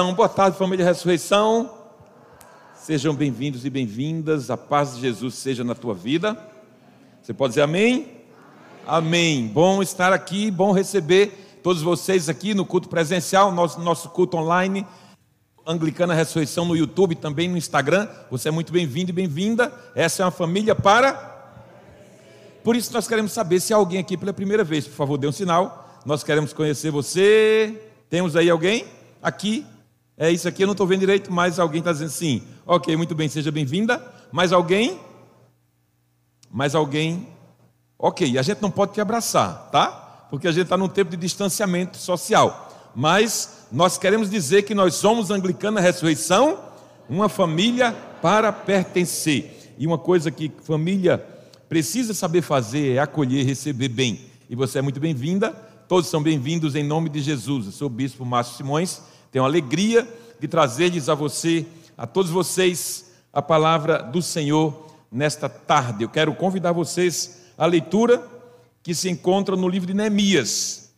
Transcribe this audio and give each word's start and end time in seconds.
Boa 0.00 0.30
tarde, 0.30 0.56
família 0.56 0.82
Ressurreição. 0.82 1.70
Sejam 2.74 3.14
bem-vindos 3.14 3.66
e 3.66 3.70
bem-vindas. 3.70 4.50
A 4.50 4.56
paz 4.56 4.94
de 4.94 5.02
Jesus 5.02 5.34
seja 5.34 5.62
na 5.62 5.74
tua 5.74 5.92
vida. 5.92 6.38
Você 7.20 7.34
pode 7.34 7.50
dizer 7.50 7.60
amém? 7.60 8.08
Amém. 8.86 9.46
Bom 9.46 9.82
estar 9.82 10.10
aqui, 10.10 10.50
bom 10.50 10.72
receber 10.72 11.60
todos 11.62 11.82
vocês 11.82 12.30
aqui 12.30 12.54
no 12.54 12.64
culto 12.64 12.88
presencial, 12.88 13.52
nosso, 13.52 13.78
nosso 13.78 14.08
culto 14.08 14.38
online, 14.38 14.86
Anglicana 15.66 16.14
Ressurreição 16.14 16.64
no 16.64 16.74
YouTube, 16.74 17.14
também 17.14 17.46
no 17.46 17.58
Instagram. 17.58 18.08
Você 18.30 18.48
é 18.48 18.50
muito 18.50 18.72
bem-vindo 18.72 19.10
e 19.10 19.12
bem-vinda. 19.12 19.70
Essa 19.94 20.22
é 20.22 20.24
uma 20.24 20.32
família 20.32 20.74
para. 20.74 21.12
Por 22.64 22.74
isso 22.74 22.90
nós 22.94 23.06
queremos 23.06 23.32
saber 23.32 23.60
se 23.60 23.74
há 23.74 23.76
alguém 23.76 24.00
aqui 24.00 24.16
pela 24.16 24.32
primeira 24.32 24.64
vez. 24.64 24.88
Por 24.88 24.94
favor, 24.94 25.18
dê 25.18 25.28
um 25.28 25.32
sinal. 25.32 26.00
Nós 26.06 26.24
queremos 26.24 26.54
conhecer 26.54 26.90
você. 26.90 27.78
Temos 28.08 28.34
aí 28.34 28.48
alguém? 28.48 28.86
Aqui. 29.22 29.66
É 30.22 30.30
isso 30.30 30.46
aqui, 30.46 30.62
eu 30.62 30.66
não 30.66 30.72
estou 30.72 30.86
vendo 30.86 31.00
direito, 31.00 31.32
mas 31.32 31.58
alguém 31.58 31.78
está 31.78 31.92
dizendo 31.92 32.10
sim. 32.10 32.42
Ok, 32.66 32.94
muito 32.94 33.14
bem, 33.14 33.26
seja 33.26 33.50
bem-vinda. 33.50 34.04
Mais 34.30 34.52
alguém? 34.52 35.00
Mais 36.50 36.74
alguém? 36.74 37.26
Ok, 37.98 38.36
a 38.36 38.42
gente 38.42 38.60
não 38.60 38.70
pode 38.70 38.92
te 38.92 39.00
abraçar, 39.00 39.70
tá? 39.70 40.26
Porque 40.28 40.46
a 40.46 40.52
gente 40.52 40.64
está 40.64 40.76
num 40.76 40.88
tempo 40.88 41.12
de 41.12 41.16
distanciamento 41.16 41.96
social. 41.96 42.90
Mas 42.94 43.66
nós 43.72 43.96
queremos 43.96 44.28
dizer 44.28 44.64
que 44.64 44.74
nós 44.74 44.94
somos 44.94 45.30
Anglicana 45.30 45.80
Ressurreição, 45.80 46.58
uma 47.08 47.30
família 47.30 47.92
para 48.20 48.52
pertencer. 48.52 49.74
E 49.78 49.86
uma 49.86 49.96
coisa 49.96 50.30
que 50.30 50.52
família 50.62 51.16
precisa 51.66 52.12
saber 52.12 52.42
fazer 52.42 52.96
é 52.96 52.98
acolher, 52.98 53.46
receber 53.46 53.88
bem. 53.88 54.20
E 54.50 54.54
você 54.54 54.80
é 54.80 54.82
muito 54.82 55.00
bem-vinda, 55.00 55.52
todos 55.88 56.10
são 56.10 56.22
bem-vindos 56.22 56.74
em 56.74 56.84
nome 56.84 57.08
de 57.08 57.22
Jesus. 57.22 57.64
Eu 57.64 57.72
sou 57.72 57.86
o 57.86 57.90
bispo 57.90 58.26
Márcio 58.26 58.58
Simões, 58.58 59.00
tenho 59.30 59.44
a 59.44 59.48
alegria 59.48 60.08
de 60.38 60.48
trazer-lhes 60.48 61.08
a 61.08 61.14
você, 61.14 61.66
a 61.96 62.06
todos 62.06 62.30
vocês, 62.30 63.12
a 63.32 63.40
palavra 63.40 64.02
do 64.02 64.20
Senhor 64.20 64.86
nesta 65.10 65.48
tarde. 65.48 66.04
Eu 66.04 66.08
quero 66.08 66.34
convidar 66.34 66.72
vocês 66.72 67.42
à 67.56 67.66
leitura 67.66 68.26
que 68.82 68.94
se 68.94 69.08
encontra 69.08 69.54
no 69.54 69.68
livro 69.68 69.86
de 69.86 69.94
Neemias. 69.94 70.90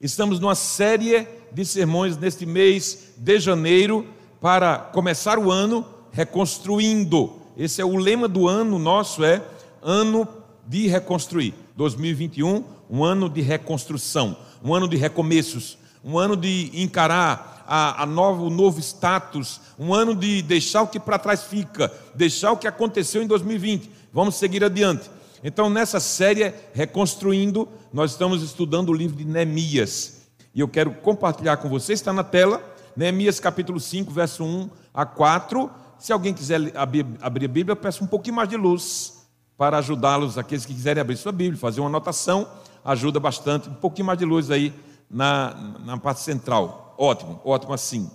Estamos 0.00 0.40
numa 0.40 0.54
série 0.54 1.26
de 1.52 1.64
sermões 1.64 2.16
neste 2.16 2.46
mês 2.46 3.10
de 3.16 3.38
janeiro 3.38 4.06
para 4.40 4.78
começar 4.78 5.38
o 5.38 5.50
ano 5.50 5.86
reconstruindo. 6.10 7.40
Esse 7.56 7.80
é 7.80 7.84
o 7.84 7.96
lema 7.96 8.26
do 8.26 8.48
ano 8.48 8.78
nosso 8.78 9.24
é 9.24 9.42
ano 9.82 10.26
de 10.66 10.86
reconstruir. 10.88 11.54
2021, 11.76 12.64
um 12.90 13.04
ano 13.04 13.28
de 13.28 13.40
reconstrução, 13.40 14.36
um 14.62 14.74
ano 14.74 14.88
de 14.88 14.96
recomeços, 14.96 15.78
um 16.04 16.18
ano 16.18 16.36
de 16.36 16.70
encarar 16.74 17.64
a, 17.66 18.02
a 18.02 18.06
novo, 18.06 18.46
o 18.46 18.50
novo 18.50 18.80
status, 18.80 19.60
um 19.78 19.94
ano 19.94 20.14
de 20.14 20.42
deixar 20.42 20.82
o 20.82 20.88
que 20.88 21.00
para 21.00 21.18
trás 21.18 21.44
fica, 21.44 21.92
deixar 22.14 22.52
o 22.52 22.56
que 22.56 22.66
aconteceu 22.66 23.22
em 23.22 23.26
2020. 23.26 23.90
Vamos 24.12 24.34
seguir 24.34 24.64
adiante. 24.64 25.10
Então, 25.44 25.68
nessa 25.68 25.98
série 25.98 26.52
Reconstruindo, 26.72 27.68
nós 27.92 28.12
estamos 28.12 28.42
estudando 28.42 28.90
o 28.90 28.94
livro 28.94 29.16
de 29.16 29.24
Neemias. 29.24 30.22
E 30.54 30.60
eu 30.60 30.68
quero 30.68 30.92
compartilhar 30.92 31.56
com 31.56 31.68
você, 31.68 31.92
está 31.92 32.12
na 32.12 32.22
tela, 32.22 32.62
Neemias 32.94 33.40
capítulo 33.40 33.80
5, 33.80 34.12
verso 34.12 34.44
1 34.44 34.70
a 34.92 35.06
4. 35.06 35.70
Se 35.98 36.12
alguém 36.12 36.34
quiser 36.34 36.76
abrir 36.76 37.06
a 37.20 37.30
Bíblia, 37.30 37.72
eu 37.72 37.76
peço 37.76 38.04
um 38.04 38.06
pouquinho 38.06 38.36
mais 38.36 38.48
de 38.48 38.56
luz 38.56 39.26
para 39.56 39.78
ajudá-los, 39.78 40.36
aqueles 40.36 40.66
que 40.66 40.74
quiserem 40.74 41.00
abrir 41.00 41.16
sua 41.16 41.32
Bíblia, 41.32 41.58
fazer 41.58 41.80
uma 41.80 41.88
anotação, 41.88 42.46
ajuda 42.84 43.18
bastante. 43.18 43.68
Um 43.68 43.74
pouquinho 43.74 44.06
mais 44.06 44.18
de 44.18 44.24
luz 44.24 44.50
aí 44.50 44.74
na, 45.12 45.54
na 45.84 45.98
parte 45.98 46.20
central. 46.20 46.94
Ótimo, 46.98 47.40
ótimo 47.44 47.74
assim. 47.74 48.10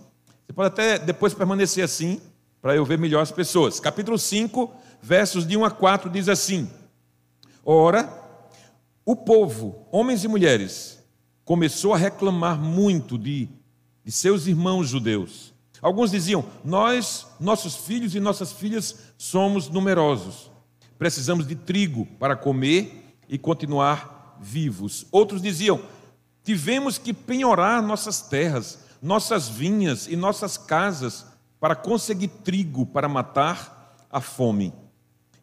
Você 0.46 0.54
pode 0.54 0.68
até 0.68 0.98
depois 0.98 1.34
permanecer 1.34 1.84
assim, 1.84 2.20
para 2.62 2.76
eu 2.76 2.84
ver 2.84 2.98
melhor 2.98 3.22
as 3.22 3.32
pessoas. 3.32 3.80
Capítulo 3.80 4.18
5, 4.18 4.74
versos 5.02 5.46
de 5.46 5.56
1 5.56 5.64
a 5.64 5.72
4 5.72 6.10
diz 6.10 6.28
assim: 6.28 6.70
Ora, 7.64 8.12
o 9.06 9.16
povo, 9.16 9.88
homens 9.92 10.24
e 10.24 10.28
mulheres, 10.28 10.98
começou 11.46 11.94
a 11.94 11.98
reclamar 11.98 12.60
muito 12.60 13.18
de, 13.18 13.48
de 14.04 14.12
seus 14.12 14.48
irmãos 14.48 14.90
judeus. 14.90 15.54
Alguns 15.82 16.12
diziam: 16.12 16.44
Nós, 16.64 17.28
nossos 17.40 17.76
filhos 17.76 18.16
e 18.16 18.20
nossas 18.20 18.52
filhas, 18.52 18.96
somos 19.18 19.70
numerosos. 19.70 20.50
Precisamos 20.98 21.46
de 21.46 21.56
trigo 21.56 22.06
para 22.18 22.36
comer 22.36 23.16
e 23.30 23.38
continuar 23.38 24.38
vivos. 24.42 25.06
Outros 25.12 25.42
diziam: 25.42 25.80
Tivemos 26.48 26.98
que 26.98 27.14
penhorar 27.14 27.82
nossas 27.82 28.22
terras, 28.22 28.80
nossas 29.02 29.50
vinhas 29.50 30.08
e 30.08 30.16
nossas 30.16 30.56
casas 30.56 31.26
para 31.60 31.76
conseguir 31.76 32.30
trigo 32.30 32.86
para 32.86 33.10
matar 33.10 33.98
a 34.10 34.22
fome. 34.22 34.74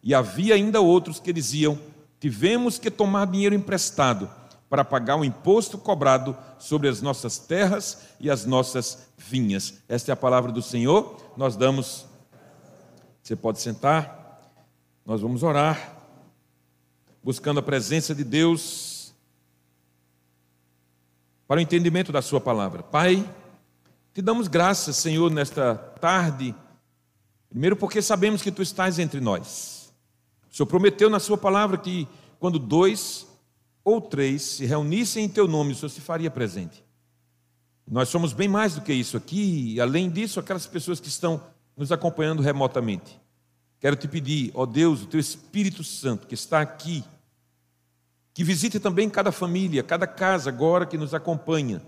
E 0.01 0.15
havia 0.15 0.55
ainda 0.55 0.81
outros 0.81 1.19
que 1.19 1.31
diziam: 1.31 1.77
Tivemos 2.19 2.79
que 2.79 2.89
tomar 2.89 3.27
dinheiro 3.27 3.53
emprestado 3.53 4.27
para 4.67 4.83
pagar 4.83 5.17
o 5.17 5.23
imposto 5.23 5.77
cobrado 5.77 6.35
sobre 6.57 6.89
as 6.89 7.03
nossas 7.03 7.37
terras 7.37 8.07
e 8.19 8.27
as 8.27 8.47
nossas 8.47 9.05
vinhas. 9.15 9.75
Esta 9.87 10.11
é 10.11 10.13
a 10.13 10.17
palavra 10.17 10.51
do 10.51 10.63
Senhor. 10.63 11.21
Nós 11.37 11.55
damos. 11.55 12.07
Você 13.21 13.35
pode 13.35 13.61
sentar. 13.61 14.41
Nós 15.05 15.21
vamos 15.21 15.43
orar, 15.43 15.99
buscando 17.23 17.59
a 17.59 17.63
presença 17.63 18.15
de 18.15 18.23
Deus 18.23 18.84
para 21.47 21.59
o 21.59 21.61
entendimento 21.61 22.11
da 22.11 22.21
Sua 22.21 22.41
palavra. 22.41 22.83
Pai, 22.83 23.27
te 24.13 24.21
damos 24.21 24.47
graças, 24.47 24.95
Senhor, 24.97 25.31
nesta 25.31 25.75
tarde, 25.75 26.55
primeiro 27.49 27.75
porque 27.75 28.01
sabemos 28.01 28.41
que 28.41 28.51
Tu 28.51 28.61
estás 28.61 28.99
entre 28.99 29.19
nós. 29.19 29.93
O 30.51 30.55
Senhor 30.55 30.67
prometeu 30.67 31.09
na 31.09 31.19
Sua 31.19 31.37
palavra 31.37 31.77
que 31.77 32.07
quando 32.39 32.57
dois 32.57 33.27
ou 33.83 34.01
três 34.01 34.41
se 34.41 34.65
reunissem 34.65 35.25
em 35.25 35.29
Teu 35.29 35.47
nome, 35.47 35.73
o 35.73 35.75
Senhor 35.75 35.89
se 35.89 36.01
faria 36.01 36.31
presente. 36.31 36.83
Nós 37.87 38.09
somos 38.09 38.33
bem 38.33 38.47
mais 38.47 38.73
do 38.73 38.81
que 38.81 38.91
isso 38.91 39.15
aqui, 39.15 39.75
e 39.75 39.81
além 39.81 40.09
disso, 40.09 40.39
aquelas 40.39 40.65
pessoas 40.65 40.99
que 40.99 41.07
estão 41.07 41.41
nos 41.77 41.91
acompanhando 41.91 42.41
remotamente. 42.41 43.19
Quero 43.79 43.95
te 43.95 44.07
pedir, 44.07 44.51
ó 44.55 44.65
Deus, 44.65 45.03
o 45.03 45.05
Teu 45.05 45.19
Espírito 45.19 45.83
Santo 45.83 46.25
que 46.25 46.33
está 46.33 46.61
aqui, 46.61 47.03
que 48.35 48.43
visite 48.43 48.81
também 48.81 49.09
cada 49.09 49.31
família, 49.31 49.81
cada 49.81 50.05
casa 50.05 50.49
agora 50.49 50.85
que 50.85 50.97
nos 50.97 51.13
acompanha. 51.13 51.81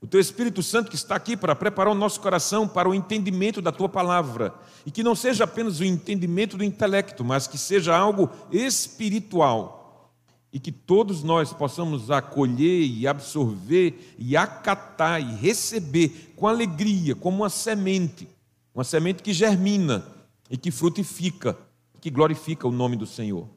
O 0.00 0.06
teu 0.06 0.20
Espírito 0.20 0.62
Santo 0.62 0.88
que 0.88 0.94
está 0.94 1.16
aqui 1.16 1.36
para 1.36 1.56
preparar 1.56 1.92
o 1.92 1.96
nosso 1.96 2.20
coração 2.20 2.68
para 2.68 2.88
o 2.88 2.94
entendimento 2.94 3.60
da 3.60 3.72
tua 3.72 3.88
palavra. 3.88 4.54
E 4.86 4.90
que 4.92 5.02
não 5.02 5.16
seja 5.16 5.42
apenas 5.42 5.80
o 5.80 5.84
entendimento 5.84 6.56
do 6.56 6.62
intelecto, 6.62 7.24
mas 7.24 7.48
que 7.48 7.58
seja 7.58 7.96
algo 7.96 8.30
espiritual. 8.52 10.14
E 10.52 10.60
que 10.60 10.70
todos 10.70 11.24
nós 11.24 11.52
possamos 11.52 12.08
acolher 12.08 12.86
e 12.86 13.08
absorver 13.08 14.14
e 14.16 14.36
acatar 14.36 15.20
e 15.20 15.34
receber 15.34 16.34
com 16.36 16.46
alegria, 16.46 17.16
como 17.16 17.38
uma 17.38 17.50
semente. 17.50 18.28
Uma 18.72 18.84
semente 18.84 19.24
que 19.24 19.32
germina 19.32 20.06
e 20.48 20.56
que 20.56 20.70
frutifica, 20.70 21.58
que 22.00 22.10
glorifica 22.10 22.68
o 22.68 22.72
nome 22.72 22.94
do 22.94 23.06
Senhor. 23.06 23.48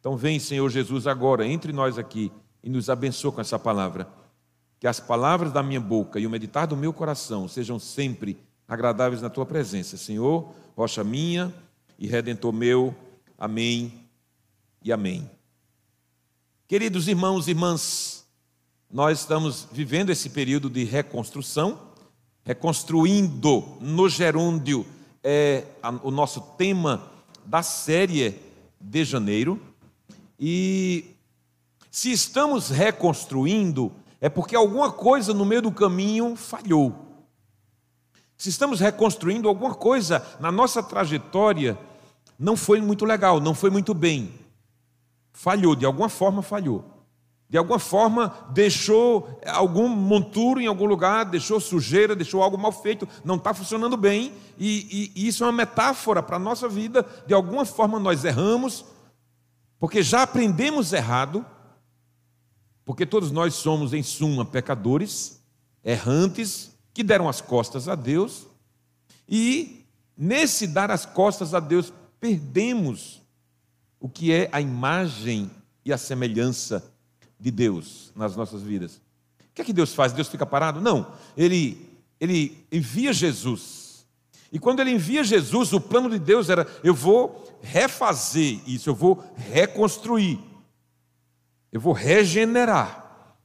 Então, 0.00 0.16
vem, 0.16 0.40
Senhor 0.40 0.68
Jesus, 0.68 1.06
agora 1.06 1.46
entre 1.46 1.72
nós 1.72 1.98
aqui 1.98 2.32
e 2.64 2.70
nos 2.70 2.90
abençoa 2.90 3.30
com 3.30 3.40
essa 3.40 3.58
palavra. 3.58 4.08
Que 4.78 4.86
as 4.86 4.98
palavras 4.98 5.52
da 5.52 5.62
minha 5.62 5.80
boca 5.80 6.18
e 6.18 6.26
o 6.26 6.30
meditar 6.30 6.66
do 6.66 6.76
meu 6.76 6.92
coração 6.92 7.46
sejam 7.46 7.78
sempre 7.78 8.38
agradáveis 8.66 9.20
na 9.20 9.28
tua 9.28 9.44
presença, 9.44 9.96
Senhor, 9.96 10.52
rocha 10.76 11.04
minha 11.04 11.52
e 11.98 12.06
redentor 12.06 12.52
meu. 12.52 12.94
Amém 13.38 13.92
e 14.82 14.90
amém. 14.90 15.30
Queridos 16.66 17.08
irmãos 17.08 17.46
e 17.46 17.50
irmãs, 17.50 18.24
nós 18.90 19.20
estamos 19.20 19.68
vivendo 19.70 20.10
esse 20.10 20.30
período 20.30 20.70
de 20.70 20.84
reconstrução, 20.84 21.78
reconstruindo 22.44 23.76
no 23.80 24.08
gerúndio 24.08 24.86
é 25.22 25.64
o 26.02 26.10
nosso 26.10 26.40
tema 26.56 27.10
da 27.44 27.62
série 27.62 28.40
de 28.80 29.04
janeiro. 29.04 29.60
E 30.40 31.16
se 31.90 32.10
estamos 32.10 32.70
reconstruindo, 32.70 33.92
é 34.22 34.30
porque 34.30 34.56
alguma 34.56 34.90
coisa 34.90 35.34
no 35.34 35.44
meio 35.44 35.60
do 35.60 35.70
caminho 35.70 36.34
falhou. 36.34 36.94
Se 38.38 38.48
estamos 38.48 38.80
reconstruindo, 38.80 39.48
alguma 39.48 39.74
coisa 39.74 40.26
na 40.40 40.50
nossa 40.50 40.82
trajetória 40.82 41.78
não 42.38 42.56
foi 42.56 42.80
muito 42.80 43.04
legal, 43.04 43.38
não 43.38 43.54
foi 43.54 43.68
muito 43.68 43.92
bem. 43.92 44.32
Falhou, 45.30 45.76
de 45.76 45.84
alguma 45.84 46.08
forma 46.08 46.40
falhou. 46.40 46.84
De 47.50 47.58
alguma 47.58 47.78
forma 47.78 48.32
deixou 48.50 49.40
algum 49.44 49.88
monturo 49.88 50.60
em 50.60 50.66
algum 50.66 50.86
lugar, 50.86 51.24
deixou 51.24 51.60
sujeira, 51.60 52.16
deixou 52.16 52.42
algo 52.42 52.56
mal 52.56 52.72
feito, 52.72 53.06
não 53.24 53.34
está 53.34 53.52
funcionando 53.52 53.96
bem, 53.96 54.32
e, 54.56 55.12
e, 55.16 55.22
e 55.24 55.28
isso 55.28 55.42
é 55.42 55.48
uma 55.48 55.52
metáfora 55.52 56.22
para 56.22 56.36
a 56.36 56.38
nossa 56.38 56.66
vida. 56.68 57.04
De 57.26 57.34
alguma 57.34 57.66
forma 57.66 57.98
nós 57.98 58.24
erramos, 58.24 58.86
porque 59.80 60.02
já 60.02 60.22
aprendemos 60.22 60.92
errado, 60.92 61.44
porque 62.84 63.06
todos 63.06 63.32
nós 63.32 63.54
somos, 63.54 63.94
em 63.94 64.02
suma, 64.02 64.44
pecadores, 64.44 65.42
errantes, 65.82 66.76
que 66.92 67.02
deram 67.02 67.28
as 67.28 67.40
costas 67.40 67.88
a 67.88 67.94
Deus, 67.94 68.46
e 69.26 69.86
nesse 70.14 70.66
dar 70.66 70.90
as 70.90 71.06
costas 71.06 71.54
a 71.54 71.60
Deus, 71.60 71.90
perdemos 72.20 73.22
o 73.98 74.08
que 74.08 74.32
é 74.32 74.50
a 74.52 74.60
imagem 74.60 75.50
e 75.82 75.92
a 75.92 75.98
semelhança 75.98 76.84
de 77.38 77.50
Deus 77.50 78.12
nas 78.14 78.36
nossas 78.36 78.60
vidas. 78.62 79.00
O 79.40 79.54
que 79.54 79.62
é 79.62 79.64
que 79.64 79.72
Deus 79.72 79.94
faz? 79.94 80.12
Deus 80.12 80.28
fica 80.28 80.44
parado? 80.44 80.78
Não. 80.80 81.14
Ele, 81.34 81.88
ele 82.20 82.66
envia 82.70 83.14
Jesus. 83.14 83.79
E 84.52 84.58
quando 84.58 84.80
ele 84.80 84.90
envia 84.90 85.22
Jesus, 85.22 85.72
o 85.72 85.80
plano 85.80 86.10
de 86.10 86.18
Deus 86.18 86.48
era: 86.48 86.66
eu 86.82 86.94
vou 86.94 87.58
refazer 87.62 88.60
isso, 88.66 88.90
eu 88.90 88.94
vou 88.94 89.22
reconstruir, 89.36 90.40
eu 91.70 91.80
vou 91.80 91.92
regenerar. 91.92 93.36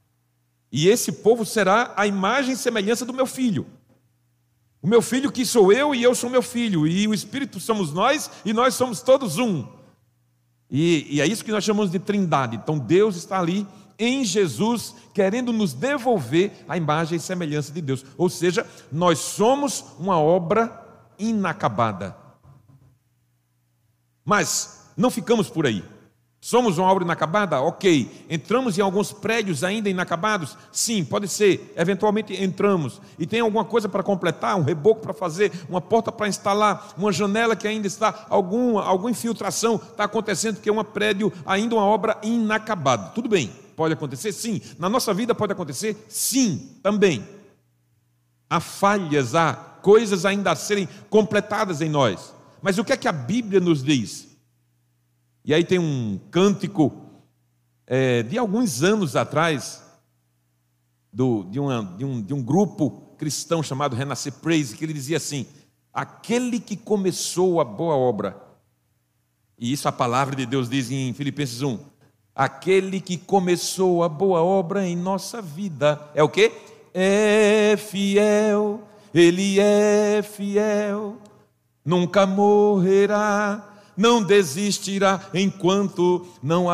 E 0.70 0.88
esse 0.88 1.12
povo 1.12 1.44
será 1.44 1.94
a 1.96 2.06
imagem 2.06 2.52
e 2.52 2.56
semelhança 2.56 3.04
do 3.04 3.14
meu 3.14 3.26
filho. 3.26 3.66
O 4.82 4.88
meu 4.88 5.00
filho 5.00 5.32
que 5.32 5.46
sou 5.46 5.72
eu 5.72 5.94
e 5.94 6.02
eu 6.02 6.14
sou 6.14 6.28
meu 6.28 6.42
filho, 6.42 6.86
e 6.86 7.08
o 7.08 7.14
Espírito 7.14 7.58
somos 7.58 7.92
nós 7.92 8.30
e 8.44 8.52
nós 8.52 8.74
somos 8.74 9.00
todos 9.00 9.38
um. 9.38 9.66
E, 10.70 11.06
e 11.08 11.20
é 11.20 11.26
isso 11.26 11.44
que 11.44 11.52
nós 11.52 11.64
chamamos 11.64 11.90
de 11.90 11.98
trindade. 11.98 12.56
Então 12.56 12.78
Deus 12.78 13.16
está 13.16 13.38
ali 13.38 13.66
em 13.98 14.24
Jesus, 14.24 14.94
querendo 15.14 15.52
nos 15.52 15.72
devolver 15.72 16.52
a 16.68 16.76
imagem 16.76 17.16
e 17.16 17.20
semelhança 17.20 17.72
de 17.72 17.80
Deus. 17.80 18.04
Ou 18.18 18.28
seja, 18.28 18.66
nós 18.92 19.18
somos 19.18 19.84
uma 19.98 20.20
obra 20.20 20.85
inacabada. 21.18 22.16
Mas 24.24 24.90
não 24.96 25.10
ficamos 25.10 25.48
por 25.48 25.66
aí. 25.66 25.84
Somos 26.40 26.78
uma 26.78 26.88
obra 26.88 27.02
inacabada? 27.02 27.60
Ok. 27.60 28.24
Entramos 28.30 28.78
em 28.78 28.80
alguns 28.80 29.12
prédios 29.12 29.64
ainda 29.64 29.90
inacabados? 29.90 30.56
Sim, 30.70 31.04
pode 31.04 31.26
ser. 31.26 31.72
Eventualmente 31.76 32.40
entramos. 32.40 33.00
E 33.18 33.26
tem 33.26 33.40
alguma 33.40 33.64
coisa 33.64 33.88
para 33.88 34.02
completar, 34.02 34.56
um 34.56 34.62
reboco 34.62 35.00
para 35.00 35.12
fazer, 35.12 35.50
uma 35.68 35.80
porta 35.80 36.12
para 36.12 36.28
instalar, 36.28 36.94
uma 36.96 37.10
janela 37.10 37.56
que 37.56 37.66
ainda 37.66 37.88
está, 37.88 38.26
alguma, 38.28 38.84
alguma 38.84 39.10
infiltração 39.10 39.74
está 39.74 40.04
acontecendo, 40.04 40.54
porque 40.54 40.68
é 40.68 40.72
um 40.72 40.84
prédio, 40.84 41.32
ainda 41.44 41.74
uma 41.74 41.84
obra 41.84 42.16
inacabada. 42.22 43.10
Tudo 43.10 43.28
bem, 43.28 43.50
pode 43.74 43.94
acontecer? 43.94 44.30
Sim. 44.30 44.60
Na 44.78 44.88
nossa 44.88 45.12
vida 45.12 45.34
pode 45.34 45.52
acontecer? 45.52 45.96
Sim, 46.08 46.78
também. 46.80 47.26
Há 48.48 48.60
falhas, 48.60 49.34
há 49.34 49.52
coisas 49.86 50.26
ainda 50.26 50.50
a 50.50 50.56
serem 50.56 50.88
completadas 51.08 51.80
em 51.80 51.88
nós. 51.88 52.34
Mas 52.60 52.76
o 52.76 52.84
que 52.84 52.92
é 52.92 52.96
que 52.96 53.06
a 53.06 53.12
Bíblia 53.12 53.60
nos 53.60 53.84
diz? 53.84 54.36
E 55.44 55.54
aí 55.54 55.62
tem 55.62 55.78
um 55.78 56.18
cântico 56.28 56.92
é, 57.86 58.24
de 58.24 58.36
alguns 58.36 58.82
anos 58.82 59.14
atrás, 59.14 59.80
do, 61.12 61.44
de, 61.44 61.60
uma, 61.60 61.84
de, 61.96 62.04
um, 62.04 62.20
de 62.20 62.34
um 62.34 62.42
grupo 62.42 63.14
cristão 63.16 63.62
chamado 63.62 63.94
Renascer 63.94 64.32
Praise, 64.32 64.76
que 64.76 64.84
ele 64.84 64.92
dizia 64.92 65.18
assim: 65.18 65.46
aquele 65.94 66.58
que 66.58 66.76
começou 66.76 67.60
a 67.60 67.64
boa 67.64 67.94
obra, 67.94 68.36
e 69.56 69.72
isso 69.72 69.86
a 69.86 69.92
palavra 69.92 70.34
de 70.34 70.46
Deus 70.46 70.68
diz 70.68 70.90
em 70.90 71.14
Filipenses 71.14 71.62
1, 71.62 71.78
aquele 72.34 73.00
que 73.00 73.16
começou 73.16 74.02
a 74.02 74.08
boa 74.08 74.42
obra 74.42 74.84
em 74.84 74.96
nossa 74.96 75.40
vida, 75.40 76.10
é 76.12 76.24
o 76.24 76.28
que? 76.28 76.50
É 76.92 77.76
fiel, 77.76 78.82
ele 79.20 79.58
é 79.60 80.22
fiel, 80.22 81.16
nunca 81.84 82.26
morrerá 82.26 83.72
não 83.96 84.22
desistirá 84.22 85.20
enquanto 85.32 86.26
não, 86.42 86.66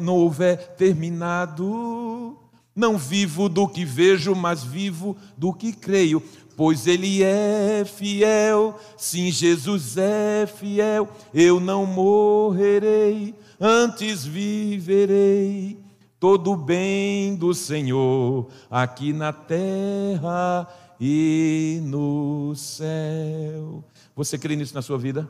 não 0.00 0.16
houver 0.16 0.74
terminado. 0.76 2.36
Não 2.76 2.98
vivo 2.98 3.48
do 3.48 3.66
que 3.66 3.84
vejo, 3.84 4.34
mas 4.34 4.62
vivo 4.62 5.16
do 5.36 5.52
que 5.52 5.72
creio, 5.72 6.22
pois 6.56 6.86
Ele 6.86 7.22
é 7.22 7.84
fiel. 7.84 8.78
Sim, 8.96 9.30
Jesus 9.30 9.96
é 9.96 10.46
fiel. 10.46 11.08
Eu 11.34 11.58
não 11.58 11.84
morrerei, 11.84 13.34
antes 13.58 14.24
viverei. 14.24 15.78
Todo 16.18 16.52
o 16.52 16.56
bem 16.56 17.34
do 17.34 17.54
Senhor 17.54 18.46
aqui 18.70 19.10
na 19.10 19.32
terra 19.32 20.68
e 21.00 21.80
no 21.82 22.54
céu. 22.54 23.82
Você 24.14 24.36
crê 24.36 24.54
nisso 24.54 24.74
na 24.74 24.82
sua 24.82 24.98
vida? 24.98 25.28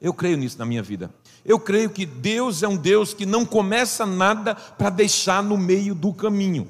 Eu 0.00 0.14
creio 0.14 0.36
nisso 0.36 0.58
na 0.58 0.64
minha 0.64 0.82
vida. 0.82 1.10
Eu 1.44 1.58
creio 1.58 1.90
que 1.90 2.06
Deus 2.06 2.62
é 2.62 2.68
um 2.68 2.76
Deus 2.76 3.12
que 3.12 3.26
não 3.26 3.44
começa 3.44 4.06
nada 4.06 4.54
para 4.54 4.90
deixar 4.90 5.42
no 5.42 5.56
meio 5.56 5.94
do 5.94 6.12
caminho. 6.12 6.68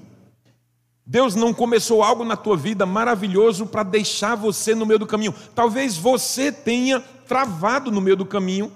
Deus 1.04 1.34
não 1.34 1.52
começou 1.52 2.02
algo 2.02 2.24
na 2.24 2.36
tua 2.36 2.56
vida 2.56 2.86
maravilhoso 2.86 3.66
para 3.66 3.82
deixar 3.82 4.34
você 4.34 4.74
no 4.74 4.86
meio 4.86 4.98
do 4.98 5.06
caminho. 5.06 5.34
Talvez 5.54 5.96
você 5.96 6.50
tenha 6.50 7.00
travado 7.00 7.90
no 7.90 8.00
meio 8.00 8.16
do 8.16 8.24
caminho, 8.24 8.72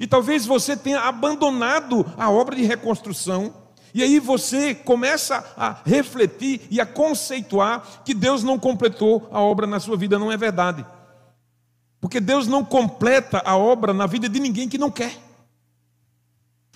e 0.00 0.06
talvez 0.06 0.46
você 0.46 0.74
tenha 0.74 1.00
abandonado 1.00 2.06
a 2.16 2.30
obra 2.30 2.56
de 2.56 2.62
reconstrução. 2.62 3.52
E 3.92 4.02
aí 4.02 4.18
você 4.18 4.74
começa 4.74 5.44
a 5.56 5.80
refletir 5.84 6.60
e 6.70 6.80
a 6.80 6.86
conceituar 6.86 8.02
que 8.04 8.14
Deus 8.14 8.42
não 8.42 8.58
completou 8.58 9.28
a 9.32 9.40
obra 9.40 9.66
na 9.66 9.80
sua 9.80 9.96
vida, 9.96 10.18
não 10.18 10.30
é 10.30 10.36
verdade. 10.36 10.86
Porque 12.00 12.20
Deus 12.20 12.46
não 12.46 12.64
completa 12.64 13.42
a 13.44 13.56
obra 13.56 13.92
na 13.92 14.06
vida 14.06 14.28
de 14.28 14.40
ninguém 14.40 14.68
que 14.68 14.78
não 14.78 14.90
quer. 14.90 15.18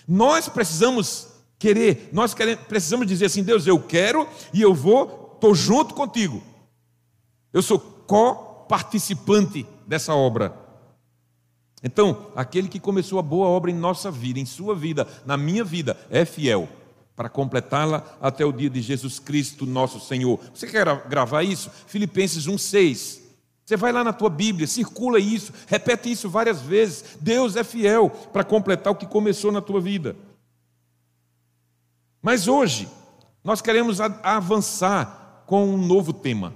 Nós 0.06 0.48
precisamos 0.48 1.28
querer, 1.58 2.10
nós 2.12 2.34
queremos, 2.34 2.64
precisamos 2.66 3.06
dizer 3.06 3.26
assim: 3.26 3.42
Deus, 3.42 3.66
eu 3.66 3.80
quero 3.80 4.28
e 4.52 4.60
eu 4.60 4.74
vou, 4.74 5.32
estou 5.34 5.54
junto 5.54 5.94
contigo. 5.94 6.42
Eu 7.52 7.62
sou 7.62 7.78
co-participante 7.78 9.66
dessa 9.86 10.14
obra. 10.14 10.54
Então, 11.82 12.30
aquele 12.34 12.68
que 12.68 12.80
começou 12.80 13.18
a 13.18 13.22
boa 13.22 13.46
obra 13.46 13.70
em 13.70 13.74
nossa 13.74 14.10
vida, 14.10 14.40
em 14.40 14.46
sua 14.46 14.74
vida, 14.74 15.06
na 15.24 15.36
minha 15.36 15.62
vida, 15.62 15.98
é 16.10 16.24
fiel 16.24 16.68
para 17.16 17.28
completá-la 17.28 18.16
até 18.20 18.44
o 18.44 18.52
dia 18.52 18.68
de 18.68 18.82
Jesus 18.82 19.18
Cristo, 19.18 19.66
nosso 19.66 20.00
Senhor. 20.00 20.40
Você 20.52 20.66
quer 20.66 21.06
gravar 21.08 21.42
isso? 21.42 21.70
Filipenses 21.86 22.46
1,6. 22.46 23.22
Você 23.64 23.76
vai 23.76 23.92
lá 23.92 24.04
na 24.04 24.12
tua 24.12 24.28
Bíblia, 24.28 24.66
circula 24.66 25.18
isso, 25.18 25.52
repete 25.66 26.10
isso 26.10 26.28
várias 26.28 26.60
vezes. 26.60 27.16
Deus 27.20 27.56
é 27.56 27.64
fiel 27.64 28.10
para 28.10 28.44
completar 28.44 28.92
o 28.92 28.96
que 28.96 29.06
começou 29.06 29.50
na 29.50 29.62
tua 29.62 29.80
vida. 29.80 30.14
Mas 32.20 32.46
hoje, 32.46 32.88
nós 33.42 33.62
queremos 33.62 34.00
avançar 34.00 35.44
com 35.46 35.66
um 35.66 35.78
novo 35.78 36.12
tema. 36.12 36.54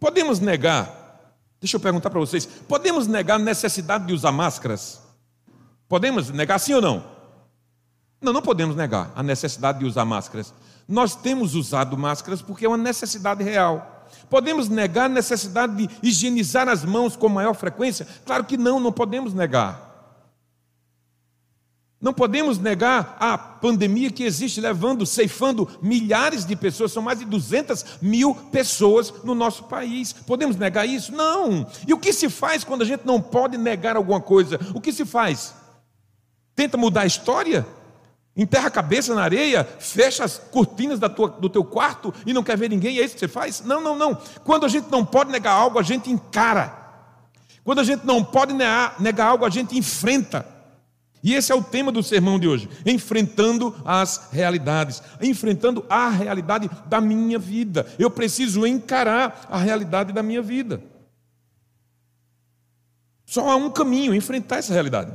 Podemos 0.00 0.40
negar, 0.40 1.36
deixa 1.60 1.76
eu 1.76 1.80
perguntar 1.80 2.10
para 2.10 2.18
vocês, 2.18 2.46
podemos 2.46 3.06
negar 3.06 3.36
a 3.36 3.38
necessidade 3.38 4.06
de 4.06 4.12
usar 4.12 4.32
máscaras? 4.32 5.00
Podemos 5.88 6.30
negar 6.30 6.58
sim 6.58 6.74
ou 6.74 6.80
não? 6.80 7.11
Não, 8.22 8.32
não 8.32 8.40
podemos 8.40 8.76
negar 8.76 9.10
a 9.16 9.22
necessidade 9.22 9.80
de 9.80 9.84
usar 9.84 10.04
máscaras. 10.04 10.54
Nós 10.88 11.16
temos 11.16 11.54
usado 11.54 11.98
máscaras 11.98 12.40
porque 12.40 12.64
é 12.64 12.68
uma 12.68 12.78
necessidade 12.78 13.42
real. 13.42 14.06
Podemos 14.30 14.68
negar 14.68 15.06
a 15.06 15.08
necessidade 15.08 15.74
de 15.74 15.90
higienizar 16.02 16.68
as 16.68 16.84
mãos 16.84 17.16
com 17.16 17.28
maior 17.28 17.54
frequência? 17.54 18.06
Claro 18.24 18.44
que 18.44 18.56
não, 18.56 18.78
não 18.78 18.92
podemos 18.92 19.34
negar. 19.34 19.90
Não 22.00 22.12
podemos 22.12 22.58
negar 22.58 23.16
a 23.20 23.38
pandemia 23.38 24.10
que 24.10 24.24
existe, 24.24 24.60
levando, 24.60 25.06
ceifando 25.06 25.68
milhares 25.80 26.44
de 26.44 26.56
pessoas, 26.56 26.90
são 26.90 27.02
mais 27.02 27.20
de 27.20 27.24
200 27.24 27.84
mil 28.02 28.34
pessoas 28.34 29.12
no 29.22 29.36
nosso 29.36 29.64
país. 29.64 30.12
Podemos 30.12 30.56
negar 30.56 30.84
isso? 30.84 31.12
Não. 31.12 31.64
E 31.86 31.94
o 31.94 31.98
que 31.98 32.12
se 32.12 32.28
faz 32.28 32.64
quando 32.64 32.82
a 32.82 32.84
gente 32.84 33.06
não 33.06 33.20
pode 33.20 33.56
negar 33.56 33.96
alguma 33.96 34.20
coisa? 34.20 34.58
O 34.74 34.80
que 34.80 34.92
se 34.92 35.04
faz? 35.04 35.54
Tenta 36.56 36.76
mudar 36.76 37.02
a 37.02 37.06
história? 37.06 37.64
Enterra 38.34 38.68
a 38.68 38.70
cabeça 38.70 39.14
na 39.14 39.22
areia, 39.22 39.62
fecha 39.62 40.24
as 40.24 40.38
cortinas 40.38 40.98
tua, 41.14 41.28
do 41.28 41.50
teu 41.50 41.62
quarto 41.62 42.14
e 42.24 42.32
não 42.32 42.42
quer 42.42 42.56
ver 42.56 42.70
ninguém, 42.70 42.98
é 42.98 43.04
isso 43.04 43.14
que 43.14 43.20
você 43.20 43.28
faz? 43.28 43.60
Não, 43.60 43.80
não, 43.80 43.96
não. 43.96 44.14
Quando 44.42 44.64
a 44.64 44.68
gente 44.68 44.90
não 44.90 45.04
pode 45.04 45.30
negar 45.30 45.52
algo, 45.52 45.78
a 45.78 45.82
gente 45.82 46.10
encara. 46.10 46.80
Quando 47.62 47.80
a 47.80 47.84
gente 47.84 48.06
não 48.06 48.24
pode 48.24 48.54
negar, 48.54 48.98
negar 49.00 49.26
algo, 49.26 49.44
a 49.44 49.50
gente 49.50 49.76
enfrenta. 49.76 50.46
E 51.22 51.34
esse 51.34 51.52
é 51.52 51.54
o 51.54 51.62
tema 51.62 51.92
do 51.92 52.02
sermão 52.02 52.38
de 52.38 52.48
hoje: 52.48 52.68
enfrentando 52.86 53.76
as 53.84 54.30
realidades, 54.32 55.02
enfrentando 55.20 55.84
a 55.88 56.08
realidade 56.08 56.70
da 56.86 57.00
minha 57.00 57.38
vida. 57.38 57.86
Eu 57.98 58.10
preciso 58.10 58.66
encarar 58.66 59.46
a 59.48 59.58
realidade 59.58 60.12
da 60.12 60.22
minha 60.22 60.42
vida. 60.42 60.82
Só 63.26 63.48
há 63.50 63.56
um 63.56 63.70
caminho: 63.70 64.14
enfrentar 64.14 64.56
essa 64.56 64.72
realidade. 64.72 65.14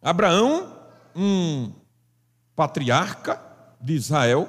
Abraão, 0.00 0.72
um 1.14 1.72
patriarca 2.58 3.40
de 3.80 3.94
Israel, 3.94 4.48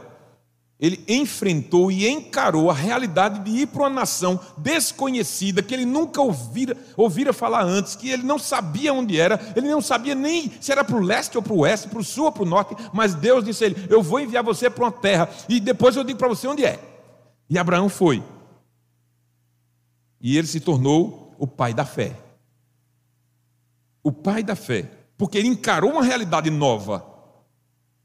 ele 0.80 1.06
enfrentou 1.08 1.92
e 1.92 2.10
encarou 2.10 2.72
a 2.72 2.74
realidade 2.74 3.42
de 3.42 3.52
ir 3.52 3.68
para 3.68 3.84
uma 3.84 3.90
nação 3.90 4.40
desconhecida, 4.58 5.62
que 5.62 5.76
ele 5.76 5.86
nunca 5.86 6.20
ouvira, 6.20 6.76
ouvira 6.98 7.32
falar 7.32 7.64
antes, 7.64 7.96
que 7.96 8.10
ele 8.10 8.24
não 8.24 8.40
sabia 8.40 8.92
onde 8.92 9.20
era, 9.20 9.40
ele 9.56 9.70
não 9.70 9.80
sabia 9.80 10.16
nem 10.16 10.52
se 10.60 10.72
era 10.72 10.84
para 10.84 10.96
o 10.96 11.02
leste 11.02 11.38
ou 11.38 11.44
para 11.44 11.54
o 11.54 11.60
oeste, 11.60 11.88
para 11.88 12.00
o 12.00 12.04
sul 12.04 12.26
ou 12.26 12.32
para 12.32 12.42
o 12.42 12.48
norte, 12.48 12.76
mas 12.92 13.14
Deus 13.14 13.46
disse 13.46 13.64
a 13.64 13.68
ele: 13.68 13.88
Eu 13.88 14.02
vou 14.02 14.20
enviar 14.20 14.44
você 14.44 14.72
para 14.72 14.86
uma 14.86 14.92
terra, 14.92 15.30
e 15.48 15.60
depois 15.60 15.96
eu 15.96 16.04
digo 16.04 16.18
para 16.18 16.30
você 16.30 16.48
onde 16.48 16.66
é. 16.66 16.80
E 17.48 17.60
Abraão 17.60 17.90
foi. 17.90 18.24
E 20.20 20.36
ele 20.36 20.48
se 20.48 20.60
tornou 20.60 21.36
o 21.38 21.46
pai 21.46 21.76
da 21.76 21.86
fé. 21.86 22.16
O 24.02 24.12
pai 24.12 24.42
da 24.42 24.56
fé. 24.56 24.90
Porque 25.16 25.38
ele 25.38 25.48
encarou 25.48 25.92
uma 25.92 26.04
realidade 26.04 26.50
nova. 26.50 27.09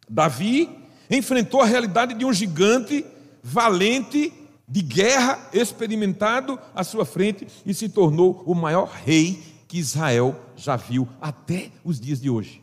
Davi 0.08 0.68
enfrentou 1.10 1.60
a 1.60 1.66
realidade 1.66 2.14
de 2.14 2.24
um 2.24 2.32
gigante 2.32 3.04
valente, 3.42 4.32
de 4.66 4.80
guerra, 4.80 5.38
experimentado 5.52 6.58
à 6.74 6.82
sua 6.82 7.04
frente 7.04 7.46
e 7.66 7.74
se 7.74 7.88
tornou 7.88 8.42
o 8.46 8.54
maior 8.54 8.88
rei 8.88 9.42
que 9.68 9.78
Israel 9.78 10.40
já 10.56 10.76
viu 10.76 11.08
até 11.20 11.70
os 11.84 12.00
dias 12.00 12.20
de 12.20 12.30
hoje. 12.30 12.62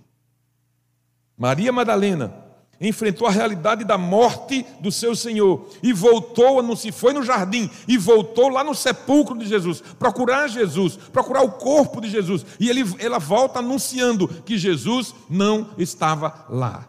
Maria 1.37 1.71
Madalena 1.71 2.33
enfrentou 2.79 3.27
a 3.27 3.31
realidade 3.31 3.83
da 3.83 3.97
morte 3.97 4.65
do 4.79 4.91
seu 4.91 5.15
Senhor 5.15 5.69
e 5.83 5.93
voltou, 5.93 6.63
não 6.63 6.75
se 6.75 6.91
foi 6.91 7.13
no 7.13 7.21
jardim, 7.21 7.69
e 7.87 7.97
voltou 7.97 8.49
lá 8.49 8.63
no 8.63 8.73
sepulcro 8.73 9.37
de 9.37 9.45
Jesus, 9.45 9.83
procurar 9.99 10.47
Jesus, 10.47 10.97
procurar 10.97 11.43
o 11.43 11.51
corpo 11.51 12.01
de 12.01 12.09
Jesus, 12.09 12.43
e 12.59 12.69
ele, 12.69 12.83
ela 12.97 13.19
volta 13.19 13.59
anunciando 13.59 14.27
que 14.27 14.57
Jesus 14.57 15.13
não 15.29 15.69
estava 15.77 16.45
lá, 16.49 16.87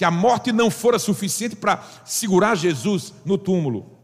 que 0.00 0.04
a 0.06 0.10
morte 0.10 0.50
não 0.50 0.70
fora 0.70 0.98
suficiente 0.98 1.54
para 1.54 1.84
segurar 2.06 2.54
Jesus 2.54 3.12
no 3.22 3.36
túmulo. 3.36 3.98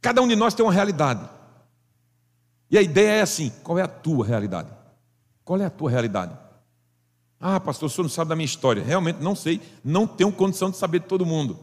Cada 0.00 0.20
um 0.20 0.26
de 0.26 0.34
nós 0.34 0.52
tem 0.52 0.66
uma 0.66 0.72
realidade, 0.72 1.30
e 2.68 2.76
a 2.76 2.82
ideia 2.82 3.18
é 3.18 3.20
assim: 3.20 3.52
qual 3.62 3.78
é 3.78 3.82
a 3.82 3.86
tua 3.86 4.26
realidade? 4.26 4.68
Qual 5.44 5.60
é 5.60 5.64
a 5.64 5.70
tua 5.70 5.88
realidade? 5.88 6.36
Ah, 7.38 7.60
pastor, 7.60 7.86
o 7.86 7.88
senhor 7.88 8.02
não 8.02 8.10
sabe 8.10 8.30
da 8.30 8.34
minha 8.34 8.46
história. 8.46 8.82
Realmente 8.82 9.22
não 9.22 9.36
sei, 9.36 9.60
não 9.84 10.08
tenho 10.08 10.32
condição 10.32 10.72
de 10.72 10.76
saber 10.76 10.98
de 10.98 11.06
todo 11.06 11.24
mundo. 11.24 11.60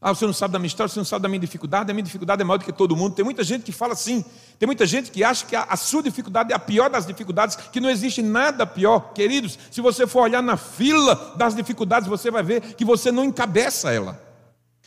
Ah, 0.00 0.14
você 0.14 0.24
não 0.24 0.32
sabe 0.32 0.52
da 0.52 0.60
minha 0.60 0.68
história, 0.68 0.88
você 0.88 1.00
não 1.00 1.04
sabe 1.04 1.24
da 1.24 1.28
minha 1.28 1.40
dificuldade, 1.40 1.90
a 1.90 1.94
minha 1.94 2.04
dificuldade 2.04 2.40
é 2.40 2.44
maior 2.44 2.58
do 2.58 2.64
que 2.64 2.72
todo 2.72 2.94
mundo. 2.94 3.16
Tem 3.16 3.24
muita 3.24 3.42
gente 3.42 3.64
que 3.64 3.72
fala 3.72 3.94
assim, 3.94 4.24
tem 4.56 4.66
muita 4.66 4.86
gente 4.86 5.10
que 5.10 5.24
acha 5.24 5.44
que 5.44 5.56
a, 5.56 5.64
a, 5.64 5.76
sua 5.76 6.04
dificuldade 6.04 6.52
é 6.52 6.54
a 6.54 6.58
pior 6.58 6.88
das 6.88 7.04
dificuldades, 7.04 7.56
que 7.56 7.80
não 7.80 7.90
existe 7.90 8.22
nada 8.22 8.64
pior. 8.64 9.12
Queridos, 9.12 9.58
se 9.72 9.80
você 9.80 10.06
for 10.06 10.22
olhar 10.22 10.40
na 10.40 10.56
fila 10.56 11.34
das 11.36 11.54
dificuldades, 11.56 12.08
você 12.08 12.30
vai 12.30 12.44
ver 12.44 12.60
que 12.74 12.84
você 12.84 13.10
não 13.10 13.24
encabeça 13.24 13.92
ela. 13.92 14.22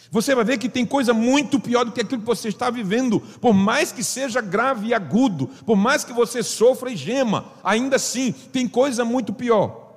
Você 0.10 0.34
vai 0.34 0.46
ver 0.46 0.58
que 0.58 0.70
tem 0.70 0.86
coisa 0.86 1.14
muito 1.14 1.60
pior 1.60 1.84
do 1.84 1.92
que 1.92 2.00
aquilo 2.00 2.22
que 2.22 2.28
você 2.28 2.48
está 2.48 2.70
vivendo, 2.70 3.20
por 3.20 3.54
mais 3.54 3.92
que 3.92 4.04
seja 4.06 4.40
grave 4.40 4.88
e 4.88 4.94
agudo, 4.94 5.48
por 5.66 5.76
mais 5.76 6.06
que 6.06 6.14
você 6.14 6.42
sofra 6.42 6.90
e 6.90 6.96
gema, 6.96 7.46
ainda 7.62 7.98
assim 7.98 8.32
tem 8.32 8.66
coisa 8.66 9.04
muito 9.04 9.34
pior. 9.34 9.90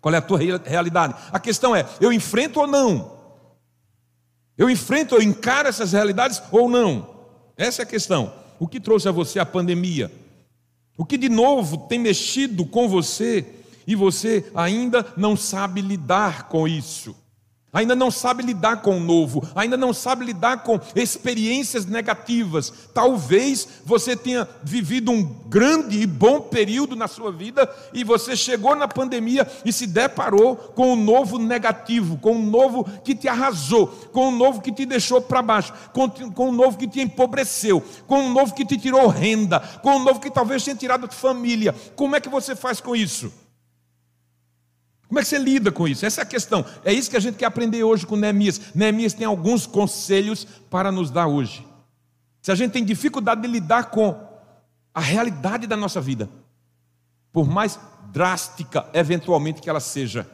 Qual 0.00 0.14
é 0.14 0.18
a 0.18 0.22
tua 0.22 0.38
realidade? 0.64 1.16
A 1.32 1.40
questão 1.40 1.74
é: 1.74 1.84
eu 2.00 2.12
enfrento 2.12 2.60
ou 2.60 2.66
não? 2.66 3.15
Eu 4.56 4.70
enfrento, 4.70 5.14
eu 5.14 5.22
encaro 5.22 5.68
essas 5.68 5.92
realidades 5.92 6.42
ou 6.50 6.68
não? 6.68 7.08
Essa 7.56 7.82
é 7.82 7.84
a 7.84 7.86
questão. 7.86 8.32
O 8.58 8.66
que 8.66 8.80
trouxe 8.80 9.08
a 9.08 9.12
você 9.12 9.38
a 9.38 9.46
pandemia? 9.46 10.10
O 10.96 11.04
que 11.04 11.18
de 11.18 11.28
novo 11.28 11.76
tem 11.88 11.98
mexido 11.98 12.64
com 12.64 12.88
você 12.88 13.44
e 13.86 13.94
você 13.94 14.50
ainda 14.54 15.06
não 15.16 15.36
sabe 15.36 15.80
lidar 15.80 16.48
com 16.48 16.66
isso? 16.66 17.14
Ainda 17.76 17.94
não 17.94 18.10
sabe 18.10 18.42
lidar 18.42 18.80
com 18.80 18.96
o 18.96 19.00
novo, 19.00 19.46
ainda 19.54 19.76
não 19.76 19.92
sabe 19.92 20.24
lidar 20.24 20.62
com 20.62 20.80
experiências 20.94 21.84
negativas. 21.84 22.72
Talvez 22.94 23.68
você 23.84 24.16
tenha 24.16 24.48
vivido 24.62 25.12
um 25.12 25.22
grande 25.22 26.00
e 26.00 26.06
bom 26.06 26.40
período 26.40 26.96
na 26.96 27.06
sua 27.06 27.30
vida 27.30 27.70
e 27.92 28.02
você 28.02 28.34
chegou 28.34 28.74
na 28.74 28.88
pandemia 28.88 29.46
e 29.62 29.70
se 29.74 29.86
deparou 29.86 30.56
com 30.56 30.94
um 30.94 30.96
novo 30.96 31.38
negativo, 31.38 32.16
com 32.16 32.36
um 32.36 32.46
novo 32.46 32.82
que 33.04 33.14
te 33.14 33.28
arrasou, 33.28 33.88
com 34.10 34.28
um 34.28 34.36
novo 34.36 34.62
que 34.62 34.72
te 34.72 34.86
deixou 34.86 35.20
para 35.20 35.42
baixo, 35.42 35.74
com, 35.92 36.10
um 36.48 36.52
novo 36.52 36.78
que 36.78 36.88
te 36.88 37.02
empobreceu, 37.02 37.84
com 38.06 38.20
um 38.20 38.32
novo 38.32 38.54
que 38.54 38.64
te 38.64 38.78
tirou 38.78 39.06
renda, 39.08 39.60
com 39.82 39.96
um 39.96 40.02
novo 40.02 40.18
que 40.18 40.30
talvez 40.30 40.64
tenha 40.64 40.76
tirado 40.76 41.12
família. 41.12 41.74
Como 41.94 42.16
é 42.16 42.20
que 42.22 42.30
você 42.30 42.56
faz 42.56 42.80
com 42.80 42.96
isso? 42.96 43.30
Como 45.08 45.20
é 45.20 45.22
que 45.22 45.28
você 45.28 45.38
lida 45.38 45.70
com 45.70 45.86
isso? 45.86 46.04
Essa 46.04 46.22
é 46.22 46.24
a 46.24 46.26
questão. 46.26 46.64
É 46.84 46.92
isso 46.92 47.10
que 47.10 47.16
a 47.16 47.20
gente 47.20 47.36
quer 47.36 47.46
aprender 47.46 47.84
hoje 47.84 48.06
com 48.06 48.16
Neemias. 48.16 48.60
Neemias 48.74 49.14
tem 49.14 49.26
alguns 49.26 49.66
conselhos 49.66 50.46
para 50.68 50.90
nos 50.90 51.10
dar 51.10 51.26
hoje. 51.26 51.66
Se 52.42 52.50
a 52.50 52.54
gente 52.54 52.72
tem 52.72 52.84
dificuldade 52.84 53.42
de 53.42 53.48
lidar 53.48 53.90
com 53.90 54.18
a 54.92 55.00
realidade 55.00 55.66
da 55.66 55.76
nossa 55.76 56.00
vida, 56.00 56.28
por 57.32 57.48
mais 57.48 57.78
drástica 58.12 58.86
eventualmente 58.92 59.60
que 59.60 59.70
ela 59.70 59.80
seja, 59.80 60.28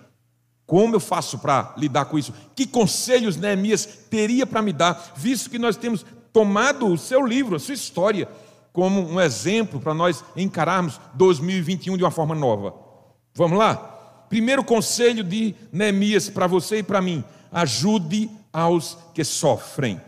como 0.67 0.95
eu 0.95 1.01
faço 1.01 1.39
para 1.39 1.75
lidar 1.77 2.07
com 2.07 2.19
isso? 2.19 2.33
Que 2.55 2.67
conselhos 2.67 3.37
Neemias 3.37 3.85
teria 4.09 4.47
para 4.47 4.63
me 4.63 4.73
dar, 4.73 5.13
visto 5.17 5.51
que 5.51 5.59
nós 5.59 5.77
temos 5.77 6.07
tomado 6.33 6.87
o 6.87 6.97
seu 6.97 7.27
livro, 7.27 7.57
a 7.57 7.59
sua 7.59 7.75
história, 7.75 8.27
como 8.73 9.07
um 9.07 9.21
exemplo 9.21 9.81
para 9.81 9.93
nós 9.93 10.25
encararmos 10.35 10.99
2021 11.15 11.97
de 11.99 12.05
uma 12.05 12.11
forma 12.11 12.35
nova? 12.35 12.75
Vamos 13.35 13.59
lá? 13.59 13.92
Primeiro 14.33 14.65
conselho 14.65 15.23
de 15.23 15.55
Neemias 15.71 16.31
para 16.31 16.47
você 16.47 16.79
e 16.79 16.83
para 16.83 17.03
mim: 17.03 17.23
ajude 17.53 18.31
aos 18.51 18.97
que 19.13 19.23
sofrem. 19.23 20.01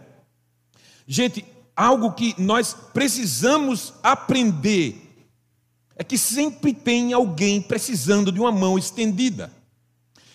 Gente, 1.06 1.44
algo 1.76 2.10
que 2.12 2.34
nós 2.38 2.74
precisamos 2.94 3.92
aprender 4.02 5.26
é 5.94 6.02
que 6.02 6.16
sempre 6.16 6.72
tem 6.72 7.12
alguém 7.12 7.60
precisando 7.60 8.32
de 8.32 8.40
uma 8.40 8.50
mão 8.50 8.78
estendida. 8.78 9.52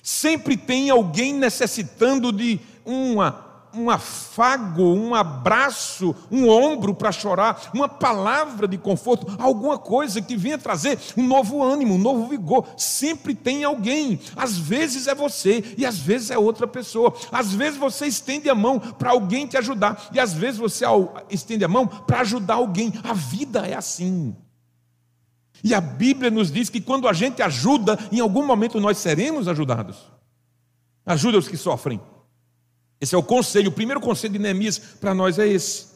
Sempre 0.04 0.56
tem 0.56 0.92
alguém 0.92 1.34
necessitando 1.34 2.32
de 2.32 2.60
uma 2.86 3.32
um 3.74 3.90
afago, 3.90 4.84
um 4.84 5.14
abraço, 5.14 6.16
um 6.32 6.50
ombro 6.50 6.94
para 6.94 7.12
chorar, 7.12 7.70
uma 7.74 7.88
palavra 7.88 8.68
de 8.68 8.78
conforto, 8.78 9.36
alguma 9.40 9.78
coisa 9.78 10.22
que 10.22 10.36
venha 10.36 10.58
trazer 10.58 11.00
um 11.16 11.28
novo 11.28 11.64
ânimo, 11.64 11.96
um 11.96 12.00
novo 12.00 12.28
vigor. 12.28 12.68
Sempre 12.78 13.36
tem 13.36 13.64
alguém. 13.64 14.20
Às 14.36 14.58
vezes 14.58 15.08
é 15.08 15.16
você 15.16 15.76
e 15.78 15.86
às 15.86 15.98
vezes 15.98 16.32
é 16.32 16.38
outra 16.38 16.68
pessoa. 16.68 17.14
Às 17.32 17.54
vezes 17.54 17.78
você 17.78 18.08
estende 18.08 18.50
a 18.50 18.56
mão 18.56 18.80
para 18.80 19.12
alguém 19.12 19.46
te 19.46 19.58
ajudar 19.58 20.10
e 20.14 20.20
às 20.20 20.34
vezes 20.34 20.60
você 20.60 20.86
estende 21.30 21.64
a 21.64 21.68
mão 21.68 21.88
para 21.88 22.22
ajudar 22.22 22.56
alguém. 22.56 22.94
A 23.04 23.14
vida 23.14 23.68
é 23.68 23.76
assim. 23.76 24.36
E 25.64 25.74
a 25.74 25.82
Bíblia 25.82 26.32
nos 26.32 26.52
diz 26.52 26.70
que 26.70 26.80
quando 26.80 27.08
a 27.08 27.14
gente 27.14 27.42
ajuda, 27.42 28.00
em 28.12 28.20
algum 28.20 28.46
momento 28.46 28.80
nós 28.80 28.98
seremos 28.98 29.48
ajudados. 29.48 29.98
Ajuda 31.06 31.38
os 31.38 31.48
que 31.48 31.58
sofrem. 31.58 32.00
Esse 33.02 33.16
é 33.16 33.18
o 33.18 33.24
conselho, 33.24 33.70
o 33.70 33.74
primeiro 33.74 34.02
conselho 34.02 34.34
de 34.34 34.40
Neemias 34.40 34.78
para 34.78 35.14
nós 35.14 35.40
é 35.40 35.48
esse: 35.48 35.88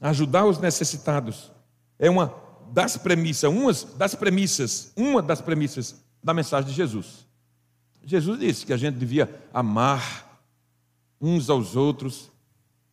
ajudar 0.00 0.44
os 0.44 0.58
necessitados. 0.58 1.50
É 1.98 2.10
uma 2.10 2.34
das 2.72 2.96
premissas, 2.96 3.50
uma 3.50 3.72
das 3.96 4.14
premissas, 4.14 4.92
uma 4.96 5.22
das 5.22 5.40
premissas 5.40 6.02
da 6.22 6.34
mensagem 6.34 6.70
de 6.70 6.76
Jesus. 6.76 7.26
Jesus 8.04 8.38
disse 8.40 8.66
que 8.66 8.72
a 8.72 8.76
gente 8.76 8.96
devia 8.96 9.42
amar 9.52 10.40
uns 11.20 11.48
aos 11.48 11.76
outros. 11.76 12.30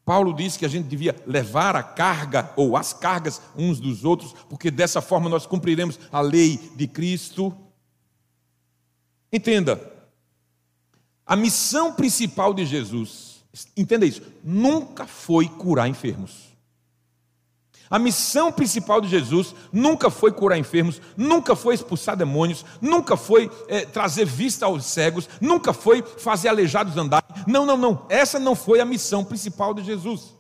Paulo 0.05 0.33
disse 0.33 0.57
que 0.57 0.65
a 0.65 0.69
gente 0.69 0.87
devia 0.87 1.15
levar 1.25 1.75
a 1.75 1.83
carga 1.83 2.51
ou 2.55 2.75
as 2.75 2.93
cargas 2.93 3.41
uns 3.55 3.79
dos 3.79 4.03
outros, 4.03 4.33
porque 4.49 4.71
dessa 4.71 5.01
forma 5.01 5.29
nós 5.29 5.45
cumpriremos 5.45 5.99
a 6.11 6.21
lei 6.21 6.57
de 6.75 6.87
Cristo. 6.87 7.55
Entenda, 9.31 9.79
a 11.29 11.35
missão 11.35 11.93
principal 11.93 12.55
de 12.55 12.65
Jesus, 12.65 13.45
entenda 13.77 14.03
isso, 14.03 14.23
nunca 14.43 15.05
foi 15.05 15.47
curar 15.47 15.87
enfermos. 15.87 16.49
A 17.87 17.99
missão 17.99 18.51
principal 18.51 18.99
de 18.99 19.07
Jesus 19.07 19.53
nunca 19.71 20.09
foi 20.09 20.31
curar 20.31 20.57
enfermos, 20.57 20.99
nunca 21.15 21.55
foi 21.55 21.75
expulsar 21.75 22.17
demônios, 22.17 22.65
nunca 22.81 23.15
foi 23.15 23.51
é, 23.67 23.85
trazer 23.85 24.25
vista 24.25 24.65
aos 24.65 24.85
cegos, 24.85 25.29
nunca 25.39 25.71
foi 25.71 26.01
fazer 26.01 26.47
aleijados 26.47 26.97
andar. 26.97 27.23
Não, 27.45 27.63
não, 27.63 27.77
não. 27.77 28.07
Essa 28.09 28.39
não 28.39 28.55
foi 28.55 28.79
a 28.79 28.85
missão 28.85 29.23
principal 29.23 29.71
de 29.75 29.83
Jesus. 29.83 30.38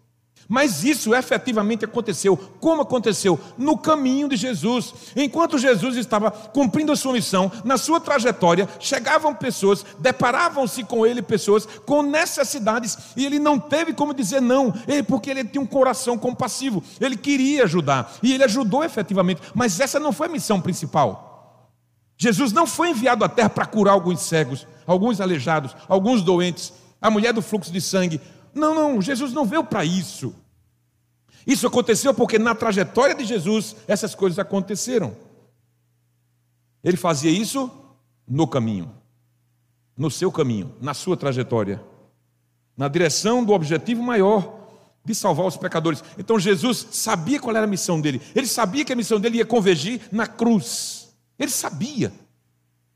Mas 0.51 0.83
isso 0.83 1.13
efetivamente 1.13 1.85
aconteceu. 1.85 2.35
Como 2.59 2.81
aconteceu? 2.81 3.39
No 3.55 3.77
caminho 3.77 4.27
de 4.27 4.35
Jesus. 4.35 4.95
Enquanto 5.15 5.59
Jesus 5.59 5.95
estava 5.95 6.31
cumprindo 6.31 6.91
a 6.91 6.95
sua 6.95 7.13
missão, 7.13 7.51
na 7.63 7.77
sua 7.77 7.99
trajetória, 7.99 8.67
chegavam 8.79 9.35
pessoas, 9.35 9.85
deparavam-se 9.99 10.83
com 10.83 11.05
ele 11.05 11.21
pessoas 11.21 11.67
com 11.85 12.01
necessidades, 12.01 12.97
e 13.15 13.27
ele 13.27 13.37
não 13.37 13.59
teve 13.59 13.93
como 13.93 14.11
dizer 14.11 14.41
não, 14.41 14.73
porque 15.07 15.29
ele 15.29 15.45
tinha 15.45 15.61
um 15.61 15.67
coração 15.67 16.17
compassivo. 16.17 16.83
Ele 16.99 17.15
queria 17.15 17.65
ajudar, 17.65 18.11
e 18.23 18.33
ele 18.33 18.43
ajudou 18.43 18.83
efetivamente, 18.83 19.41
mas 19.53 19.79
essa 19.79 19.99
não 19.99 20.11
foi 20.11 20.25
a 20.25 20.31
missão 20.31 20.59
principal. 20.59 21.69
Jesus 22.17 22.51
não 22.51 22.65
foi 22.65 22.89
enviado 22.89 23.23
à 23.23 23.29
terra 23.29 23.49
para 23.49 23.67
curar 23.67 23.93
alguns 23.93 24.21
cegos, 24.21 24.65
alguns 24.87 25.21
aleijados, 25.21 25.75
alguns 25.87 26.23
doentes, 26.23 26.73
a 26.99 27.11
mulher 27.11 27.33
do 27.33 27.41
fluxo 27.41 27.71
de 27.71 27.79
sangue. 27.79 28.19
Não, 28.53 28.73
não, 28.73 29.01
Jesus 29.01 29.33
não 29.33 29.45
veio 29.45 29.63
para 29.63 29.85
isso. 29.85 30.33
Isso 31.47 31.65
aconteceu 31.65 32.13
porque 32.13 32.37
na 32.37 32.53
trajetória 32.53 33.15
de 33.15 33.25
Jesus 33.25 33.75
essas 33.87 34.13
coisas 34.13 34.37
aconteceram. 34.39 35.15
Ele 36.83 36.97
fazia 36.97 37.31
isso 37.31 37.71
no 38.27 38.47
caminho, 38.47 38.93
no 39.97 40.11
seu 40.11 40.31
caminho, 40.31 40.73
na 40.81 40.93
sua 40.93 41.17
trajetória. 41.17 41.81
na 42.79 42.87
direção 42.87 43.43
do 43.43 43.51
objetivo 43.51 44.01
maior 44.01 44.57
de 45.03 45.13
salvar 45.13 45.45
os 45.45 45.57
pecadores. 45.57 46.01
Então 46.17 46.39
Jesus 46.39 46.87
sabia 46.91 47.37
qual 47.37 47.53
era 47.53 47.65
a 47.65 47.69
missão 47.69 47.99
dele. 47.99 48.21
Ele 48.33 48.47
sabia 48.47 48.85
que 48.85 48.93
a 48.93 48.95
missão 48.95 49.19
dele 49.19 49.39
ia 49.39 49.45
convergir 49.45 49.99
na 50.13 50.25
cruz. 50.25 51.09
Ele 51.37 51.51
sabia. 51.51 52.13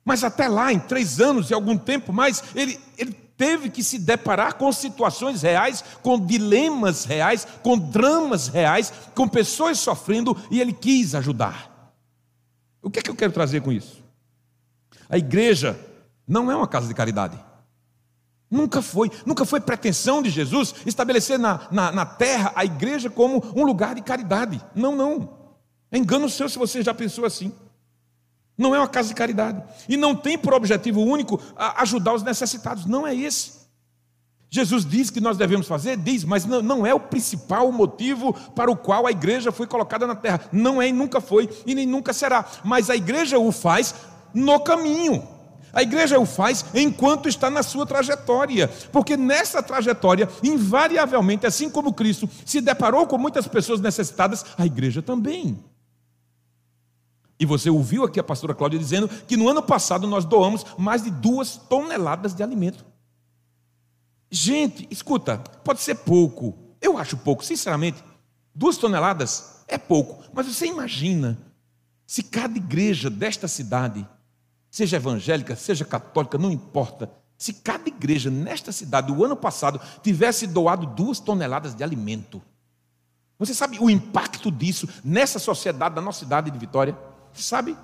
Mas 0.06 0.24
até 0.24 0.48
lá, 0.48 0.72
em 0.72 0.80
três 0.80 1.22
anos 1.22 1.50
e 1.50 1.54
algum 1.54 1.78
tempo 1.78 2.12
mais, 2.12 2.44
ele, 2.56 2.80
ele 2.98 3.14
teve 3.38 3.70
que 3.70 3.84
se 3.84 3.98
deparar 3.98 4.56
com 4.56 4.72
situações 4.72 5.42
reais, 5.42 5.84
com 6.02 6.20
dilemas 6.20 7.06
reais, 7.06 7.48
com 7.62 7.78
dramas 7.78 8.48
reais, 8.48 8.92
com 9.16 9.28
pessoas 9.28 9.80
sofrendo 9.80 10.36
e 10.52 10.60
ele 10.60 10.74
quis 10.74 11.16
ajudar. 11.16 11.94
O 12.82 12.90
que 12.90 13.00
é 13.00 13.02
que 13.02 13.10
eu 13.10 13.16
quero 13.16 13.32
trazer 13.32 13.62
com 13.62 13.72
isso? 13.72 14.04
A 15.10 15.18
igreja 15.18 15.80
não 16.28 16.52
é 16.52 16.56
uma 16.56 16.68
casa 16.68 16.88
de 16.88 16.94
caridade. 16.94 17.40
Nunca 18.52 18.82
foi, 18.82 19.10
nunca 19.26 19.46
foi 19.46 19.60
pretensão 19.60 20.22
de 20.22 20.30
Jesus 20.30 20.76
estabelecer 20.86 21.40
na, 21.40 21.68
na, 21.72 21.92
na, 21.92 22.06
terra 22.06 22.52
a 22.56 22.64
igreja 22.64 23.10
como 23.10 23.44
um 23.56 23.66
lugar 23.66 23.96
de 23.96 24.02
caridade. 24.02 24.64
Não, 24.76 24.96
não. 24.96 25.38
É 25.92 25.98
engano 25.98 26.30
seu 26.30 26.48
se 26.48 26.60
você 26.60 26.84
já 26.84 26.94
pensou 26.94 27.26
assim. 27.26 27.52
Não 28.58 28.76
é 28.76 28.80
uma 28.80 28.88
casa 28.88 29.10
de 29.10 29.16
caridade. 29.16 29.62
E 29.90 29.98
não 29.98 30.16
tem 30.16 30.38
por 30.38 30.54
objetivo 30.54 31.02
único 31.02 31.42
ajudar 31.78 32.14
os 32.14 32.24
necessitados. 32.24 32.86
Não 32.86 33.06
é 33.06 33.16
esse. 33.16 33.64
Jesus 34.50 34.86
diz 34.86 35.10
que 35.10 35.20
nós 35.20 35.36
devemos 35.36 35.66
fazer, 35.66 35.98
diz, 35.98 36.24
mas 36.24 36.46
não, 36.46 36.62
não 36.62 36.86
é 36.86 36.94
o 36.94 37.00
principal 37.00 37.72
motivo 37.72 38.34
para 38.56 38.70
o 38.70 38.78
qual 38.78 39.08
a 39.08 39.12
igreja 39.12 39.52
foi 39.52 39.66
colocada 39.66 40.06
na 40.06 40.16
terra. 40.16 40.42
Não 40.52 40.80
é 40.80 40.88
e 40.88 40.94
nunca 40.94 41.20
foi 41.20 41.50
e 41.66 41.74
nem 41.74 41.88
nunca 41.88 42.14
será. 42.14 42.46
Mas 42.64 42.92
a 42.92 42.96
igreja 42.96 43.40
o 43.40 43.52
faz 43.52 43.96
no 44.32 44.60
caminho. 44.60 45.28
A 45.74 45.82
igreja 45.82 46.20
o 46.20 46.26
faz 46.26 46.64
enquanto 46.76 47.28
está 47.28 47.50
na 47.50 47.64
sua 47.64 47.84
trajetória, 47.84 48.68
porque 48.92 49.18
nessa 49.18 49.64
trajetória, 49.64 50.30
invariavelmente, 50.44 51.48
assim 51.48 51.68
como 51.68 51.92
Cristo 51.92 52.30
se 52.46 52.62
deparou 52.62 53.08
com 53.08 53.18
muitas 53.18 53.48
pessoas 53.48 53.82
necessitadas, 53.82 54.46
a 54.56 54.68
igreja 54.68 55.02
também. 55.02 55.73
E 57.40 57.46
você 57.46 57.70
ouviu 57.70 58.04
aqui 58.04 58.20
a 58.20 58.24
pastora 58.24 58.54
Cláudia 58.54 58.80
dizendo 58.80 59.08
que 59.08 59.36
no 59.36 59.50
ano 59.50 59.62
passado 59.62 60.08
nós 60.08 60.26
doamos 60.26 60.66
mais 60.78 61.04
de 61.04 61.12
duas 61.12 61.58
toneladas 61.58 62.34
de 62.34 62.44
alimento. 62.44 62.86
Gente, 64.30 64.88
escuta, 64.90 65.38
pode 65.64 65.82
ser 65.82 65.96
pouco, 65.96 66.58
eu 66.82 66.98
acho 66.98 67.18
pouco, 67.18 67.44
sinceramente. 67.44 68.04
Duas 68.54 68.78
toneladas 68.78 69.64
é 69.68 69.78
pouco, 69.78 70.24
mas 70.34 70.48
você 70.48 70.68
imagina 70.68 71.38
se 72.06 72.24
cada 72.24 72.58
igreja 72.58 73.10
desta 73.10 73.48
cidade 73.48 74.08
seja 74.70 74.98
evangélica, 74.98 75.56
seja 75.56 75.86
católica, 75.86 76.38
não 76.38 76.52
importa. 76.52 77.10
Se 77.38 77.54
cada 77.54 77.88
igreja 77.88 78.30
nesta 78.30 78.72
cidade, 78.72 79.12
o 79.12 79.24
ano 79.24 79.36
passado, 79.36 79.80
tivesse 80.02 80.48
doado 80.48 80.86
duas 80.86 81.20
toneladas 81.20 81.76
de 81.76 81.84
alimento, 81.84 82.42
você 83.38 83.54
sabe 83.54 83.78
o 83.80 83.90
impacto 83.90 84.52
disso 84.52 84.88
nessa 85.04 85.40
sociedade 85.40 85.96
da 85.96 86.02
nossa 86.02 86.20
cidade 86.20 86.50
de 86.50 86.58
Vitória? 86.58 86.98
Sabe? 87.34 87.76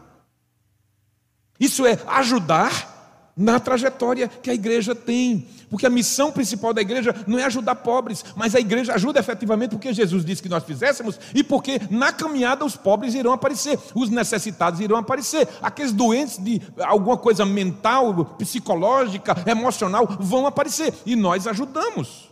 Isso 1.60 1.86
é 1.86 2.00
ajudar 2.08 2.98
na 3.36 3.58
trajetória 3.58 4.28
que 4.28 4.50
a 4.50 4.54
igreja 4.54 4.94
tem. 4.94 5.48
Porque 5.70 5.86
a 5.86 5.90
missão 5.90 6.32
principal 6.32 6.74
da 6.74 6.82
igreja 6.82 7.16
não 7.28 7.38
é 7.38 7.44
ajudar 7.44 7.76
pobres, 7.76 8.26
mas 8.36 8.56
a 8.56 8.60
igreja 8.60 8.94
ajuda 8.94 9.20
efetivamente 9.20 9.72
porque 9.72 9.94
Jesus 9.94 10.26
disse 10.26 10.42
que 10.42 10.50
nós 10.50 10.64
fizéssemos 10.64 11.20
e 11.34 11.44
porque 11.44 11.80
na 11.92 12.12
caminhada 12.12 12.66
os 12.66 12.76
pobres 12.76 13.14
irão 13.14 13.32
aparecer, 13.32 13.80
os 13.94 14.10
necessitados 14.10 14.80
irão 14.80 14.98
aparecer, 14.98 15.48
aqueles 15.62 15.92
doentes 15.92 16.40
de 16.40 16.60
alguma 16.80 17.18
coisa 17.18 17.46
mental, 17.46 18.26
psicológica, 18.38 19.36
emocional 19.46 20.08
vão 20.20 20.48
aparecer 20.48 20.94
e 21.06 21.16
nós 21.16 21.46
ajudamos. 21.46 22.30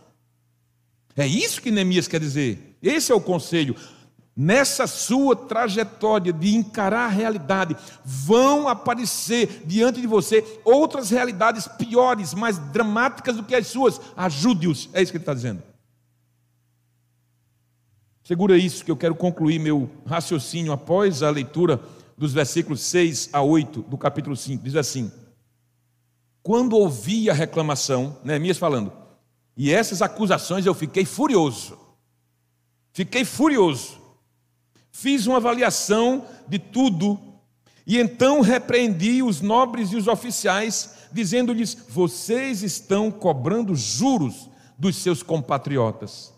É 1.16 1.26
isso 1.26 1.62
que 1.62 1.70
Neemias 1.70 2.08
quer 2.08 2.20
dizer. 2.20 2.76
Esse 2.82 3.12
é 3.12 3.14
o 3.14 3.20
conselho 3.20 3.76
nessa 4.38 4.86
sua 4.86 5.34
trajetória 5.34 6.32
de 6.32 6.54
encarar 6.54 7.06
a 7.06 7.08
realidade, 7.08 7.76
vão 8.04 8.68
aparecer 8.68 9.64
diante 9.66 10.00
de 10.00 10.06
você 10.06 10.60
outras 10.64 11.10
realidades 11.10 11.66
piores, 11.66 12.34
mais 12.34 12.56
dramáticas 12.56 13.34
do 13.34 13.42
que 13.42 13.56
as 13.56 13.66
suas. 13.66 14.00
Ajude-os, 14.16 14.90
é 14.92 15.02
isso 15.02 15.10
que 15.10 15.16
ele 15.16 15.22
está 15.22 15.34
dizendo. 15.34 15.60
Segura 18.22 18.56
isso 18.56 18.84
que 18.84 18.90
eu 18.92 18.96
quero 18.96 19.16
concluir 19.16 19.58
meu 19.58 19.90
raciocínio 20.06 20.70
após 20.70 21.20
a 21.24 21.30
leitura 21.30 21.80
dos 22.16 22.32
versículos 22.32 22.80
6 22.82 23.30
a 23.32 23.42
8 23.42 23.82
do 23.82 23.98
capítulo 23.98 24.36
5. 24.36 24.62
Diz 24.62 24.76
assim: 24.76 25.10
Quando 26.44 26.76
ouvi 26.76 27.28
a 27.28 27.34
reclamação, 27.34 28.18
Neemias 28.22 28.58
falando, 28.58 28.92
e 29.56 29.72
essas 29.72 30.00
acusações 30.00 30.64
eu 30.64 30.74
fiquei 30.74 31.04
furioso. 31.04 31.76
Fiquei 32.92 33.24
furioso 33.24 33.98
Fiz 35.00 35.28
uma 35.28 35.36
avaliação 35.36 36.26
de 36.48 36.58
tudo 36.58 37.20
e 37.86 37.98
então 38.00 38.40
repreendi 38.40 39.22
os 39.22 39.40
nobres 39.40 39.92
e 39.92 39.96
os 39.96 40.08
oficiais, 40.08 41.06
dizendo-lhes: 41.12 41.72
Vocês 41.88 42.64
estão 42.64 43.08
cobrando 43.08 43.76
juros 43.76 44.50
dos 44.76 44.96
seus 44.96 45.22
compatriotas. 45.22 46.34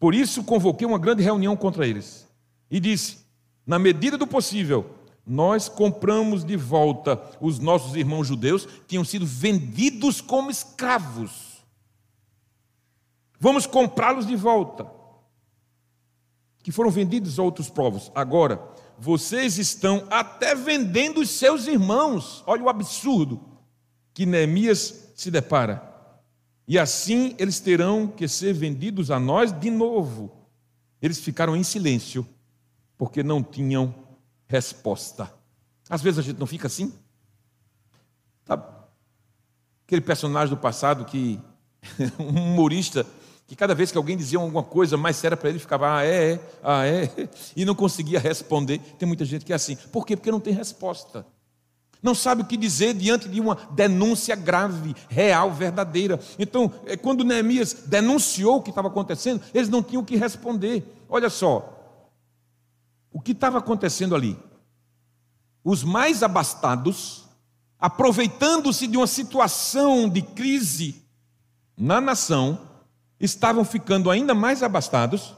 Por 0.00 0.14
isso 0.14 0.44
convoquei 0.44 0.86
uma 0.86 0.98
grande 0.98 1.22
reunião 1.22 1.54
contra 1.54 1.86
eles 1.86 2.26
e 2.70 2.80
disse: 2.80 3.18
Na 3.66 3.78
medida 3.78 4.16
do 4.16 4.26
possível, 4.26 4.88
nós 5.26 5.68
compramos 5.68 6.46
de 6.46 6.56
volta 6.56 7.20
os 7.38 7.58
nossos 7.58 7.94
irmãos 7.94 8.26
judeus 8.26 8.64
que 8.64 8.86
tinham 8.86 9.04
sido 9.04 9.26
vendidos 9.26 10.22
como 10.22 10.50
escravos. 10.50 11.62
Vamos 13.38 13.66
comprá-los 13.66 14.26
de 14.26 14.36
volta 14.36 14.97
que 16.62 16.72
foram 16.72 16.90
vendidos 16.90 17.38
a 17.38 17.42
outros 17.42 17.68
povos. 17.68 18.10
Agora, 18.14 18.60
vocês 18.98 19.58
estão 19.58 20.06
até 20.10 20.54
vendendo 20.54 21.20
os 21.20 21.30
seus 21.30 21.66
irmãos. 21.66 22.42
Olha 22.46 22.64
o 22.64 22.68
absurdo 22.68 23.40
que 24.12 24.26
Neemias 24.26 25.12
se 25.14 25.30
depara. 25.30 25.82
E 26.66 26.78
assim 26.78 27.34
eles 27.38 27.60
terão 27.60 28.08
que 28.08 28.26
ser 28.26 28.52
vendidos 28.52 29.10
a 29.10 29.18
nós 29.20 29.52
de 29.52 29.70
novo. 29.70 30.30
Eles 31.00 31.18
ficaram 31.20 31.56
em 31.56 31.62
silêncio, 31.62 32.26
porque 32.96 33.22
não 33.22 33.42
tinham 33.42 33.94
resposta. 34.48 35.32
Às 35.88 36.02
vezes 36.02 36.18
a 36.18 36.22
gente 36.22 36.38
não 36.38 36.46
fica 36.46 36.66
assim. 36.66 36.92
Sabe? 38.44 38.64
Aquele 39.86 40.02
personagem 40.02 40.54
do 40.54 40.60
passado 40.60 41.04
que 41.04 41.40
um 42.18 42.52
humorista 42.52 43.06
que 43.48 43.56
cada 43.56 43.74
vez 43.74 43.90
que 43.90 43.96
alguém 43.96 44.14
dizia 44.14 44.38
alguma 44.38 44.62
coisa 44.62 44.98
mais 44.98 45.16
séria 45.16 45.34
para 45.34 45.48
ele, 45.48 45.58
ficava, 45.58 45.96
ah, 45.96 46.04
é, 46.04 46.32
é, 46.34 46.40
ah, 46.62 46.86
é, 46.86 47.10
e 47.56 47.64
não 47.64 47.74
conseguia 47.74 48.20
responder. 48.20 48.78
Tem 48.98 49.08
muita 49.08 49.24
gente 49.24 49.42
que 49.42 49.54
é 49.54 49.56
assim. 49.56 49.74
Por 49.90 50.04
quê? 50.04 50.14
Porque 50.14 50.30
não 50.30 50.38
tem 50.38 50.52
resposta. 50.52 51.26
Não 52.02 52.14
sabe 52.14 52.42
o 52.42 52.44
que 52.44 52.58
dizer 52.58 52.92
diante 52.92 53.26
de 53.26 53.40
uma 53.40 53.56
denúncia 53.70 54.36
grave, 54.36 54.94
real, 55.08 55.50
verdadeira. 55.50 56.20
Então, 56.38 56.70
é, 56.84 56.94
quando 56.94 57.24
Neemias 57.24 57.84
denunciou 57.86 58.58
o 58.58 58.62
que 58.62 58.68
estava 58.68 58.88
acontecendo, 58.88 59.42
eles 59.54 59.70
não 59.70 59.82
tinham 59.82 60.02
o 60.02 60.06
que 60.06 60.14
responder. 60.14 60.84
Olha 61.08 61.30
só, 61.30 61.74
o 63.10 63.18
que 63.18 63.32
estava 63.32 63.56
acontecendo 63.56 64.14
ali? 64.14 64.38
Os 65.64 65.82
mais 65.82 66.22
abastados, 66.22 67.24
aproveitando-se 67.80 68.86
de 68.86 68.98
uma 68.98 69.06
situação 69.06 70.06
de 70.06 70.20
crise 70.20 71.02
na 71.74 71.98
nação, 71.98 72.67
estavam 73.20 73.64
ficando 73.64 74.10
ainda 74.10 74.34
mais 74.34 74.62
abastados, 74.62 75.34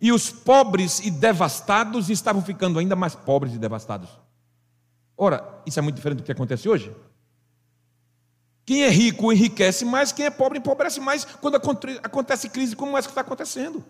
e 0.00 0.12
os 0.12 0.30
pobres 0.30 1.00
e 1.00 1.10
devastados 1.10 2.10
estavam 2.10 2.42
ficando 2.42 2.78
ainda 2.78 2.94
mais 2.94 3.14
pobres 3.14 3.54
e 3.54 3.58
devastados. 3.58 4.10
Ora, 5.16 5.62
isso 5.64 5.78
é 5.78 5.82
muito 5.82 5.96
diferente 5.96 6.18
do 6.18 6.24
que 6.24 6.32
acontece 6.32 6.68
hoje. 6.68 6.94
Quem 8.64 8.82
é 8.82 8.90
rico 8.90 9.32
enriquece 9.32 9.84
mais, 9.84 10.12
quem 10.12 10.26
é 10.26 10.30
pobre 10.30 10.58
empobrece 10.58 11.00
mais 11.00 11.24
quando 11.24 11.56
acontece 11.56 12.48
crise 12.50 12.76
como 12.76 12.98
essa 12.98 13.08
que 13.08 13.12
está 13.12 13.22
acontecendo. 13.22 13.84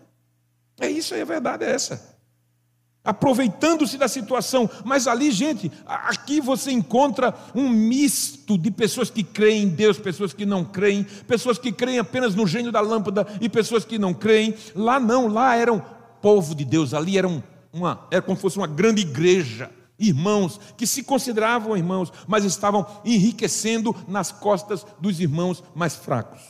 É 0.79 0.89
isso 0.89 1.13
aí, 1.13 1.21
a 1.21 1.25
verdade 1.25 1.65
é 1.65 1.71
essa 1.71 2.16
aproveitando-se 3.07 3.97
da 3.97 4.09
situação. 4.09 4.69
Mas 4.83 5.07
ali, 5.07 5.31
gente, 5.31 5.71
aqui 5.85 6.41
você 6.41 6.71
encontra 6.71 7.33
um 7.55 7.69
misto 7.69 8.57
de 8.57 8.69
pessoas 8.69 9.09
que 9.09 9.23
creem 9.23 9.63
em 9.63 9.69
Deus, 9.69 9.97
pessoas 9.97 10.33
que 10.33 10.45
não 10.45 10.65
creem, 10.65 11.05
pessoas 11.25 11.57
que 11.57 11.71
creem 11.71 11.99
apenas 11.99 12.35
no 12.35 12.45
gênio 12.45 12.69
da 12.69 12.81
lâmpada 12.81 13.25
e 13.39 13.47
pessoas 13.47 13.85
que 13.85 13.97
não 13.97 14.13
creem. 14.13 14.53
Lá 14.75 14.99
não, 14.99 15.29
lá 15.29 15.55
eram 15.55 15.81
povo 16.21 16.53
de 16.53 16.65
Deus, 16.65 16.93
ali 16.93 17.17
eram 17.17 17.41
uma, 17.71 18.05
era 18.11 18.21
como 18.21 18.35
se 18.35 18.41
fosse 18.41 18.57
uma 18.57 18.67
grande 18.67 19.01
igreja. 19.01 19.71
Irmãos 19.97 20.59
que 20.75 20.85
se 20.85 21.01
consideravam 21.01 21.77
irmãos, 21.77 22.11
mas 22.27 22.43
estavam 22.43 22.85
enriquecendo 23.05 23.95
nas 24.07 24.31
costas 24.33 24.85
dos 24.99 25.19
irmãos 25.19 25.63
mais 25.73 25.95
fracos, 25.95 26.41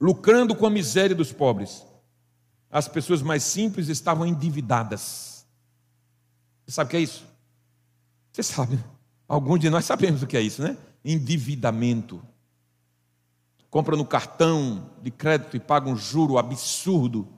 lucrando 0.00 0.54
com 0.54 0.64
a 0.64 0.70
miséria 0.70 1.14
dos 1.14 1.32
pobres 1.32 1.82
as 2.74 2.88
pessoas 2.88 3.22
mais 3.22 3.44
simples 3.44 3.88
estavam 3.88 4.26
endividadas. 4.26 5.46
Você 6.66 6.72
sabe 6.72 6.88
o 6.88 6.90
que 6.90 6.96
é 6.96 7.00
isso? 7.00 7.24
Você 8.32 8.42
sabe. 8.42 8.82
Alguns 9.28 9.60
de 9.60 9.70
nós 9.70 9.84
sabemos 9.84 10.24
o 10.24 10.26
que 10.26 10.36
é 10.36 10.40
isso, 10.40 10.60
né? 10.60 10.76
Endividamento. 11.04 12.20
compra 13.70 13.96
no 13.96 14.04
cartão 14.04 14.90
de 15.00 15.12
crédito 15.12 15.56
e 15.56 15.60
paga 15.60 15.88
um 15.88 15.96
juro 15.96 16.36
absurdo. 16.36 17.28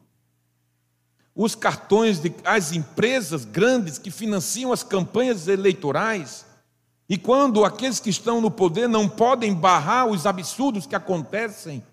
Os 1.35 1.55
cartões 1.55 2.19
de 2.19 2.35
as 2.43 2.73
empresas 2.73 3.45
grandes 3.45 3.99
que 3.99 4.11
financiam 4.11 4.73
as 4.73 4.83
campanhas 4.83 5.49
eleitorais. 5.49 6.47
E 7.07 7.19
quando 7.19 7.63
aqueles 7.63 8.01
que 8.01 8.09
estão 8.09 8.41
no 8.41 8.51
poder 8.51 8.89
não 8.89 9.07
podem 9.07 9.53
barrar 9.53 10.07
os 10.07 10.25
absurdos 10.25 10.87
que 10.87 10.97
acontecem, 10.97 11.85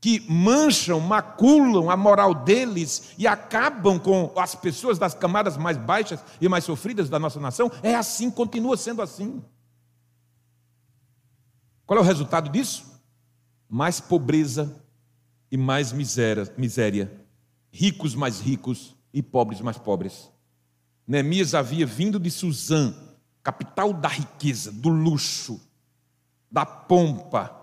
que 0.00 0.20
mancham, 0.30 0.98
maculam 0.98 1.90
a 1.90 1.96
moral 1.96 2.34
deles 2.34 3.12
e 3.18 3.26
acabam 3.26 3.98
com 3.98 4.32
as 4.36 4.54
pessoas 4.54 4.98
das 4.98 5.12
camadas 5.12 5.58
mais 5.58 5.76
baixas 5.76 6.20
e 6.40 6.48
mais 6.48 6.64
sofridas 6.64 7.10
da 7.10 7.18
nossa 7.18 7.38
nação, 7.38 7.70
é 7.82 7.94
assim, 7.94 8.30
continua 8.30 8.76
sendo 8.76 9.02
assim. 9.02 9.42
Qual 11.84 11.98
é 11.98 12.02
o 12.02 12.04
resultado 12.04 12.48
disso? 12.48 12.98
Mais 13.68 14.00
pobreza 14.00 14.82
e 15.50 15.56
mais 15.56 15.92
miséria, 15.92 16.50
miséria. 16.56 17.12
Ricos 17.70 18.14
mais 18.14 18.40
ricos 18.40 18.96
e 19.12 19.22
pobres 19.22 19.60
mais 19.60 19.76
pobres. 19.76 20.30
Neemias 21.06 21.54
havia 21.54 21.84
vindo 21.84 22.18
de 22.18 22.30
Suzã, 22.30 22.94
capital 23.42 23.92
da 23.92 24.08
riqueza, 24.08 24.72
do 24.72 24.88
luxo, 24.88 25.60
da 26.50 26.64
pompa, 26.64 27.59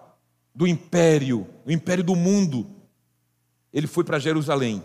do 0.57 0.65
império, 0.65 1.47
o 1.67 1.71
império 1.71 2.03
do 2.03 2.15
mundo. 2.15 2.65
Ele 3.71 3.85
foi 3.85 4.03
para 4.03 4.17
Jerusalém 4.17 4.83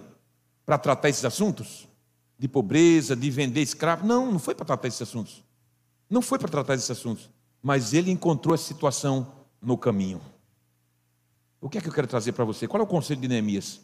para 0.67 0.77
tratar 0.77 1.09
esses 1.09 1.25
assuntos 1.25 1.89
de 2.39 2.47
pobreza, 2.47 3.17
de 3.17 3.31
vender 3.31 3.63
escravo. 3.63 4.07
Não, 4.07 4.31
não 4.31 4.39
foi 4.39 4.55
para 4.55 4.67
tratar 4.67 4.89
esses 4.89 5.01
assuntos. 5.01 5.43
Não 6.11 6.21
foi 6.21 6.39
para 6.39 6.51
tratar 6.51 6.75
esses 6.75 6.91
assuntos. 6.91 7.31
Mas 7.63 7.95
ele 7.95 8.11
encontrou 8.11 8.55
a 8.55 8.59
situação 8.59 9.33
no 9.63 9.79
caminho. 9.79 10.21
O 11.59 11.71
que 11.71 11.79
é 11.79 11.81
que 11.81 11.89
eu 11.89 11.93
quero 11.93 12.07
trazer 12.07 12.33
para 12.33 12.45
você? 12.45 12.69
Qual 12.69 12.83
é 12.83 12.85
o 12.85 12.87
conselho 12.87 13.23
de 13.23 13.29
Neemias? 13.29 13.81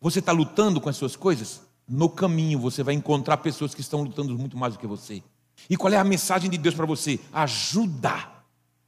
Você 0.00 0.20
está 0.20 0.32
lutando 0.32 0.80
com 0.80 0.88
as 0.88 0.96
suas 0.96 1.14
coisas? 1.14 1.60
No 1.86 2.08
caminho 2.08 2.58
você 2.58 2.82
vai 2.82 2.94
encontrar 2.94 3.36
pessoas 3.36 3.74
que 3.74 3.82
estão 3.82 4.02
lutando 4.02 4.38
muito 4.38 4.56
mais 4.56 4.72
do 4.72 4.78
que 4.78 4.86
você. 4.86 5.22
E 5.68 5.76
qual 5.76 5.92
é 5.92 5.98
a 5.98 6.04
mensagem 6.04 6.48
de 6.48 6.56
Deus 6.56 6.74
para 6.74 6.86
você? 6.86 7.20
Ajuda 7.34 8.35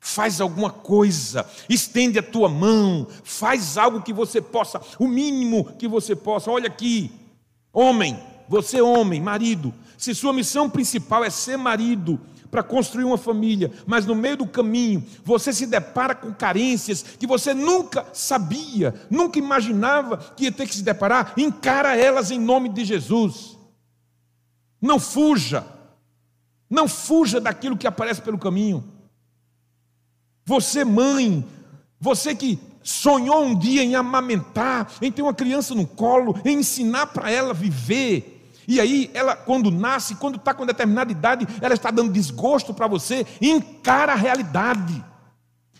Faz 0.00 0.40
alguma 0.40 0.70
coisa, 0.70 1.44
estende 1.68 2.18
a 2.18 2.22
tua 2.22 2.48
mão, 2.48 3.06
faz 3.24 3.76
algo 3.76 4.02
que 4.02 4.12
você 4.12 4.40
possa, 4.40 4.80
o 4.98 5.08
mínimo 5.08 5.72
que 5.76 5.88
você 5.88 6.14
possa. 6.14 6.50
Olha 6.50 6.68
aqui, 6.68 7.10
homem, 7.72 8.18
você 8.48 8.80
homem, 8.80 9.20
marido, 9.20 9.74
se 9.96 10.14
sua 10.14 10.32
missão 10.32 10.70
principal 10.70 11.24
é 11.24 11.30
ser 11.30 11.56
marido, 11.56 12.20
para 12.50 12.62
construir 12.62 13.04
uma 13.04 13.18
família, 13.18 13.70
mas 13.86 14.06
no 14.06 14.14
meio 14.14 14.38
do 14.38 14.46
caminho 14.46 15.04
você 15.24 15.52
se 15.52 15.66
depara 15.66 16.14
com 16.14 16.32
carências 16.32 17.02
que 17.02 17.26
você 17.26 17.52
nunca 17.52 18.06
sabia, 18.12 18.94
nunca 19.10 19.38
imaginava 19.38 20.16
que 20.16 20.44
ia 20.44 20.52
ter 20.52 20.66
que 20.66 20.74
se 20.74 20.82
deparar, 20.82 21.34
encara 21.36 21.96
elas 21.96 22.30
em 22.30 22.38
nome 22.38 22.68
de 22.68 22.84
Jesus. 22.84 23.56
Não 24.80 24.98
fuja, 24.98 25.66
não 26.70 26.88
fuja 26.88 27.40
daquilo 27.40 27.76
que 27.76 27.86
aparece 27.86 28.22
pelo 28.22 28.38
caminho. 28.38 28.84
Você, 30.48 30.82
mãe, 30.82 31.46
você 32.00 32.34
que 32.34 32.58
sonhou 32.82 33.44
um 33.44 33.54
dia 33.54 33.82
em 33.82 33.94
amamentar, 33.94 34.90
em 35.02 35.12
ter 35.12 35.20
uma 35.20 35.34
criança 35.34 35.74
no 35.74 35.86
colo, 35.86 36.40
em 36.42 36.60
ensinar 36.60 37.08
para 37.08 37.30
ela 37.30 37.52
viver. 37.52 38.50
E 38.66 38.80
aí, 38.80 39.10
ela, 39.12 39.36
quando 39.36 39.70
nasce, 39.70 40.14
quando 40.14 40.36
está 40.36 40.54
com 40.54 40.64
determinada 40.64 41.12
idade, 41.12 41.46
ela 41.60 41.74
está 41.74 41.90
dando 41.90 42.10
desgosto 42.10 42.72
para 42.72 42.86
você, 42.86 43.26
encara 43.42 44.14
a 44.14 44.16
realidade. 44.16 45.04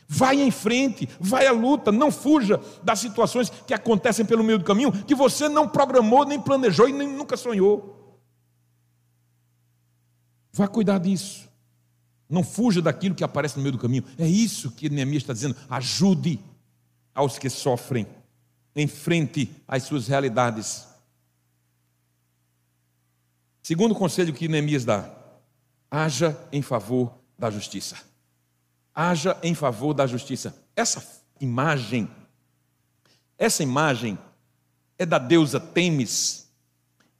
Vai 0.06 0.38
em 0.38 0.50
frente, 0.50 1.08
vai 1.18 1.46
à 1.46 1.52
luta, 1.52 1.90
não 1.90 2.10
fuja 2.10 2.60
das 2.82 2.98
situações 2.98 3.48
que 3.66 3.72
acontecem 3.72 4.26
pelo 4.26 4.44
meio 4.44 4.58
do 4.58 4.66
caminho, 4.66 4.92
que 4.92 5.14
você 5.14 5.48
não 5.48 5.66
programou, 5.66 6.26
nem 6.26 6.38
planejou 6.38 6.90
e 6.90 6.92
nem 6.92 7.08
nunca 7.08 7.38
sonhou. 7.38 8.20
Vá 10.52 10.68
cuidar 10.68 10.98
disso. 10.98 11.47
Não 12.28 12.42
fuja 12.42 12.82
daquilo 12.82 13.14
que 13.14 13.24
aparece 13.24 13.56
no 13.56 13.62
meio 13.62 13.72
do 13.72 13.78
caminho. 13.78 14.04
É 14.18 14.26
isso 14.26 14.70
que 14.72 14.90
Neemias 14.90 15.22
está 15.22 15.32
dizendo. 15.32 15.56
Ajude 15.70 16.38
aos 17.14 17.38
que 17.38 17.48
sofrem. 17.48 18.06
Enfrente 18.76 19.50
as 19.66 19.84
suas 19.84 20.06
realidades. 20.06 20.86
Segundo 23.62 23.94
conselho 23.94 24.32
que 24.32 24.46
Neemias 24.46 24.84
dá: 24.84 25.10
haja 25.90 26.38
em 26.52 26.60
favor 26.60 27.12
da 27.38 27.50
justiça. 27.50 27.96
Haja 28.94 29.38
em 29.42 29.54
favor 29.54 29.94
da 29.94 30.06
justiça. 30.06 30.54
Essa 30.76 31.04
imagem, 31.40 32.10
essa 33.38 33.62
imagem 33.62 34.18
é 34.98 35.06
da 35.06 35.18
deusa 35.18 35.58
Temis. 35.58 36.48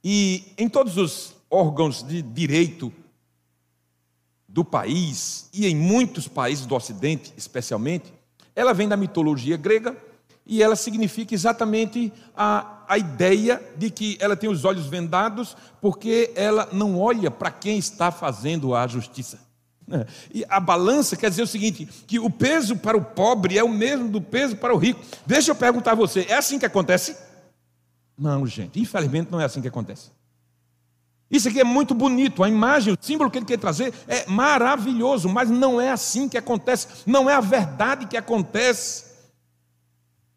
E 0.03 0.53
em 0.57 0.69
todos 0.69 0.97
os 0.97 1.33
órgãos 1.49 2.03
de 2.03 2.21
direito 2.21 2.93
do 4.49 4.65
país, 4.65 5.47
e 5.53 5.67
em 5.67 5.75
muitos 5.75 6.27
países 6.27 6.65
do 6.65 6.75
Ocidente 6.75 7.31
especialmente, 7.37 8.11
ela 8.55 8.73
vem 8.73 8.87
da 8.87 8.97
mitologia 8.97 9.55
grega 9.55 9.95
e 10.45 10.63
ela 10.63 10.75
significa 10.75 11.35
exatamente 11.35 12.11
a, 12.35 12.83
a 12.87 12.97
ideia 12.97 13.61
de 13.77 13.91
que 13.91 14.17
ela 14.19 14.35
tem 14.35 14.49
os 14.49 14.65
olhos 14.65 14.87
vendados 14.87 15.55
porque 15.79 16.31
ela 16.35 16.67
não 16.71 16.99
olha 16.99 17.29
para 17.29 17.51
quem 17.51 17.77
está 17.77 18.11
fazendo 18.11 18.75
a 18.75 18.87
justiça. 18.87 19.39
E 20.31 20.45
a 20.47 20.59
balança 20.59 21.15
quer 21.15 21.31
dizer 21.31 21.41
o 21.41 21.47
seguinte: 21.47 21.87
que 22.05 22.19
o 22.19 22.29
peso 22.29 22.75
para 22.75 22.95
o 22.95 23.03
pobre 23.03 23.57
é 23.57 23.63
o 23.63 23.69
mesmo 23.69 24.07
do 24.07 24.21
peso 24.21 24.55
para 24.55 24.71
o 24.71 24.77
rico. 24.77 25.01
Deixa 25.25 25.49
eu 25.49 25.55
perguntar 25.55 25.93
a 25.93 25.95
você: 25.95 26.27
é 26.29 26.35
assim 26.35 26.59
que 26.59 26.65
acontece? 26.65 27.17
Não, 28.15 28.45
gente, 28.45 28.79
infelizmente 28.79 29.31
não 29.31 29.41
é 29.41 29.45
assim 29.45 29.61
que 29.61 29.67
acontece. 29.67 30.11
Isso 31.29 31.47
aqui 31.47 31.59
é 31.59 31.63
muito 31.63 31.93
bonito, 31.93 32.43
a 32.43 32.49
imagem, 32.49 32.93
o 32.93 32.97
símbolo 32.99 33.29
que 33.29 33.37
ele 33.37 33.45
quer 33.45 33.59
trazer 33.59 33.93
é 34.07 34.27
maravilhoso, 34.27 35.29
mas 35.29 35.47
não 35.49 35.79
é 35.79 35.91
assim 35.91 36.27
que 36.27 36.37
acontece, 36.37 36.87
não 37.05 37.29
é 37.29 37.35
a 37.35 37.41
verdade 37.41 38.07
que 38.07 38.17
acontece. 38.17 39.05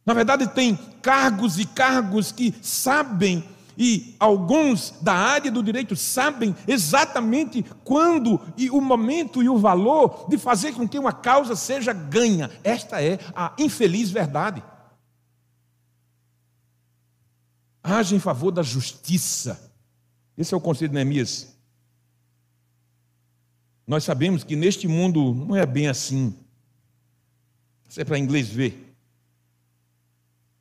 Na 0.04 0.12
verdade, 0.12 0.48
tem 0.48 0.78
cargos 1.00 1.58
e 1.58 1.64
cargos 1.64 2.30
que 2.30 2.54
sabem, 2.60 3.42
e 3.78 4.14
alguns 4.20 4.92
da 5.00 5.14
área 5.14 5.50
do 5.50 5.62
direito 5.62 5.96
sabem 5.96 6.54
exatamente 6.68 7.64
quando 7.84 8.38
e 8.54 8.68
o 8.68 8.78
momento 8.78 9.42
e 9.42 9.48
o 9.48 9.56
valor 9.56 10.26
de 10.28 10.36
fazer 10.36 10.74
com 10.74 10.86
que 10.86 10.98
uma 10.98 11.12
causa 11.12 11.56
seja 11.56 11.94
ganha. 11.94 12.50
Esta 12.62 13.02
é 13.02 13.18
a 13.34 13.54
infeliz 13.56 14.10
verdade. 14.10 14.62
Age 17.82 18.14
em 18.14 18.20
favor 18.20 18.50
da 18.50 18.62
justiça 18.62 19.71
esse 20.36 20.54
é 20.54 20.56
o 20.56 20.60
conselho 20.60 20.88
de 20.88 20.94
Neemias. 20.94 21.56
Nós 23.86 24.04
sabemos 24.04 24.44
que 24.44 24.56
neste 24.56 24.88
mundo 24.88 25.34
não 25.34 25.56
é 25.56 25.66
bem 25.66 25.88
assim. 25.88 26.34
Isso 27.88 28.00
é 28.00 28.04
para 28.04 28.18
inglês 28.18 28.48
ver. 28.48 28.96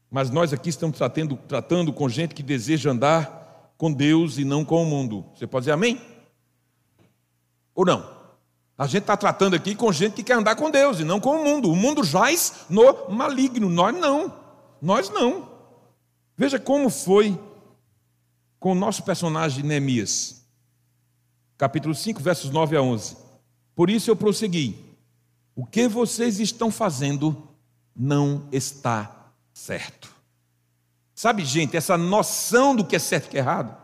Mas 0.10 0.30
nós 0.30 0.52
aqui 0.52 0.70
estamos 0.70 0.98
tratando, 0.98 1.38
tratando 1.48 1.94
com 1.94 2.10
gente 2.10 2.36
que 2.36 2.44
deseja 2.44 2.92
andar 2.92 3.74
com 3.78 3.92
Deus 3.92 4.38
e 4.38 4.44
não 4.44 4.66
com 4.66 4.84
o 4.84 4.86
mundo. 4.86 5.26
Você 5.34 5.48
pode 5.48 5.64
dizer 5.64 5.72
amém? 5.72 6.02
Ou 7.74 7.86
não? 7.86 8.20
A 8.78 8.88
gente 8.88 9.04
está 9.04 9.16
tratando 9.16 9.56
aqui 9.56 9.76
com 9.76 9.92
gente 9.92 10.16
que 10.16 10.24
quer 10.24 10.34
andar 10.34 10.56
com 10.56 10.70
Deus 10.70 11.00
e 11.00 11.06
não 11.06 11.20
com 11.20 11.40
o 11.40 11.44
mundo. 11.44 11.72
O 11.72 11.76
mundo 11.76 12.04
jaz 12.04 12.66
no 12.70 13.10
maligno. 13.10 13.70
Nós 13.70 13.96
não. 13.96 14.34
Nós 14.82 15.10
não. 15.10 15.48
Veja 16.36 16.60
como 16.60 16.90
foi 16.90 17.40
com 18.62 18.74
o 18.74 18.76
nosso 18.76 19.02
personagem 19.02 19.64
Neemias. 19.64 20.46
Capítulo 21.58 21.96
5, 21.96 22.22
versos 22.22 22.52
9 22.52 22.78
a 22.78 22.82
11. 22.82 23.18
Por 23.76 23.90
isso 23.90 24.12
eu 24.12 24.16
prossegui. 24.16 24.78
O 25.56 25.66
que 25.66 25.88
vocês 25.88 26.40
estão 26.40 26.70
fazendo 26.70 27.50
não 27.96 28.48
está 28.52 29.32
certo. 29.52 30.14
Sabe, 31.16 31.44
gente, 31.44 31.76
essa 31.76 31.98
noção 31.98 32.76
do 32.76 32.86
que 32.86 32.96
é 32.96 33.00
certo 33.00 33.26
e 33.26 33.30
que 33.32 33.38
é 33.38 33.40
errado 33.40 33.81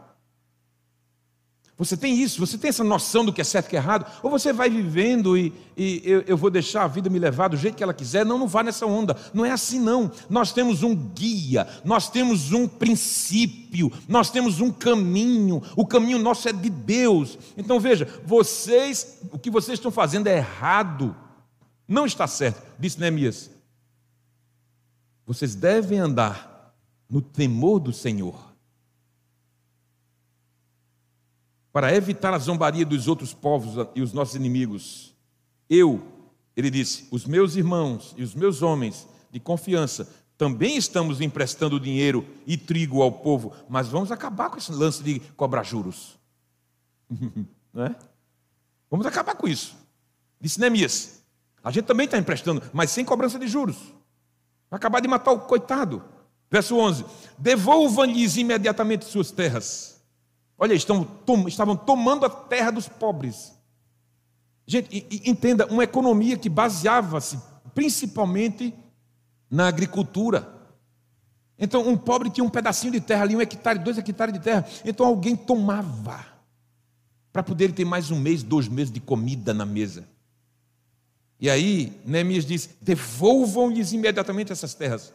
você 1.77 1.95
tem 1.95 2.19
isso, 2.19 2.39
você 2.39 2.57
tem 2.57 2.69
essa 2.69 2.83
noção 2.83 3.23
do 3.23 3.31
que 3.31 3.39
é 3.39 3.43
certo 3.43 3.67
e 3.67 3.69
que 3.69 3.75
é 3.75 3.79
errado, 3.79 4.11
ou 4.23 4.31
você 4.31 4.51
vai 4.51 4.67
vivendo 4.67 5.37
e, 5.37 5.53
e 5.77 6.01
eu, 6.03 6.21
eu, 6.21 6.35
vou 6.35 6.49
deixar 6.49 6.83
a 6.83 6.87
vida 6.87 7.07
me 7.07 7.19
levar 7.19 7.49
do 7.49 7.55
jeito 7.55 7.77
que 7.77 7.83
ela 7.83 7.93
quiser. 7.93 8.25
Não, 8.25 8.39
não 8.39 8.47
vá 8.47 8.63
nessa 8.63 8.87
onda. 8.87 9.15
Não 9.31 9.45
é 9.45 9.51
assim, 9.51 9.79
não. 9.79 10.11
Nós 10.27 10.51
temos 10.51 10.81
um 10.81 10.95
guia, 10.95 11.67
nós 11.85 12.09
temos 12.09 12.51
um 12.51 12.67
princípio, 12.67 13.93
nós 14.07 14.31
temos 14.31 14.59
um 14.59 14.71
caminho. 14.71 15.61
O 15.75 15.85
caminho 15.85 16.17
nosso 16.17 16.49
é 16.49 16.53
de 16.53 16.69
Deus. 16.69 17.37
Então 17.55 17.79
veja, 17.79 18.07
vocês, 18.25 19.19
o 19.31 19.37
que 19.37 19.51
vocês 19.51 19.77
estão 19.77 19.91
fazendo 19.91 20.25
é 20.25 20.37
errado. 20.37 21.15
Não 21.87 22.07
está 22.07 22.25
certo, 22.25 22.59
disse 22.79 22.99
Neemias. 22.99 23.51
Vocês 25.27 25.53
devem 25.53 25.99
andar 25.99 26.73
no 27.07 27.21
temor 27.21 27.79
do 27.79 27.93
Senhor 27.93 28.46
para 31.77 31.93
evitar 31.95 32.33
a 32.33 32.39
zombaria 32.39 32.83
dos 32.83 33.07
outros 33.07 33.35
povos 33.35 33.87
e 33.93 34.01
os 34.01 34.11
nossos 34.11 34.33
inimigos. 34.33 35.13
Eu, 35.69 36.01
ele 36.55 36.71
disse, 36.71 37.07
os 37.11 37.27
meus 37.27 37.55
irmãos 37.55 38.15
e 38.17 38.23
os 38.23 38.33
meus 38.33 38.63
homens 38.63 39.07
de 39.29 39.39
confiança. 39.39 40.11
Também 40.39 40.75
estamos 40.75 41.21
emprestando 41.21 41.79
dinheiro 41.79 42.25
e 42.47 42.57
trigo 42.57 43.03
ao 43.03 43.11
povo, 43.11 43.53
mas 43.69 43.89
vamos 43.89 44.11
acabar 44.11 44.49
com 44.49 44.57
esse 44.57 44.71
lance 44.71 45.03
de 45.03 45.19
cobrar 45.35 45.61
juros. 45.61 46.17
Não 47.71 47.85
é? 47.85 47.95
Vamos 48.89 49.05
acabar 49.05 49.35
com 49.35 49.47
isso. 49.47 49.77
Disse 50.41 50.59
Neemias. 50.59 51.21
A 51.63 51.69
gente 51.69 51.85
também 51.85 52.05
está 52.05 52.17
emprestando, 52.17 52.59
mas 52.73 52.89
sem 52.89 53.05
cobrança 53.05 53.37
de 53.37 53.47
juros. 53.47 53.77
Vai 54.67 54.79
acabar 54.79 54.99
de 54.99 55.07
matar 55.07 55.31
o 55.31 55.41
coitado. 55.41 56.03
Verso 56.49 56.75
11: 56.75 57.05
Devolvam-lhes 57.37 58.35
imediatamente 58.35 59.05
suas 59.05 59.29
terras. 59.29 59.96
Olha, 60.57 60.73
estão, 60.73 61.03
tom, 61.03 61.47
estavam 61.47 61.75
tomando 61.75 62.25
a 62.25 62.29
terra 62.29 62.71
dos 62.71 62.87
pobres. 62.87 63.53
Gente, 64.65 65.05
entenda, 65.25 65.65
uma 65.67 65.83
economia 65.83 66.37
que 66.37 66.49
baseava-se 66.49 67.39
principalmente 67.73 68.73
na 69.49 69.67
agricultura. 69.67 70.55
Então, 71.59 71.87
um 71.87 71.97
pobre 71.97 72.29
tinha 72.29 72.43
um 72.43 72.49
pedacinho 72.49 72.91
de 72.91 73.01
terra 73.01 73.23
ali, 73.23 73.35
um 73.35 73.41
hectare, 73.41 73.79
dois 73.79 73.97
hectares 73.97 74.33
de 74.33 74.39
terra. 74.39 74.67
Então, 74.83 75.05
alguém 75.05 75.35
tomava 75.35 76.25
para 77.31 77.43
poder 77.43 77.71
ter 77.71 77.85
mais 77.85 78.11
um 78.11 78.19
mês, 78.19 78.43
dois 78.43 78.67
meses 78.67 78.91
de 78.91 78.99
comida 78.99 79.53
na 79.53 79.65
mesa. 79.65 80.07
E 81.39 81.49
aí, 81.49 81.99
Neemias 82.05 82.45
diz: 82.45 82.69
devolvam-lhes 82.81 83.91
imediatamente 83.93 84.51
essas 84.51 84.73
terras, 84.73 85.13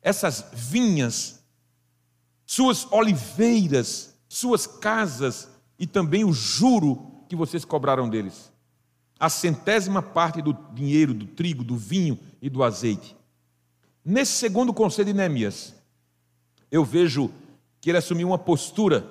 essas 0.00 0.44
vinhas, 0.52 1.40
suas 2.46 2.90
oliveiras, 2.92 4.13
suas 4.34 4.66
casas 4.66 5.48
e 5.78 5.86
também 5.86 6.24
o 6.24 6.32
juro 6.32 7.24
que 7.28 7.36
vocês 7.36 7.64
cobraram 7.64 8.08
deles. 8.08 8.52
A 9.18 9.28
centésima 9.28 10.02
parte 10.02 10.42
do 10.42 10.52
dinheiro, 10.74 11.14
do 11.14 11.26
trigo, 11.26 11.62
do 11.62 11.76
vinho 11.76 12.18
e 12.42 12.50
do 12.50 12.64
azeite. 12.64 13.16
Nesse 14.04 14.32
segundo 14.32 14.74
conselho 14.74 15.06
de 15.06 15.12
Neemias, 15.12 15.74
eu 16.68 16.84
vejo 16.84 17.30
que 17.80 17.90
ele 17.90 17.98
assumiu 17.98 18.26
uma 18.26 18.38
postura 18.38 19.08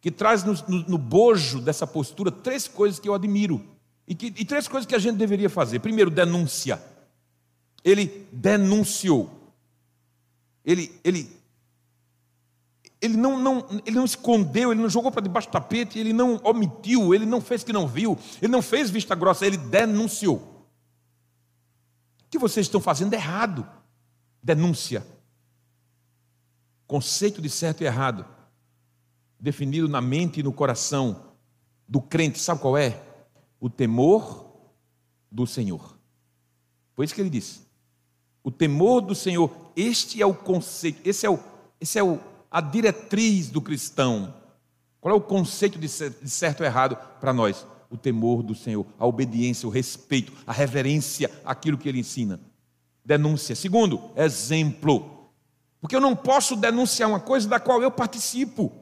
que 0.00 0.10
traz 0.10 0.42
no, 0.42 0.54
no, 0.68 0.88
no 0.88 0.98
bojo 0.98 1.60
dessa 1.60 1.86
postura 1.86 2.32
três 2.32 2.66
coisas 2.66 2.98
que 2.98 3.08
eu 3.08 3.14
admiro 3.14 3.64
e, 4.08 4.14
que, 4.14 4.26
e 4.26 4.44
três 4.44 4.66
coisas 4.66 4.86
que 4.86 4.94
a 4.94 4.98
gente 4.98 5.16
deveria 5.16 5.48
fazer. 5.48 5.78
Primeiro, 5.78 6.10
denúncia. 6.10 6.82
Ele 7.84 8.26
denunciou. 8.32 9.30
Ele, 10.64 10.92
ele, 11.04 11.30
ele, 13.06 13.16
não, 13.16 13.38
não, 13.38 13.66
ele 13.86 13.96
não 13.96 14.04
escondeu, 14.04 14.70
ele 14.70 14.80
não 14.80 14.88
jogou 14.88 15.10
para 15.10 15.22
debaixo 15.22 15.48
do 15.48 15.52
tapete, 15.52 15.98
ele 15.98 16.12
não 16.12 16.40
omitiu, 16.44 17.14
ele 17.14 17.24
não 17.24 17.40
fez 17.40 17.64
que 17.64 17.72
não 17.72 17.86
viu, 17.86 18.18
ele 18.40 18.52
não 18.52 18.60
fez 18.60 18.90
vista 18.90 19.14
grossa, 19.14 19.46
ele 19.46 19.56
denunciou. 19.56 20.36
O 22.26 22.28
que 22.30 22.38
vocês 22.38 22.66
estão 22.66 22.80
fazendo 22.80 23.14
errado? 23.14 23.66
Denúncia. 24.42 25.06
Conceito 26.86 27.40
de 27.40 27.48
certo 27.48 27.82
e 27.82 27.86
errado, 27.86 28.24
definido 29.40 29.88
na 29.88 30.00
mente 30.00 30.40
e 30.40 30.42
no 30.42 30.52
coração 30.52 31.32
do 31.88 32.00
crente, 32.00 32.38
sabe 32.38 32.60
qual 32.60 32.76
é? 32.76 33.02
O 33.58 33.70
temor 33.70 34.46
do 35.30 35.46
Senhor. 35.46 35.96
Foi 36.94 37.04
isso 37.04 37.14
que 37.14 37.20
ele 37.20 37.30
disse. 37.30 37.60
O 38.42 38.50
temor 38.50 39.00
do 39.00 39.14
Senhor, 39.14 39.50
este 39.74 40.22
é 40.22 40.26
o 40.26 40.34
conceito, 40.34 41.00
esse 41.04 41.26
é, 41.26 41.30
o, 41.30 41.38
esse 41.80 41.98
é 41.98 42.02
o, 42.02 42.20
a 42.56 42.60
diretriz 42.62 43.50
do 43.50 43.60
cristão. 43.60 44.32
Qual 44.98 45.14
é 45.14 45.18
o 45.18 45.20
conceito 45.20 45.78
de 45.78 45.90
certo 45.90 46.62
e 46.62 46.66
errado 46.66 46.96
para 47.20 47.30
nós? 47.30 47.66
O 47.90 47.98
temor 47.98 48.42
do 48.42 48.54
Senhor, 48.54 48.86
a 48.98 49.06
obediência, 49.06 49.68
o 49.68 49.70
respeito, 49.70 50.32
a 50.46 50.54
reverência 50.54 51.30
àquilo 51.44 51.76
que 51.76 51.86
ele 51.86 51.98
ensina 51.98 52.40
denúncia. 53.04 53.54
Segundo, 53.54 54.10
exemplo. 54.16 55.28
Porque 55.82 55.94
eu 55.94 56.00
não 56.00 56.16
posso 56.16 56.56
denunciar 56.56 57.10
uma 57.10 57.20
coisa 57.20 57.46
da 57.46 57.60
qual 57.60 57.82
eu 57.82 57.90
participo. 57.90 58.72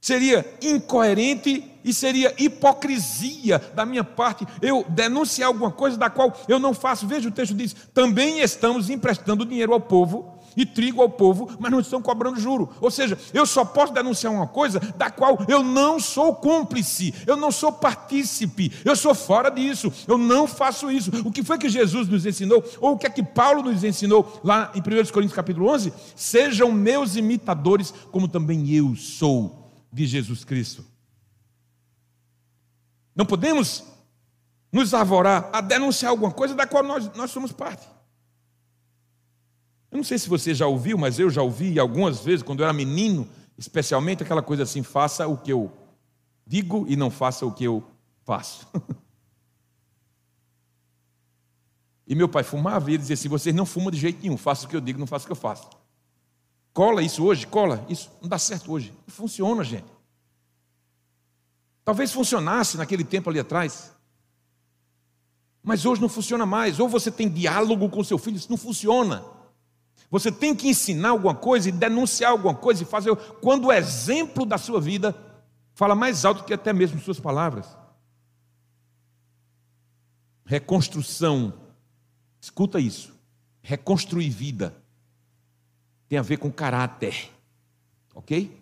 Seria 0.00 0.46
incoerente 0.62 1.68
e 1.84 1.92
seria 1.92 2.32
hipocrisia 2.38 3.58
da 3.74 3.84
minha 3.84 4.04
parte 4.04 4.46
eu 4.62 4.86
denunciar 4.88 5.48
alguma 5.48 5.72
coisa 5.72 5.96
da 5.96 6.08
qual 6.08 6.32
eu 6.46 6.60
não 6.60 6.72
faço. 6.72 7.08
Veja 7.08 7.28
o 7.28 7.32
texto 7.32 7.54
diz: 7.56 7.74
também 7.92 8.38
estamos 8.38 8.88
emprestando 8.88 9.44
dinheiro 9.44 9.72
ao 9.72 9.80
povo 9.80 10.38
e 10.56 10.66
trigo 10.66 11.02
ao 11.02 11.08
povo, 11.08 11.50
mas 11.58 11.70
não 11.70 11.80
estão 11.80 12.02
cobrando 12.02 12.40
juro. 12.40 12.70
Ou 12.80 12.90
seja, 12.90 13.18
eu 13.32 13.46
só 13.46 13.64
posso 13.64 13.92
denunciar 13.92 14.32
uma 14.32 14.46
coisa 14.46 14.80
da 14.96 15.10
qual 15.10 15.38
eu 15.48 15.62
não 15.62 15.98
sou 15.98 16.34
cúmplice, 16.34 17.14
eu 17.26 17.36
não 17.36 17.50
sou 17.50 17.72
partícipe, 17.72 18.72
eu 18.84 18.96
sou 18.96 19.14
fora 19.14 19.50
disso, 19.50 19.92
eu 20.06 20.18
não 20.18 20.46
faço 20.46 20.90
isso. 20.90 21.10
O 21.24 21.32
que 21.32 21.42
foi 21.42 21.58
que 21.58 21.68
Jesus 21.68 22.08
nos 22.08 22.26
ensinou, 22.26 22.64
ou 22.80 22.92
o 22.92 22.98
que 22.98 23.06
é 23.06 23.10
que 23.10 23.22
Paulo 23.22 23.62
nos 23.62 23.84
ensinou 23.84 24.40
lá 24.44 24.70
em 24.74 24.80
1 24.80 24.82
Coríntios 25.12 25.32
capítulo 25.32 25.68
11? 25.70 25.92
Sejam 26.14 26.72
meus 26.72 27.16
imitadores, 27.16 27.92
como 28.10 28.28
também 28.28 28.70
eu 28.70 28.94
sou 28.96 29.70
de 29.92 30.06
Jesus 30.06 30.44
Cristo. 30.44 30.84
Não 33.14 33.26
podemos 33.26 33.84
nos 34.72 34.94
arvorar 34.94 35.50
a 35.52 35.60
denunciar 35.60 36.10
alguma 36.10 36.32
coisa 36.32 36.54
da 36.54 36.66
qual 36.66 36.82
nós, 36.82 37.12
nós 37.14 37.30
somos 37.30 37.52
parte. 37.52 37.86
Eu 39.92 39.98
não 39.98 40.04
sei 40.04 40.18
se 40.18 40.26
você 40.26 40.54
já 40.54 40.66
ouviu, 40.66 40.96
mas 40.96 41.18
eu 41.18 41.28
já 41.28 41.42
ouvi 41.42 41.78
algumas 41.78 42.20
vezes, 42.20 42.42
quando 42.42 42.60
eu 42.60 42.64
era 42.64 42.72
menino, 42.72 43.28
especialmente 43.58 44.22
aquela 44.22 44.42
coisa 44.42 44.62
assim: 44.62 44.82
faça 44.82 45.28
o 45.28 45.36
que 45.36 45.52
eu 45.52 45.70
digo 46.46 46.86
e 46.88 46.96
não 46.96 47.10
faça 47.10 47.44
o 47.44 47.52
que 47.52 47.62
eu 47.62 47.84
faço. 48.24 48.66
e 52.08 52.14
meu 52.14 52.26
pai 52.26 52.42
fumava 52.42 52.90
e 52.90 52.94
ele 52.94 53.02
dizia 53.02 53.12
assim: 53.12 53.28
vocês 53.28 53.54
não 53.54 53.66
fumam 53.66 53.90
de 53.90 53.98
jeito 53.98 54.22
nenhum, 54.22 54.38
faça 54.38 54.64
o 54.64 54.68
que 54.68 54.74
eu 54.74 54.80
digo, 54.80 54.98
não 54.98 55.06
faça 55.06 55.24
o 55.24 55.26
que 55.26 55.32
eu 55.32 55.36
faço. 55.36 55.68
Cola 56.72 57.02
isso 57.02 57.22
hoje, 57.22 57.46
cola, 57.46 57.84
isso 57.86 58.10
não 58.22 58.30
dá 58.30 58.38
certo 58.38 58.72
hoje. 58.72 58.94
Não 59.06 59.14
funciona, 59.14 59.62
gente. 59.62 59.92
Talvez 61.84 62.10
funcionasse 62.10 62.78
naquele 62.78 63.04
tempo 63.04 63.28
ali 63.28 63.38
atrás. 63.38 63.92
Mas 65.62 65.84
hoje 65.84 66.00
não 66.00 66.08
funciona 66.08 66.46
mais. 66.46 66.80
Ou 66.80 66.88
você 66.88 67.10
tem 67.10 67.28
diálogo 67.28 67.90
com 67.90 68.02
seu 68.02 68.16
filho, 68.16 68.38
isso 68.38 68.50
não 68.50 68.56
funciona. 68.56 69.41
Você 70.12 70.30
tem 70.30 70.54
que 70.54 70.68
ensinar 70.68 71.08
alguma 71.08 71.34
coisa 71.34 71.70
e 71.70 71.72
denunciar 71.72 72.32
alguma 72.32 72.54
coisa 72.54 72.82
e 72.82 72.86
fazer. 72.86 73.16
Quando 73.40 73.68
o 73.68 73.72
exemplo 73.72 74.44
da 74.44 74.58
sua 74.58 74.78
vida 74.78 75.16
fala 75.72 75.94
mais 75.94 76.26
alto 76.26 76.44
que 76.44 76.52
até 76.52 76.70
mesmo 76.70 77.00
suas 77.00 77.18
palavras. 77.18 77.66
Reconstrução. 80.44 81.54
Escuta 82.38 82.78
isso. 82.78 83.14
Reconstruir 83.62 84.28
vida 84.28 84.76
tem 86.10 86.18
a 86.18 86.22
ver 86.22 86.36
com 86.36 86.52
caráter. 86.52 87.30
Ok? 88.14 88.61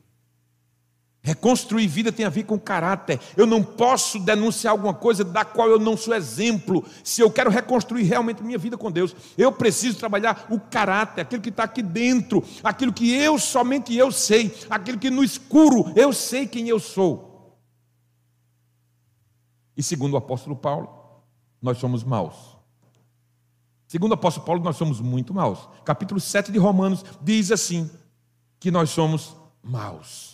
Reconstruir 1.23 1.87
vida 1.87 2.11
tem 2.11 2.25
a 2.25 2.31
ver 2.31 2.45
com 2.45 2.59
caráter. 2.59 3.21
Eu 3.37 3.47
não 3.47 3.63
posso 3.63 4.19
denunciar 4.19 4.73
alguma 4.73 4.95
coisa 4.95 5.23
da 5.23 5.45
qual 5.45 5.69
eu 5.69 5.79
não 5.79 5.95
sou 5.95 6.15
exemplo. 6.15 6.83
Se 7.05 7.21
eu 7.21 7.31
quero 7.31 7.51
reconstruir 7.51 8.05
realmente 8.05 8.43
minha 8.43 8.57
vida 8.57 8.79
com 8.79 8.91
Deus, 8.91 9.15
eu 9.37 9.53
preciso 9.53 9.99
trabalhar 9.99 10.47
o 10.49 10.59
caráter, 10.59 11.21
aquilo 11.21 11.43
que 11.43 11.51
está 11.51 11.65
aqui 11.65 11.83
dentro, 11.83 12.43
aquilo 12.65 12.93
que 12.93 13.13
eu 13.13 13.39
somente 13.39 13.95
eu 13.95 14.11
sei, 14.11 14.57
aquilo 14.71 14.99
que 14.99 15.11
no 15.11 15.23
escuro 15.23 15.93
eu 15.95 16.11
sei 16.11 16.47
quem 16.47 16.69
eu 16.69 16.81
sou. 16.81 17.55
E 19.77 19.83
segundo 19.83 20.15
o 20.15 20.17
apóstolo 20.17 20.57
Paulo, 20.57 20.89
nós 21.61 21.77
somos 21.77 22.03
maus. 22.03 22.57
Segundo 23.87 24.13
o 24.13 24.15
apóstolo 24.15 24.47
Paulo, 24.47 24.63
nós 24.63 24.77
somos 24.77 25.01
muito 25.01 25.35
maus. 25.35 25.69
Capítulo 25.85 26.19
7 26.19 26.51
de 26.51 26.59
Romanos 26.59 27.05
diz 27.21 27.51
assim: 27.51 27.91
que 28.59 28.71
nós 28.71 28.89
somos 28.89 29.37
maus 29.63 30.30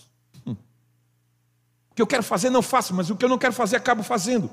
que 1.97 2.03
eu 2.03 2.07
quero 2.07 2.23
fazer, 2.23 2.51
não 2.51 2.61
faço, 2.61 2.95
mas 2.95 3.09
o 3.09 3.17
que 3.17 3.25
eu 3.25 3.29
não 3.29 3.39
quero 3.39 3.55
fazer, 3.55 3.77
acabo 3.77 4.03
fazendo. 4.03 4.51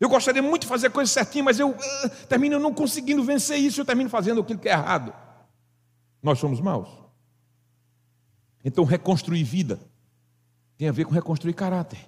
Eu 0.00 0.08
gostaria 0.08 0.42
muito 0.42 0.62
de 0.62 0.66
fazer 0.66 0.86
a 0.86 0.90
coisa 0.90 1.12
certinha, 1.12 1.44
mas 1.44 1.60
eu 1.60 1.70
uh, 1.72 2.26
termino 2.26 2.58
não 2.58 2.72
conseguindo 2.72 3.22
vencer 3.22 3.58
isso, 3.58 3.82
eu 3.82 3.84
termino 3.84 4.08
fazendo 4.08 4.40
aquilo 4.40 4.58
que 4.58 4.68
é 4.70 4.72
errado. 4.72 5.12
Nós 6.22 6.38
somos 6.38 6.62
maus. 6.62 6.88
Então, 8.64 8.82
reconstruir 8.82 9.44
vida 9.44 9.78
tem 10.78 10.88
a 10.88 10.92
ver 10.92 11.04
com 11.04 11.12
reconstruir 11.12 11.52
caráter. 11.52 11.98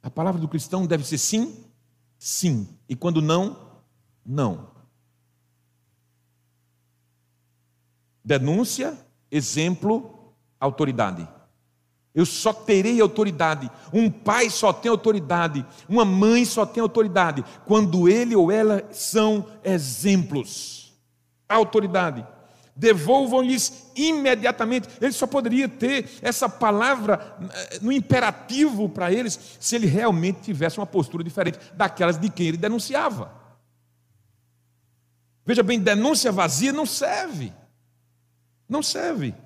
A 0.00 0.08
palavra 0.08 0.40
do 0.40 0.46
cristão 0.46 0.86
deve 0.86 1.04
ser 1.04 1.18
sim, 1.18 1.64
sim. 2.16 2.68
E 2.88 2.94
quando 2.94 3.20
não, 3.20 3.80
não. 4.24 4.70
Denúncia, 8.24 8.96
exemplo, 9.32 10.32
autoridade. 10.60 11.28
Eu 12.18 12.26
só 12.26 12.52
terei 12.52 13.00
autoridade. 13.00 13.70
Um 13.92 14.10
pai 14.10 14.50
só 14.50 14.72
tem 14.72 14.90
autoridade. 14.90 15.64
Uma 15.88 16.04
mãe 16.04 16.44
só 16.44 16.66
tem 16.66 16.82
autoridade 16.82 17.44
quando 17.64 18.08
ele 18.08 18.34
ou 18.34 18.50
ela 18.50 18.82
são 18.90 19.46
exemplos. 19.62 20.92
A 21.48 21.54
autoridade. 21.54 22.26
Devolvam-lhes 22.74 23.92
imediatamente. 23.94 24.88
Ele 25.00 25.12
só 25.12 25.28
poderia 25.28 25.68
ter 25.68 26.10
essa 26.20 26.48
palavra 26.48 27.36
eh, 27.54 27.78
no 27.80 27.92
imperativo 27.92 28.88
para 28.88 29.12
eles 29.12 29.38
se 29.60 29.76
ele 29.76 29.86
realmente 29.86 30.40
tivesse 30.40 30.76
uma 30.76 30.86
postura 30.86 31.22
diferente 31.22 31.60
daquelas 31.74 32.18
de 32.18 32.28
quem 32.28 32.48
ele 32.48 32.56
denunciava. 32.56 33.30
Veja 35.46 35.62
bem, 35.62 35.78
denúncia 35.78 36.32
vazia 36.32 36.72
não 36.72 36.84
serve. 36.84 37.52
Não 38.68 38.82
serve. 38.82 39.36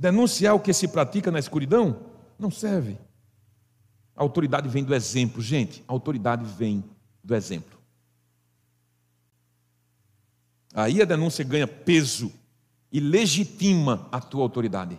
Denunciar 0.00 0.54
o 0.54 0.60
que 0.60 0.72
se 0.72 0.88
pratica 0.88 1.30
na 1.30 1.38
escuridão 1.38 2.00
não 2.38 2.50
serve. 2.50 2.96
A 4.16 4.22
autoridade 4.22 4.66
vem 4.66 4.82
do 4.82 4.94
exemplo, 4.94 5.42
gente. 5.42 5.84
A 5.86 5.92
autoridade 5.92 6.42
vem 6.42 6.82
do 7.22 7.34
exemplo. 7.34 7.78
Aí 10.72 11.02
a 11.02 11.04
denúncia 11.04 11.44
ganha 11.44 11.68
peso 11.68 12.32
e 12.90 12.98
legitima 12.98 14.08
a 14.10 14.22
tua 14.22 14.40
autoridade. 14.40 14.98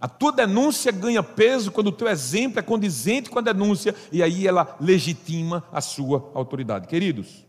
A 0.00 0.08
tua 0.08 0.32
denúncia 0.32 0.90
ganha 0.90 1.22
peso 1.22 1.70
quando 1.70 1.88
o 1.88 1.92
teu 1.92 2.08
exemplo 2.08 2.58
é 2.58 2.62
condizente 2.62 3.28
com 3.28 3.38
a 3.38 3.42
denúncia 3.42 3.94
e 4.10 4.22
aí 4.22 4.48
ela 4.48 4.78
legitima 4.80 5.62
a 5.70 5.82
sua 5.82 6.30
autoridade. 6.32 6.88
Queridos, 6.88 7.44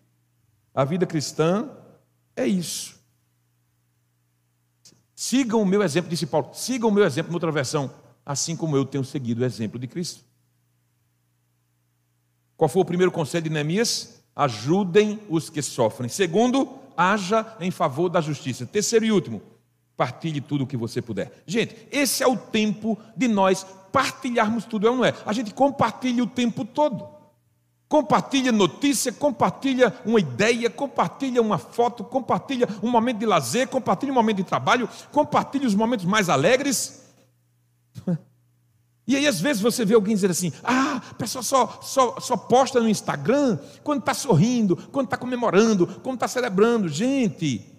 a 0.74 0.84
vida 0.84 1.06
cristã 1.06 1.70
é 2.36 2.46
isso. 2.46 2.95
Sigam 5.16 5.62
o 5.62 5.66
meu 5.66 5.82
exemplo, 5.82 6.10
disse 6.10 6.26
Paulo, 6.26 6.50
sigam 6.54 6.90
o 6.90 6.94
meu 6.94 7.06
exemplo 7.06 7.32
noutra 7.32 7.50
versão, 7.50 7.90
assim 8.26 8.56
como 8.56 8.76
eu 8.76 8.86
tenho 8.86 9.06
seguido 9.06 9.42
o 9.42 9.46
exemplo 9.46 9.80
de 9.80 9.88
Cristo. 9.88 10.24
Qual 12.58 12.68
foi 12.68 12.82
o 12.82 12.86
primeiro 12.86 13.12
conselho 13.12 13.46
de 13.46 13.50
Neemias? 13.50 14.22
Ajudem 14.36 15.22
os 15.30 15.50
que 15.50 15.62
sofrem. 15.62 16.10
Segundo, 16.10 16.70
haja 16.98 17.56
em 17.62 17.72
favor 17.72 18.10
da 18.10 18.20
justiça. 18.20 18.66
Terceiro 18.66 19.06
e 19.06 19.12
último, 19.12 19.42
partilhe 19.96 20.42
tudo 20.42 20.66
o 20.66 20.68
que 20.68 20.76
você 20.76 21.02
puder. 21.02 21.32
Gente, 21.48 21.76
esse 21.92 22.22
é 22.22 22.28
o 22.28 22.36
tempo 22.36 22.98
de 23.16 23.30
nós 23.30 23.66
partilharmos 23.94 24.66
tudo, 24.66 24.88
é 24.88 24.90
ou 24.90 24.98
não 24.98 25.06
é? 25.06 25.14
A 25.26 25.32
gente 25.32 25.54
compartilha 25.54 26.22
o 26.22 26.28
tempo 26.28 26.66
todo. 26.66 27.15
Compartilha 27.88 28.52
notícia, 28.52 29.12
compartilha 29.12 29.94
uma 30.06 30.20
ideia, 30.20 30.70
compartilha 30.70 31.42
uma 31.42 31.58
foto, 31.58 32.04
compartilha 32.04 32.68
um 32.82 32.90
momento 32.90 33.20
de 33.20 33.26
lazer, 33.26 33.68
compartilha 33.68 34.12
um 34.12 34.16
momento 34.16 34.38
de 34.38 34.44
trabalho, 34.44 34.90
compartilha 35.12 35.68
os 35.68 35.76
momentos 35.76 36.06
mais 36.06 36.30
alegres. 36.30 37.04
E 39.08 39.16
aí, 39.16 39.28
às 39.28 39.40
vezes, 39.40 39.62
você 39.62 39.86
vê 39.86 39.94
alguém 39.94 40.16
dizer 40.16 40.32
assim: 40.32 40.52
ah, 40.64 41.00
a 41.12 41.14
pessoa 41.14 41.44
só, 41.44 41.80
só, 41.82 42.20
só 42.20 42.36
posta 42.36 42.80
no 42.80 42.90
Instagram 42.90 43.60
quando 43.84 44.00
está 44.00 44.16
sorrindo, 44.16 44.76
quando 44.92 45.06
está 45.06 45.16
comemorando, 45.16 45.86
quando 46.02 46.16
está 46.16 46.28
celebrando. 46.28 46.90
Gente, 46.90 47.76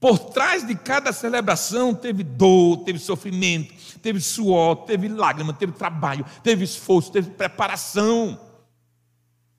por 0.00 0.18
trás 0.18 0.66
de 0.66 0.74
cada 0.74 1.12
celebração 1.12 1.94
teve 1.94 2.22
dor, 2.22 2.84
teve 2.84 2.98
sofrimento, 2.98 3.74
teve 4.00 4.20
suor, 4.20 4.76
teve 4.84 5.08
lágrima, 5.08 5.52
teve 5.52 5.72
trabalho, 5.72 6.24
teve 6.42 6.64
esforço, 6.64 7.12
teve 7.12 7.30
preparação. 7.30 8.40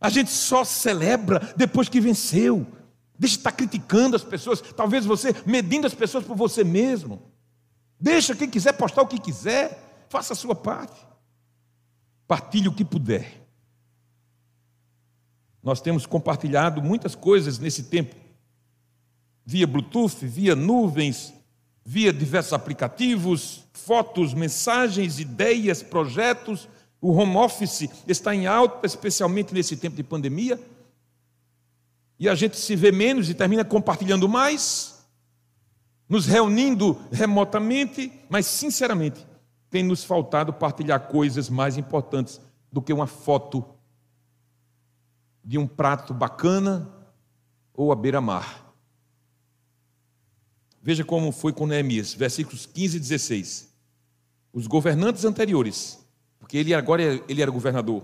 A 0.05 0.09
gente 0.09 0.29
só 0.29 0.63
celebra 0.63 1.51
depois 1.57 1.89
que 1.89 1.99
venceu. 1.99 2.67
Deixa 3.17 3.37
de 3.37 3.39
estar 3.39 3.51
criticando 3.51 4.15
as 4.15 4.23
pessoas, 4.23 4.61
talvez 4.61 5.03
você 5.03 5.33
medindo 5.47 5.87
as 5.87 5.95
pessoas 5.95 6.23
por 6.23 6.35
você 6.35 6.63
mesmo. 6.63 7.23
Deixa 7.99 8.35
quem 8.35 8.47
quiser 8.47 8.73
postar 8.73 9.01
o 9.01 9.07
que 9.07 9.19
quiser, 9.19 10.05
faça 10.07 10.33
a 10.33 10.35
sua 10.35 10.53
parte. 10.53 10.95
Partilhe 12.27 12.67
o 12.67 12.73
que 12.75 12.85
puder. 12.85 13.47
Nós 15.63 15.81
temos 15.81 16.05
compartilhado 16.05 16.83
muitas 16.83 17.15
coisas 17.15 17.57
nesse 17.57 17.85
tempo, 17.85 18.15
via 19.43 19.65
Bluetooth, 19.65 20.17
via 20.21 20.55
nuvens, 20.55 21.33
via 21.83 22.13
diversos 22.13 22.53
aplicativos, 22.53 23.63
fotos, 23.73 24.35
mensagens, 24.35 25.19
ideias, 25.19 25.81
projetos, 25.81 26.67
o 27.01 27.12
home 27.12 27.36
office 27.38 27.89
está 28.08 28.34
em 28.34 28.47
alta, 28.47 28.86
especialmente 28.86 29.53
nesse 29.53 29.77
tempo 29.77 29.95
de 29.95 30.03
pandemia. 30.03 30.60
E 32.17 32.29
a 32.29 32.36
gente 32.36 32.58
se 32.58 32.75
vê 32.75 32.91
menos 32.91 33.29
e 33.29 33.34
termina 33.34 33.65
compartilhando 33.65 34.27
mais, 34.27 35.05
nos 36.08 36.25
reunindo 36.25 36.99
remotamente, 37.12 38.12
mas 38.29 38.45
sinceramente, 38.45 39.25
tem 39.69 39.84
nos 39.84 40.03
faltado 40.03 40.53
partilhar 40.53 41.08
coisas 41.08 41.49
mais 41.49 41.77
importantes 41.77 42.39
do 42.71 42.81
que 42.81 42.93
uma 42.93 43.08
foto 43.08 43.65
de 45.43 45.58
um 45.58 45.67
prato 45.67 46.13
bacana 46.13 46.89
ou 47.73 47.91
a 47.91 47.95
beira-mar. 47.95 48.73
Veja 50.81 51.03
como 51.03 51.31
foi 51.31 51.51
com 51.51 51.67
Neemias, 51.67 52.13
versículos 52.13 52.65
15 52.65 52.97
e 52.97 52.99
16. 52.99 53.75
Os 54.53 54.67
governantes 54.67 55.25
anteriores 55.25 56.04
porque 56.45 56.60
ele 56.60 56.75
agora 56.75 57.01
ele 57.01 57.41
era 57.41 57.49
governador. 57.49 58.03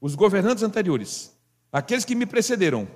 Os 0.00 0.14
governantes 0.14 0.62
anteriores, 0.62 1.36
aqueles 1.72 2.04
que 2.04 2.14
me 2.14 2.24
precederam, 2.24 2.86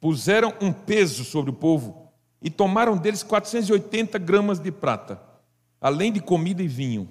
puseram 0.00 0.54
um 0.60 0.72
peso 0.72 1.24
sobre 1.24 1.50
o 1.50 1.54
povo 1.54 2.08
e 2.40 2.48
tomaram 2.48 2.96
deles 2.96 3.24
480 3.24 4.16
gramas 4.20 4.60
de 4.60 4.70
prata, 4.70 5.20
além 5.80 6.12
de 6.12 6.20
comida 6.20 6.62
e 6.62 6.68
vinho. 6.68 7.08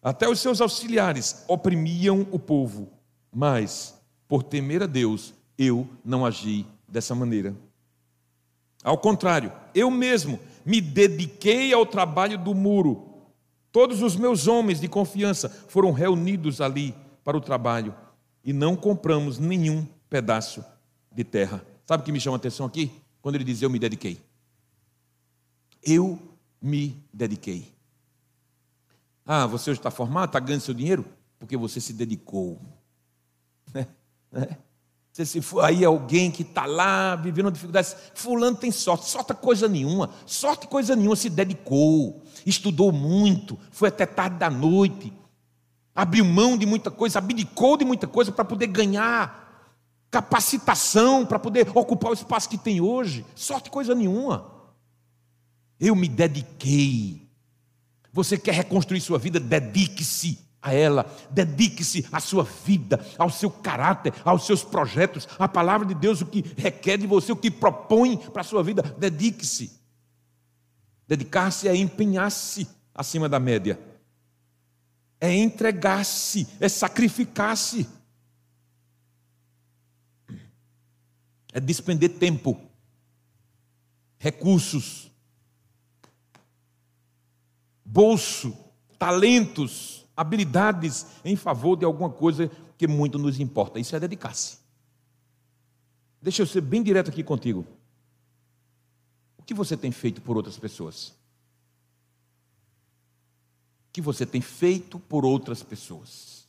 Até 0.00 0.28
os 0.28 0.38
seus 0.38 0.60
auxiliares 0.60 1.44
oprimiam 1.48 2.24
o 2.30 2.38
povo, 2.38 2.88
mas, 3.34 4.00
por 4.28 4.44
temer 4.44 4.84
a 4.84 4.86
Deus, 4.86 5.34
eu 5.58 5.88
não 6.04 6.24
agi 6.24 6.64
dessa 6.86 7.16
maneira. 7.16 7.52
Ao 8.84 8.96
contrário, 8.96 9.50
eu 9.74 9.90
mesmo 9.90 10.38
me 10.64 10.80
dediquei 10.80 11.72
ao 11.72 11.84
trabalho 11.84 12.38
do 12.38 12.54
muro 12.54 13.13
Todos 13.74 14.02
os 14.02 14.14
meus 14.14 14.46
homens 14.46 14.80
de 14.80 14.86
confiança 14.86 15.48
foram 15.48 15.90
reunidos 15.90 16.60
ali 16.60 16.94
para 17.24 17.36
o 17.36 17.40
trabalho 17.40 17.92
e 18.44 18.52
não 18.52 18.76
compramos 18.76 19.40
nenhum 19.40 19.84
pedaço 20.08 20.64
de 21.10 21.24
terra. 21.24 21.60
Sabe 21.84 22.02
o 22.04 22.06
que 22.06 22.12
me 22.12 22.20
chama 22.20 22.36
a 22.36 22.38
atenção 22.38 22.66
aqui? 22.66 22.92
Quando 23.20 23.34
ele 23.34 23.42
diz 23.42 23.60
eu 23.62 23.68
me 23.68 23.80
dediquei. 23.80 24.22
Eu 25.82 26.16
me 26.62 27.04
dediquei. 27.12 27.74
Ah, 29.26 29.44
você 29.44 29.72
hoje 29.72 29.80
está 29.80 29.90
formado, 29.90 30.28
está 30.28 30.38
ganhando 30.38 30.62
seu 30.62 30.72
dinheiro? 30.72 31.04
Porque 31.40 31.56
você 31.56 31.80
se 31.80 31.92
dedicou. 31.92 32.60
Né? 33.74 33.88
né? 34.30 34.58
Você 35.14 35.24
se 35.24 35.40
for 35.40 35.60
aí 35.60 35.84
alguém 35.84 36.28
que 36.28 36.42
está 36.42 36.66
lá 36.66 37.14
vivendo 37.14 37.48
dificuldades, 37.48 37.94
fulano 38.16 38.56
tem 38.56 38.72
sorte, 38.72 39.08
sorte 39.08 39.30
é 39.30 39.34
coisa 39.36 39.68
nenhuma, 39.68 40.10
sorte 40.26 40.66
coisa 40.66 40.96
nenhuma, 40.96 41.14
se 41.14 41.30
dedicou, 41.30 42.20
estudou 42.44 42.90
muito, 42.90 43.56
foi 43.70 43.90
até 43.90 44.06
tarde 44.06 44.38
da 44.38 44.50
noite, 44.50 45.12
abriu 45.94 46.24
mão 46.24 46.58
de 46.58 46.66
muita 46.66 46.90
coisa, 46.90 47.20
abdicou 47.20 47.76
de 47.76 47.84
muita 47.84 48.08
coisa 48.08 48.32
para 48.32 48.44
poder 48.44 48.66
ganhar 48.66 49.70
capacitação, 50.10 51.24
para 51.24 51.38
poder 51.38 51.70
ocupar 51.72 52.10
o 52.10 52.14
espaço 52.14 52.48
que 52.48 52.58
tem 52.58 52.80
hoje, 52.80 53.24
sorte 53.36 53.70
coisa 53.70 53.94
nenhuma. 53.94 54.50
Eu 55.78 55.94
me 55.94 56.08
dediquei. 56.08 57.30
Você 58.12 58.36
quer 58.36 58.54
reconstruir 58.54 59.00
sua 59.00 59.20
vida? 59.20 59.38
Dedique-se 59.38 60.40
a 60.64 60.72
ela, 60.72 61.04
dedique-se 61.30 62.08
à 62.10 62.18
sua 62.18 62.42
vida, 62.42 63.04
ao 63.18 63.28
seu 63.28 63.50
caráter, 63.50 64.14
aos 64.24 64.46
seus 64.46 64.64
projetos, 64.64 65.28
a 65.38 65.46
palavra 65.46 65.86
de 65.86 65.94
Deus, 65.94 66.22
o 66.22 66.26
que 66.26 66.42
requer 66.56 66.96
de 66.96 67.06
você, 67.06 67.30
o 67.30 67.36
que 67.36 67.50
propõe 67.50 68.16
para 68.16 68.40
a 68.40 68.44
sua 68.44 68.62
vida, 68.62 68.82
dedique-se. 68.98 69.78
Dedicar-se 71.06 71.68
é 71.68 71.76
empenhar-se 71.76 72.66
acima 72.94 73.28
da 73.28 73.38
média, 73.38 73.78
é 75.20 75.34
entregar-se, 75.34 76.48
é 76.58 76.66
sacrificar-se, 76.66 77.86
é 81.52 81.60
despender 81.60 82.18
tempo, 82.18 82.58
recursos, 84.18 85.10
bolso, 87.84 88.56
talentos, 88.98 90.03
habilidades 90.16 91.06
em 91.24 91.36
favor 91.36 91.76
de 91.76 91.84
alguma 91.84 92.10
coisa 92.10 92.50
que 92.76 92.86
muito 92.86 93.18
nos 93.18 93.40
importa. 93.40 93.78
Isso 93.78 93.94
é 93.94 94.00
dedicar-se. 94.00 94.58
Deixa 96.20 96.42
eu 96.42 96.46
ser 96.46 96.60
bem 96.60 96.82
direto 96.82 97.10
aqui 97.10 97.22
contigo. 97.22 97.66
O 99.38 99.42
que 99.42 99.52
você 99.52 99.76
tem 99.76 99.92
feito 99.92 100.22
por 100.22 100.36
outras 100.36 100.58
pessoas? 100.58 101.08
O 103.88 103.92
que 103.92 104.00
você 104.00 104.24
tem 104.24 104.40
feito 104.40 104.98
por 104.98 105.24
outras 105.24 105.62
pessoas? 105.62 106.48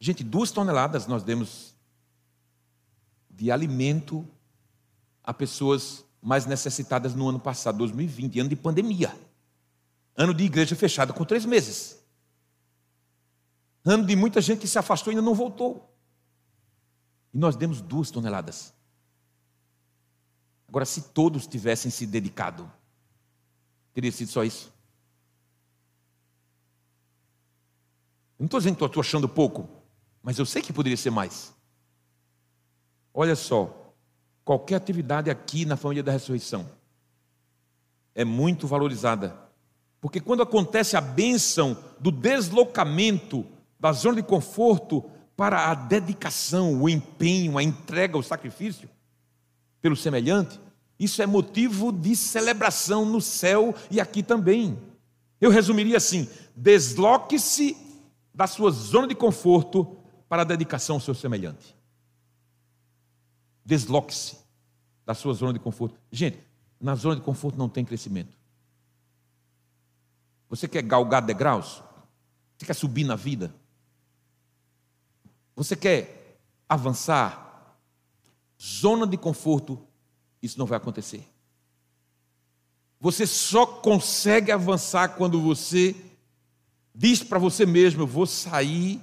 Gente, 0.00 0.22
duas 0.22 0.50
toneladas 0.50 1.06
nós 1.06 1.22
demos 1.22 1.74
de 3.30 3.50
alimento 3.50 4.26
a 5.22 5.32
pessoas 5.32 6.04
mais 6.20 6.46
necessitadas 6.46 7.14
no 7.14 7.28
ano 7.28 7.38
passado, 7.38 7.78
2020, 7.78 8.40
ano 8.40 8.48
de 8.48 8.56
pandemia. 8.56 9.27
Ano 10.18 10.34
de 10.34 10.42
igreja 10.42 10.74
fechada 10.74 11.12
com 11.12 11.24
três 11.24 11.44
meses. 11.44 12.04
Ano 13.84 14.04
de 14.04 14.16
muita 14.16 14.40
gente 14.40 14.58
que 14.58 14.66
se 14.66 14.76
afastou 14.76 15.12
e 15.12 15.16
ainda 15.16 15.24
não 15.24 15.32
voltou. 15.32 15.96
E 17.32 17.38
nós 17.38 17.54
demos 17.54 17.80
duas 17.80 18.10
toneladas. 18.10 18.74
Agora, 20.66 20.84
se 20.84 21.12
todos 21.12 21.46
tivessem 21.46 21.88
se 21.88 22.04
dedicado, 22.04 22.68
teria 23.94 24.10
sido 24.10 24.32
só 24.32 24.42
isso. 24.42 24.72
Eu 28.36 28.42
não 28.42 28.46
estou 28.46 28.58
dizendo 28.58 28.76
que 28.76 28.84
estou 28.84 29.00
achando 29.00 29.28
pouco, 29.28 29.68
mas 30.20 30.36
eu 30.36 30.44
sei 30.44 30.60
que 30.60 30.72
poderia 30.72 30.96
ser 30.96 31.10
mais. 31.10 31.54
Olha 33.14 33.36
só, 33.36 33.94
qualquer 34.44 34.74
atividade 34.74 35.30
aqui 35.30 35.64
na 35.64 35.76
família 35.76 36.02
da 36.02 36.10
ressurreição 36.10 36.68
é 38.16 38.24
muito 38.24 38.66
valorizada. 38.66 39.47
Porque 40.00 40.20
quando 40.20 40.42
acontece 40.42 40.96
a 40.96 41.00
bênção 41.00 41.76
do 41.98 42.10
deslocamento 42.10 43.44
da 43.78 43.92
zona 43.92 44.16
de 44.16 44.22
conforto 44.22 45.04
para 45.36 45.70
a 45.70 45.74
dedicação, 45.74 46.80
o 46.82 46.88
empenho, 46.88 47.58
a 47.58 47.62
entrega, 47.62 48.18
o 48.18 48.22
sacrifício 48.22 48.88
pelo 49.80 49.96
semelhante, 49.96 50.60
isso 50.98 51.22
é 51.22 51.26
motivo 51.26 51.92
de 51.92 52.16
celebração 52.16 53.04
no 53.04 53.20
céu 53.20 53.74
e 53.90 54.00
aqui 54.00 54.22
também. 54.22 54.78
Eu 55.40 55.50
resumiria 55.50 55.96
assim: 55.96 56.28
desloque-se 56.56 57.76
da 58.34 58.46
sua 58.46 58.70
zona 58.70 59.08
de 59.08 59.14
conforto 59.14 59.96
para 60.28 60.42
a 60.42 60.44
dedicação 60.44 60.96
ao 60.96 61.00
seu 61.00 61.14
semelhante. 61.14 61.74
Desloque-se 63.64 64.38
da 65.04 65.14
sua 65.14 65.34
zona 65.34 65.52
de 65.52 65.58
conforto. 65.58 65.98
Gente, 66.10 66.38
na 66.80 66.94
zona 66.94 67.16
de 67.16 67.22
conforto 67.22 67.58
não 67.58 67.68
tem 67.68 67.84
crescimento. 67.84 68.37
Você 70.48 70.66
quer 70.66 70.82
galgar 70.82 71.22
degraus? 71.22 71.82
Você 72.56 72.66
quer 72.66 72.74
subir 72.74 73.04
na 73.04 73.14
vida? 73.14 73.54
Você 75.54 75.76
quer 75.76 76.38
avançar? 76.68 77.76
Zona 78.60 79.06
de 79.06 79.16
conforto, 79.16 79.78
isso 80.42 80.58
não 80.58 80.66
vai 80.66 80.78
acontecer. 80.78 81.24
Você 83.00 83.26
só 83.26 83.64
consegue 83.64 84.50
avançar 84.50 85.10
quando 85.10 85.40
você 85.40 85.94
diz 86.92 87.22
para 87.22 87.38
você 87.38 87.64
mesmo: 87.64 88.02
eu 88.02 88.06
vou 88.06 88.26
sair 88.26 89.00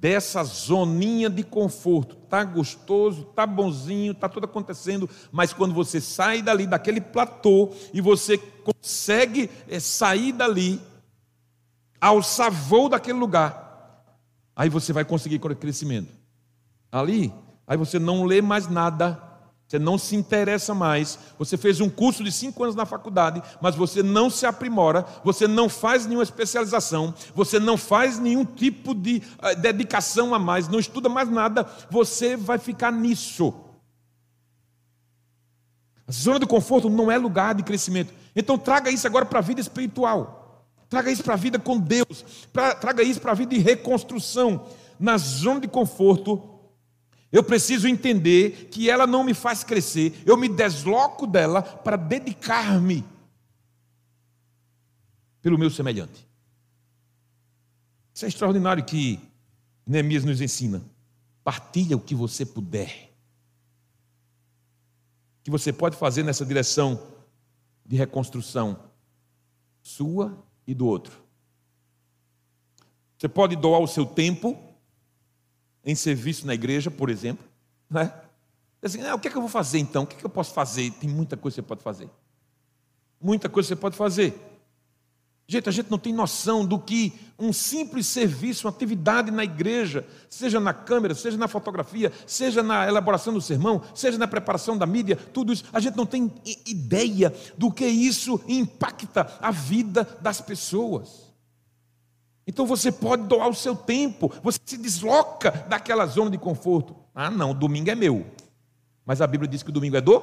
dessa 0.00 0.44
zoninha 0.44 1.30
de 1.30 1.42
conforto. 1.42 2.16
Tá 2.16 2.44
gostoso, 2.44 3.24
tá 3.24 3.46
bonzinho, 3.46 4.14
tá 4.14 4.28
tudo 4.28 4.44
acontecendo, 4.44 5.08
mas 5.32 5.52
quando 5.52 5.74
você 5.74 6.00
sai 6.00 6.42
dali 6.42 6.66
daquele 6.66 7.00
platô 7.00 7.70
e 7.92 8.00
você 8.00 8.38
consegue 8.38 9.50
é, 9.68 9.80
sair 9.80 10.32
dali, 10.32 10.80
alçar 12.00 12.50
voo 12.50 12.88
daquele 12.88 13.18
lugar, 13.18 13.64
Aí 14.56 14.68
você 14.68 14.92
vai 14.92 15.04
conseguir 15.04 15.38
crescimento. 15.56 16.12
Ali, 16.90 17.32
aí 17.66 17.76
você 17.76 17.98
não 17.98 18.24
lê 18.24 18.40
mais 18.40 18.68
nada, 18.68 19.20
você 19.74 19.78
não 19.78 19.98
se 19.98 20.14
interessa 20.14 20.72
mais. 20.72 21.18
Você 21.38 21.56
fez 21.56 21.80
um 21.80 21.90
curso 21.90 22.22
de 22.22 22.30
cinco 22.30 22.62
anos 22.62 22.76
na 22.76 22.86
faculdade, 22.86 23.42
mas 23.60 23.74
você 23.74 24.02
não 24.02 24.30
se 24.30 24.46
aprimora, 24.46 25.04
você 25.24 25.48
não 25.48 25.68
faz 25.68 26.06
nenhuma 26.06 26.22
especialização, 26.22 27.12
você 27.34 27.58
não 27.58 27.76
faz 27.76 28.18
nenhum 28.18 28.44
tipo 28.44 28.94
de 28.94 29.20
uh, 29.42 29.60
dedicação 29.60 30.32
a 30.34 30.38
mais, 30.38 30.68
não 30.68 30.78
estuda 30.78 31.08
mais 31.08 31.28
nada, 31.28 31.66
você 31.90 32.36
vai 32.36 32.58
ficar 32.58 32.92
nisso. 32.92 33.52
A 36.06 36.12
zona 36.12 36.38
de 36.38 36.46
conforto 36.46 36.88
não 36.88 37.10
é 37.10 37.18
lugar 37.18 37.54
de 37.54 37.62
crescimento. 37.64 38.12
Então 38.36 38.56
traga 38.56 38.90
isso 38.90 39.06
agora 39.06 39.24
para 39.24 39.40
a 39.40 39.42
vida 39.42 39.60
espiritual. 39.60 40.66
Traga 40.88 41.10
isso 41.10 41.24
para 41.24 41.34
a 41.34 41.38
vida 41.38 41.58
com 41.58 41.78
Deus. 41.78 42.46
Traga 42.52 43.02
isso 43.02 43.20
para 43.20 43.32
a 43.32 43.34
vida 43.34 43.56
de 43.56 43.60
reconstrução. 43.60 44.66
Na 45.00 45.18
zona 45.18 45.60
de 45.60 45.66
conforto, 45.66 46.53
eu 47.34 47.42
preciso 47.42 47.88
entender 47.88 48.68
que 48.70 48.88
ela 48.88 49.08
não 49.08 49.24
me 49.24 49.34
faz 49.34 49.64
crescer. 49.64 50.22
Eu 50.24 50.36
me 50.36 50.48
desloco 50.48 51.26
dela 51.26 51.62
para 51.62 51.96
dedicar-me 51.96 53.04
pelo 55.42 55.58
meu 55.58 55.68
semelhante. 55.68 56.28
Isso 58.14 58.24
é 58.24 58.28
extraordinário 58.28 58.84
que 58.84 59.18
Neemias 59.84 60.24
nos 60.24 60.40
ensina. 60.40 60.80
Partilha 61.42 61.96
o 61.96 62.00
que 62.00 62.14
você 62.14 62.46
puder. 62.46 63.12
Que 65.42 65.50
você 65.50 65.72
pode 65.72 65.96
fazer 65.96 66.22
nessa 66.22 66.46
direção 66.46 67.04
de 67.84 67.96
reconstrução 67.96 68.78
sua 69.82 70.40
e 70.68 70.72
do 70.72 70.86
outro. 70.86 71.20
Você 73.18 73.28
pode 73.28 73.56
doar 73.56 73.80
o 73.80 73.88
seu 73.88 74.06
tempo 74.06 74.56
em 75.84 75.94
serviço 75.94 76.46
na 76.46 76.54
igreja, 76.54 76.90
por 76.90 77.10
exemplo, 77.10 77.44
né? 77.90 78.12
Assim, 78.82 79.02
ah, 79.02 79.14
o 79.14 79.18
que 79.18 79.28
é 79.28 79.30
que 79.30 79.36
eu 79.36 79.40
vou 79.40 79.50
fazer 79.50 79.78
então? 79.78 80.02
O 80.02 80.06
que 80.06 80.14
é 80.14 80.18
que 80.18 80.26
eu 80.26 80.30
posso 80.30 80.52
fazer? 80.52 80.90
Tem 80.92 81.08
muita 81.08 81.36
coisa 81.36 81.54
que 81.54 81.62
você 81.62 81.66
pode 81.66 81.82
fazer. 81.82 82.08
Muita 83.20 83.48
coisa 83.48 83.66
que 83.66 83.74
você 83.74 83.80
pode 83.80 83.96
fazer. 83.96 84.38
Gente, 85.46 85.68
a 85.68 85.72
gente 85.72 85.90
não 85.90 85.98
tem 85.98 86.12
noção 86.12 86.64
do 86.64 86.78
que 86.78 87.12
um 87.38 87.52
simples 87.52 88.06
serviço, 88.06 88.66
uma 88.66 88.72
atividade 88.72 89.30
na 89.30 89.44
igreja, 89.44 90.06
seja 90.28 90.58
na 90.58 90.72
câmera, 90.72 91.14
seja 91.14 91.36
na 91.36 91.46
fotografia, 91.46 92.10
seja 92.26 92.62
na 92.62 92.86
elaboração 92.86 93.32
do 93.32 93.42
sermão, 93.42 93.82
seja 93.94 94.16
na 94.16 94.26
preparação 94.26 94.76
da 94.76 94.86
mídia, 94.86 95.16
tudo 95.16 95.52
isso, 95.52 95.64
a 95.70 95.80
gente 95.80 95.96
não 95.96 96.06
tem 96.06 96.32
ideia 96.66 97.34
do 97.58 97.70
que 97.70 97.86
isso 97.86 98.40
impacta 98.48 99.38
a 99.38 99.50
vida 99.50 100.08
das 100.20 100.40
pessoas. 100.40 101.33
Então 102.46 102.66
você 102.66 102.92
pode 102.92 103.24
doar 103.24 103.48
o 103.48 103.54
seu 103.54 103.74
tempo, 103.74 104.32
você 104.42 104.58
se 104.64 104.76
desloca 104.76 105.50
daquela 105.68 106.06
zona 106.06 106.30
de 106.30 106.38
conforto. 106.38 106.94
Ah, 107.14 107.30
não, 107.30 107.54
domingo 107.54 107.90
é 107.90 107.94
meu. 107.94 108.26
Mas 109.04 109.20
a 109.20 109.26
Bíblia 109.26 109.48
diz 109.48 109.62
que 109.62 109.70
o 109.70 109.72
domingo 109.72 109.96
é 109.96 110.00
do? 110.00 110.22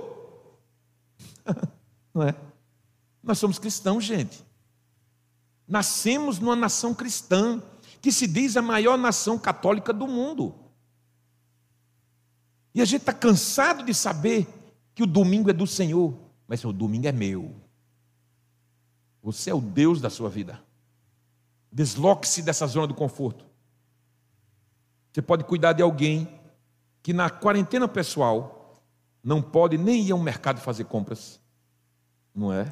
não 2.13 2.23
é? 2.23 2.35
Nós 3.23 3.39
somos 3.39 3.57
cristãos, 3.57 4.03
gente. 4.03 4.43
Nascemos 5.67 6.39
numa 6.39 6.55
nação 6.55 6.93
cristã, 6.93 7.61
que 8.01 8.11
se 8.11 8.27
diz 8.27 8.57
a 8.57 8.61
maior 8.61 8.97
nação 8.97 9.37
católica 9.37 9.93
do 9.93 10.07
mundo. 10.07 10.55
E 12.73 12.81
a 12.81 12.85
gente 12.85 13.01
está 13.01 13.13
cansado 13.13 13.83
de 13.83 13.93
saber 13.93 14.47
que 14.93 15.03
o 15.03 15.07
domingo 15.07 15.49
é 15.49 15.53
do 15.53 15.67
Senhor, 15.67 16.13
mas 16.47 16.63
o 16.65 16.73
domingo 16.73 17.07
é 17.07 17.11
meu. 17.11 17.55
Você 19.21 19.49
é 19.49 19.53
o 19.53 19.61
Deus 19.61 20.01
da 20.01 20.09
sua 20.09 20.29
vida. 20.29 20.61
Desloque-se 21.71 22.41
dessa 22.41 22.67
zona 22.67 22.87
do 22.87 22.93
conforto. 22.93 23.45
Você 25.11 25.21
pode 25.21 25.43
cuidar 25.43 25.73
de 25.73 25.81
alguém 25.81 26.27
que 27.03 27.13
na 27.13 27.29
quarentena 27.29 27.87
pessoal 27.87 28.81
não 29.23 29.41
pode 29.41 29.77
nem 29.77 30.03
ir 30.03 30.11
ao 30.11 30.19
mercado 30.19 30.59
fazer 30.59 30.85
compras. 30.85 31.39
Não 32.33 32.51
é? 32.51 32.71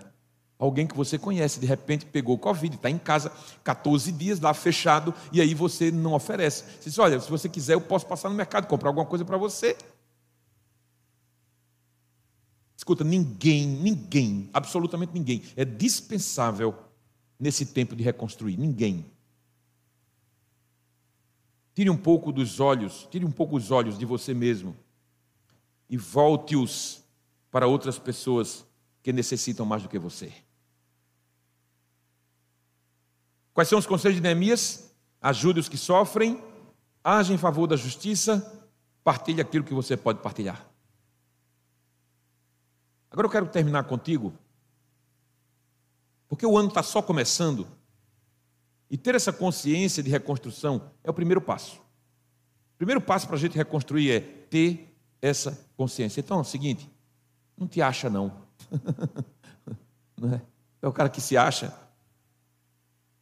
Alguém 0.58 0.86
que 0.86 0.96
você 0.96 1.18
conhece, 1.18 1.60
de 1.60 1.66
repente 1.66 2.06
pegou 2.06 2.38
Covid, 2.38 2.76
está 2.76 2.90
em 2.90 2.98
casa 2.98 3.32
14 3.64 4.12
dias 4.12 4.40
lá 4.42 4.54
fechado, 4.54 5.14
e 5.32 5.40
aí 5.40 5.54
você 5.54 5.90
não 5.90 6.14
oferece. 6.14 6.64
Você 6.64 6.90
diz: 6.90 7.00
Olha, 7.00 7.20
se 7.20 7.30
você 7.30 7.48
quiser, 7.48 7.76
eu 7.76 7.82
posso 7.82 8.06
passar 8.06 8.30
no 8.30 8.36
mercado 8.36 8.68
comprar 8.68 8.90
alguma 8.90 9.06
coisa 9.06 9.24
para 9.24 9.38
você. 9.38 9.78
Escuta, 12.76 13.04
ninguém, 13.04 13.68
ninguém, 13.68 14.50
absolutamente 14.54 15.14
ninguém, 15.14 15.44
é 15.56 15.64
dispensável 15.64 16.76
nesse 17.40 17.66
tempo 17.66 17.96
de 17.96 18.04
reconstruir. 18.04 18.58
Ninguém. 18.58 19.06
Tire 21.74 21.90
um 21.90 21.98
pouco 21.98 22.32
dos 22.32 22.60
olhos, 22.60 23.08
tire 23.10 23.24
um 23.24 23.32
pouco 23.32 23.56
os 23.56 23.72
olhos 23.72 23.98
de 23.98 24.06
você 24.06 24.34
mesmo 24.34 24.76
e 25.90 25.96
volte-os 25.98 27.04
para 27.50 27.66
outras 27.66 27.98
pessoas 27.98 28.66
que 29.02 29.14
necessitam 29.14 29.66
mais 29.66 29.82
do 29.82 29.90
que 29.90 29.98
você. 29.98 30.32
Quais 33.54 33.68
são 33.68 33.80
os 33.80 33.88
conselhos 33.88 34.18
de 34.18 34.22
Neemias? 34.22 34.94
Ajude 35.22 35.60
os 35.60 35.70
que 35.70 35.78
sofrem, 35.78 36.42
age 37.04 37.34
em 37.34 37.38
favor 37.38 37.68
da 37.68 37.76
justiça, 37.76 38.68
partilhe 39.04 39.42
aquilo 39.42 39.64
que 39.64 39.74
você 39.74 39.98
pode 39.98 40.22
partilhar. 40.22 40.66
Agora 43.12 43.26
eu 43.26 43.32
quero 43.32 43.48
terminar 43.48 43.84
contigo, 43.86 44.34
porque 46.30 46.46
o 46.46 46.58
ano 46.58 46.70
está 46.70 46.84
só 46.84 47.02
começando, 47.02 47.68
e 48.90 48.98
ter 48.98 49.16
essa 49.16 49.34
consciência 49.34 50.02
de 50.02 50.10
reconstrução 50.10 50.92
é 51.04 51.10
o 51.10 51.14
primeiro 51.14 51.42
passo. 51.42 51.78
O 52.74 52.78
primeiro 52.78 53.02
passo 53.02 53.28
para 53.28 53.36
a 53.36 53.40
gente 53.40 53.56
reconstruir 53.58 54.12
é 54.12 54.20
ter 54.20 54.96
essa 55.22 55.68
consciência. 55.76 56.22
Então 56.22 56.38
é 56.38 56.42
o 56.42 56.46
seguinte: 56.46 56.90
não 57.58 57.68
te 57.68 57.82
acha, 57.82 58.10
não. 58.10 58.32
não 60.18 60.34
é? 60.34 60.42
é 60.82 60.88
o 60.88 60.94
cara 60.94 61.10
que 61.10 61.22
se 61.22 61.38
acha, 61.38 61.78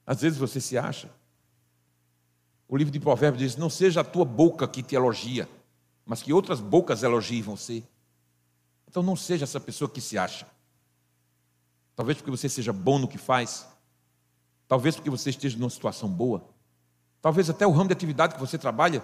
às 0.05 0.21
vezes 0.21 0.37
você 0.37 0.61
se 0.61 0.77
acha. 0.77 1.09
O 2.67 2.77
livro 2.77 2.91
de 2.91 2.99
Provérbios 2.99 3.41
diz: 3.41 3.57
Não 3.57 3.69
seja 3.69 4.01
a 4.01 4.05
tua 4.05 4.23
boca 4.23 4.67
que 4.67 4.83
te 4.83 4.95
elogia, 4.95 5.49
mas 6.05 6.21
que 6.21 6.31
outras 6.31 6.61
bocas 6.61 7.03
elogiem 7.03 7.41
você. 7.41 7.83
Então 8.87 9.03
não 9.03 9.15
seja 9.15 9.43
essa 9.43 9.59
pessoa 9.59 9.89
que 9.89 9.99
se 9.99 10.17
acha. 10.17 10.47
Talvez 11.97 12.19
porque 12.19 12.29
você 12.29 12.47
seja 12.47 12.71
bom 12.71 12.99
no 12.99 13.07
que 13.07 13.17
faz. 13.17 13.67
Talvez 14.67 14.95
porque 14.95 15.09
você 15.09 15.31
esteja 15.31 15.57
numa 15.57 15.69
situação 15.69 16.07
boa. 16.07 16.47
Talvez 17.21 17.49
até 17.49 17.65
o 17.65 17.71
ramo 17.71 17.87
de 17.87 17.93
atividade 17.93 18.35
que 18.35 18.39
você 18.39 18.57
trabalha 18.57 19.03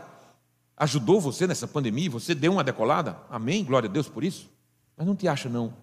ajudou 0.78 1.20
você 1.20 1.48
nessa 1.48 1.68
pandemia, 1.68 2.10
você 2.10 2.36
deu 2.36 2.52
uma 2.52 2.64
decolada. 2.64 3.18
Amém? 3.30 3.66
Glória 3.66 3.90
a 3.90 3.92
Deus 3.92 4.08
por 4.08 4.24
isso. 4.24 4.50
Mas 4.96 5.08
não 5.08 5.16
te 5.16 5.28
acha, 5.28 5.50
não. 5.50 5.74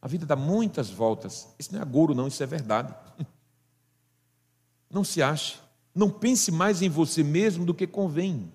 A 0.00 0.06
vida 0.06 0.24
dá 0.24 0.36
muitas 0.36 0.90
voltas. 0.90 1.48
Isso 1.58 1.72
não 1.72 1.80
é 1.80 1.82
agouro, 1.82 2.14
não, 2.14 2.28
isso 2.28 2.42
é 2.42 2.46
verdade. 2.46 2.94
Não 4.88 5.02
se 5.02 5.20
ache. 5.20 5.58
Não 5.92 6.08
pense 6.08 6.52
mais 6.52 6.82
em 6.82 6.88
você 6.88 7.24
mesmo 7.24 7.66
do 7.66 7.74
que 7.74 7.86
convém. 7.86 8.52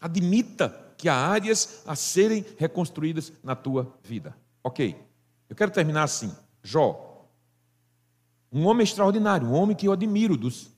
Admita 0.00 0.68
que 0.96 1.08
há 1.08 1.14
áreas 1.14 1.82
a 1.86 1.94
serem 1.94 2.44
reconstruídas 2.58 3.32
na 3.44 3.54
tua 3.54 3.94
vida. 4.02 4.36
Ok, 4.64 4.96
eu 5.48 5.56
quero 5.56 5.70
terminar 5.70 6.04
assim. 6.04 6.34
Jó, 6.62 7.26
um 8.52 8.66
homem 8.66 8.84
extraordinário, 8.84 9.46
um 9.46 9.54
homem 9.54 9.76
que 9.76 9.86
eu 9.86 9.92
admiro 9.92 10.36
dos, 10.36 10.70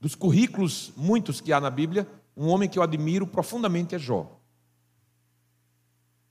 dos 0.00 0.14
currículos 0.14 0.92
muitos 0.96 1.40
que 1.40 1.52
há 1.52 1.60
na 1.60 1.70
Bíblia, 1.70 2.06
um 2.36 2.48
homem 2.48 2.68
que 2.68 2.78
eu 2.78 2.82
admiro 2.82 3.26
profundamente 3.26 3.94
é 3.94 3.98
Jó. 3.98 4.38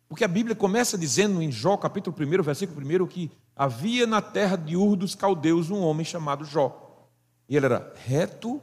Porque 0.07 0.23
a 0.25 0.27
Bíblia 0.27 0.55
começa 0.55 0.97
dizendo 0.97 1.41
em 1.41 1.51
Jó, 1.51 1.77
capítulo 1.77 2.15
1, 2.19 2.43
versículo 2.43 2.85
1, 2.85 3.07
que 3.07 3.31
havia 3.55 4.05
na 4.05 4.21
terra 4.21 4.57
de 4.57 4.75
Ur 4.75 4.95
dos 4.95 5.15
caldeus 5.15 5.69
um 5.69 5.81
homem 5.81 6.03
chamado 6.03 6.43
Jó. 6.43 7.07
E 7.47 7.55
ele 7.55 7.67
era 7.67 7.93
reto, 7.95 8.61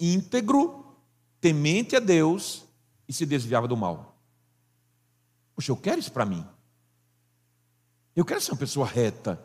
íntegro, 0.00 0.96
temente 1.40 1.94
a 1.94 2.00
Deus 2.00 2.64
e 3.06 3.12
se 3.12 3.24
desviava 3.24 3.68
do 3.68 3.76
mal. 3.76 4.16
Puxa, 5.54 5.70
eu 5.70 5.76
quero 5.76 6.00
isso 6.00 6.10
para 6.10 6.24
mim. 6.24 6.44
Eu 8.14 8.24
quero 8.24 8.40
ser 8.40 8.52
uma 8.52 8.58
pessoa 8.58 8.86
reta. 8.86 9.40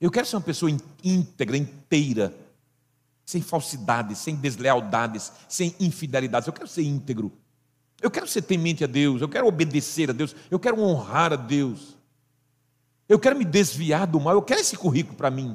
Eu 0.00 0.10
quero 0.10 0.26
ser 0.26 0.36
uma 0.36 0.42
pessoa 0.42 0.70
íntegra, 1.04 1.56
inteira, 1.56 2.34
sem 3.24 3.42
falsidades, 3.42 4.18
sem 4.18 4.34
deslealdades, 4.34 5.30
sem 5.48 5.74
infidelidades. 5.78 6.46
Eu 6.46 6.52
quero 6.52 6.68
ser 6.68 6.82
íntegro. 6.82 7.30
Eu 8.00 8.10
quero 8.10 8.26
ser 8.26 8.42
temente 8.42 8.82
a 8.82 8.86
Deus, 8.86 9.20
eu 9.20 9.28
quero 9.28 9.46
obedecer 9.46 10.08
a 10.08 10.12
Deus, 10.12 10.34
eu 10.50 10.58
quero 10.58 10.80
honrar 10.80 11.34
a 11.34 11.36
Deus. 11.36 11.98
Eu 13.06 13.18
quero 13.18 13.36
me 13.36 13.44
desviar 13.44 14.06
do 14.06 14.18
mal, 14.18 14.34
eu 14.34 14.42
quero 14.42 14.60
esse 14.60 14.76
currículo 14.76 15.16
para 15.16 15.30
mim. 15.30 15.54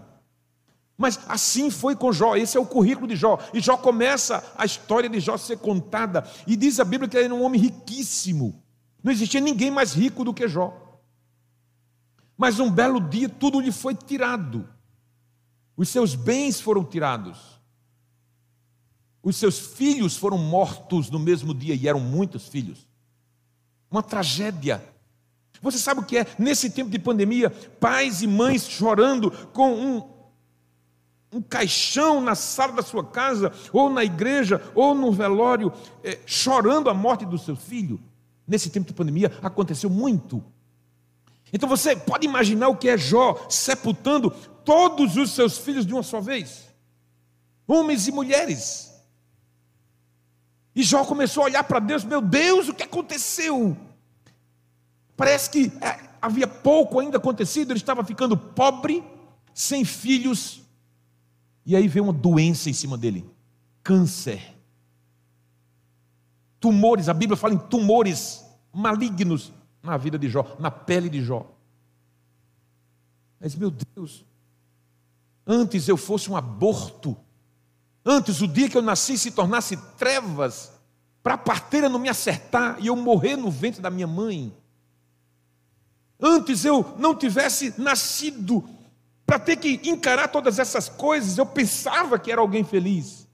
Mas 0.97 1.19
assim 1.27 1.71
foi 1.71 1.95
com 1.95 2.13
Jó, 2.13 2.35
esse 2.35 2.55
é 2.55 2.59
o 2.59 2.65
currículo 2.65 3.07
de 3.07 3.15
Jó. 3.15 3.39
E 3.53 3.59
Jó 3.59 3.77
começa 3.77 4.43
a 4.55 4.63
história 4.63 5.09
de 5.09 5.19
Jó 5.19 5.37
ser 5.37 5.57
contada, 5.57 6.23
e 6.45 6.55
diz 6.55 6.79
a 6.79 6.85
Bíblia 6.85 7.09
que 7.09 7.17
ele 7.17 7.25
era 7.25 7.33
um 7.33 7.43
homem 7.43 7.59
riquíssimo. 7.59 8.61
Não 9.03 9.11
existia 9.11 9.41
ninguém 9.41 9.71
mais 9.71 9.93
rico 9.93 10.23
do 10.23 10.33
que 10.33 10.47
Jó. 10.47 10.84
Mas 12.37 12.59
um 12.59 12.69
belo 12.69 12.99
dia 12.99 13.29
tudo 13.29 13.59
lhe 13.59 13.71
foi 13.71 13.95
tirado. 13.95 14.67
Os 15.77 15.89
seus 15.89 16.15
bens 16.15 16.59
foram 16.59 16.83
tirados. 16.83 17.37
Os 19.21 19.37
seus 19.37 19.57
filhos 19.57 20.15
foram 20.15 20.37
mortos 20.37 21.09
no 21.09 21.17
mesmo 21.17 21.53
dia, 21.53 21.73
e 21.73 21.87
eram 21.87 21.99
muitos 21.99 22.47
filhos. 22.47 22.87
Uma 23.89 24.03
tragédia. 24.03 24.83
Você 25.61 25.77
sabe 25.77 26.01
o 26.01 26.05
que 26.05 26.17
é? 26.17 26.27
Nesse 26.37 26.69
tempo 26.69 26.91
de 26.91 26.99
pandemia, 26.99 27.49
pais 27.49 28.21
e 28.21 28.27
mães 28.27 28.69
chorando 28.69 29.31
com 29.47 29.73
um, 29.73 30.03
um 31.31 31.41
caixão 31.41 32.21
na 32.21 32.35
sala 32.35 32.73
da 32.73 32.83
sua 32.83 33.03
casa, 33.03 33.51
ou 33.73 33.89
na 33.89 34.03
igreja, 34.03 34.61
ou 34.75 34.93
no 34.93 35.11
velório, 35.11 35.73
é, 36.03 36.19
chorando 36.25 36.89
a 36.89 36.93
morte 36.93 37.25
do 37.25 37.37
seu 37.37 37.55
filho. 37.55 37.99
Nesse 38.47 38.69
tempo 38.69 38.85
de 38.85 38.93
pandemia 38.93 39.31
aconteceu 39.41 39.89
muito. 39.89 40.43
Então 41.53 41.69
você 41.69 41.95
pode 41.95 42.25
imaginar 42.25 42.69
o 42.69 42.75
que 42.75 42.89
é 42.89 42.97
Jó 42.97 43.45
sepultando 43.49 44.31
todos 44.63 45.15
os 45.15 45.31
seus 45.31 45.57
filhos 45.57 45.85
de 45.85 45.93
uma 45.93 46.03
só 46.03 46.19
vez, 46.19 46.65
homens 47.67 48.07
e 48.07 48.11
mulheres. 48.11 48.93
E 50.75 50.83
Jó 50.83 51.05
começou 51.05 51.43
a 51.43 51.45
olhar 51.45 51.63
para 51.63 51.79
Deus: 51.79 52.03
Meu 52.03 52.21
Deus, 52.21 52.67
o 52.67 52.73
que 52.73 52.83
aconteceu? 52.83 53.77
Parece 55.15 55.49
que 55.49 55.71
é, 55.81 56.09
havia 56.21 56.47
pouco 56.47 56.99
ainda 56.99 57.17
acontecido, 57.17 57.71
ele 57.71 57.79
estava 57.79 58.03
ficando 58.03 58.35
pobre, 58.35 59.03
sem 59.53 59.85
filhos. 59.85 60.61
E 61.65 61.75
aí 61.75 61.87
veio 61.87 62.03
uma 62.03 62.13
doença 62.13 62.69
em 62.69 62.73
cima 62.73 62.97
dele: 62.97 63.25
câncer. 63.81 64.53
Tumores, 66.59 67.07
a 67.07 67.13
Bíblia 67.13 67.37
fala 67.37 67.53
em 67.53 67.59
tumores 67.59 68.43
malignos 68.73 69.53
na 69.85 69.97
vida 69.97 70.17
de 70.17 70.27
Jó, 70.29 70.55
na 70.59 70.71
pele 70.71 71.09
de 71.09 71.23
Jó. 71.23 71.45
Mas, 73.39 73.55
meu 73.55 73.71
Deus, 73.71 74.25
antes 75.45 75.87
eu 75.87 75.97
fosse 75.97 76.29
um 76.29 76.35
aborto, 76.35 77.17
Antes, 78.05 78.39
o 78.39 78.47
dia 78.47 78.69
que 78.69 78.77
eu 78.77 78.83
nasci 78.83 79.17
se 79.17 79.31
tornasse 79.31 79.75
trevas, 79.97 80.71
para 81.23 81.33
a 81.33 81.37
parteira 81.39 81.89
não 81.89 81.97
me 81.97 82.07
acertar 82.07 82.77
e 82.79 82.85
eu 82.85 82.95
morrer 82.95 83.35
no 83.35 83.49
ventre 83.49 83.81
da 83.81 83.89
minha 83.89 84.05
mãe. 84.05 84.55
Antes 86.21 86.63
eu 86.63 86.95
não 86.99 87.15
tivesse 87.15 87.73
nascido 87.81 88.63
para 89.25 89.39
ter 89.39 89.55
que 89.55 89.81
encarar 89.89 90.27
todas 90.27 90.59
essas 90.59 90.87
coisas, 90.87 91.39
eu 91.39 91.47
pensava 91.47 92.19
que 92.19 92.31
era 92.31 92.39
alguém 92.39 92.63
feliz. 92.63 93.24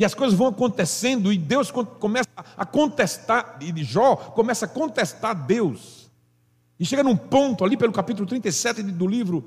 E 0.00 0.04
as 0.04 0.14
coisas 0.14 0.36
vão 0.36 0.46
acontecendo 0.46 1.30
e 1.30 1.36
Deus 1.36 1.70
começa 1.70 2.30
a 2.56 2.64
contestar, 2.64 3.58
e 3.60 3.84
Jó 3.84 4.16
começa 4.16 4.64
a 4.64 4.68
contestar 4.68 5.34
Deus. 5.34 6.10
E 6.78 6.86
chega 6.86 7.02
num 7.02 7.14
ponto 7.14 7.66
ali 7.66 7.76
pelo 7.76 7.92
capítulo 7.92 8.26
37 8.26 8.82
do 8.82 9.06
livro 9.06 9.46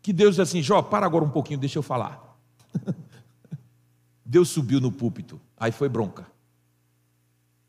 que 0.00 0.10
Deus 0.10 0.36
diz 0.36 0.40
assim: 0.40 0.62
Jó, 0.62 0.80
para 0.80 1.04
agora 1.04 1.22
um 1.22 1.28
pouquinho, 1.28 1.60
deixa 1.60 1.78
eu 1.78 1.82
falar. 1.82 2.34
Deus 4.24 4.48
subiu 4.48 4.80
no 4.80 4.90
púlpito, 4.90 5.38
aí 5.54 5.70
foi 5.70 5.90
bronca. 5.90 6.26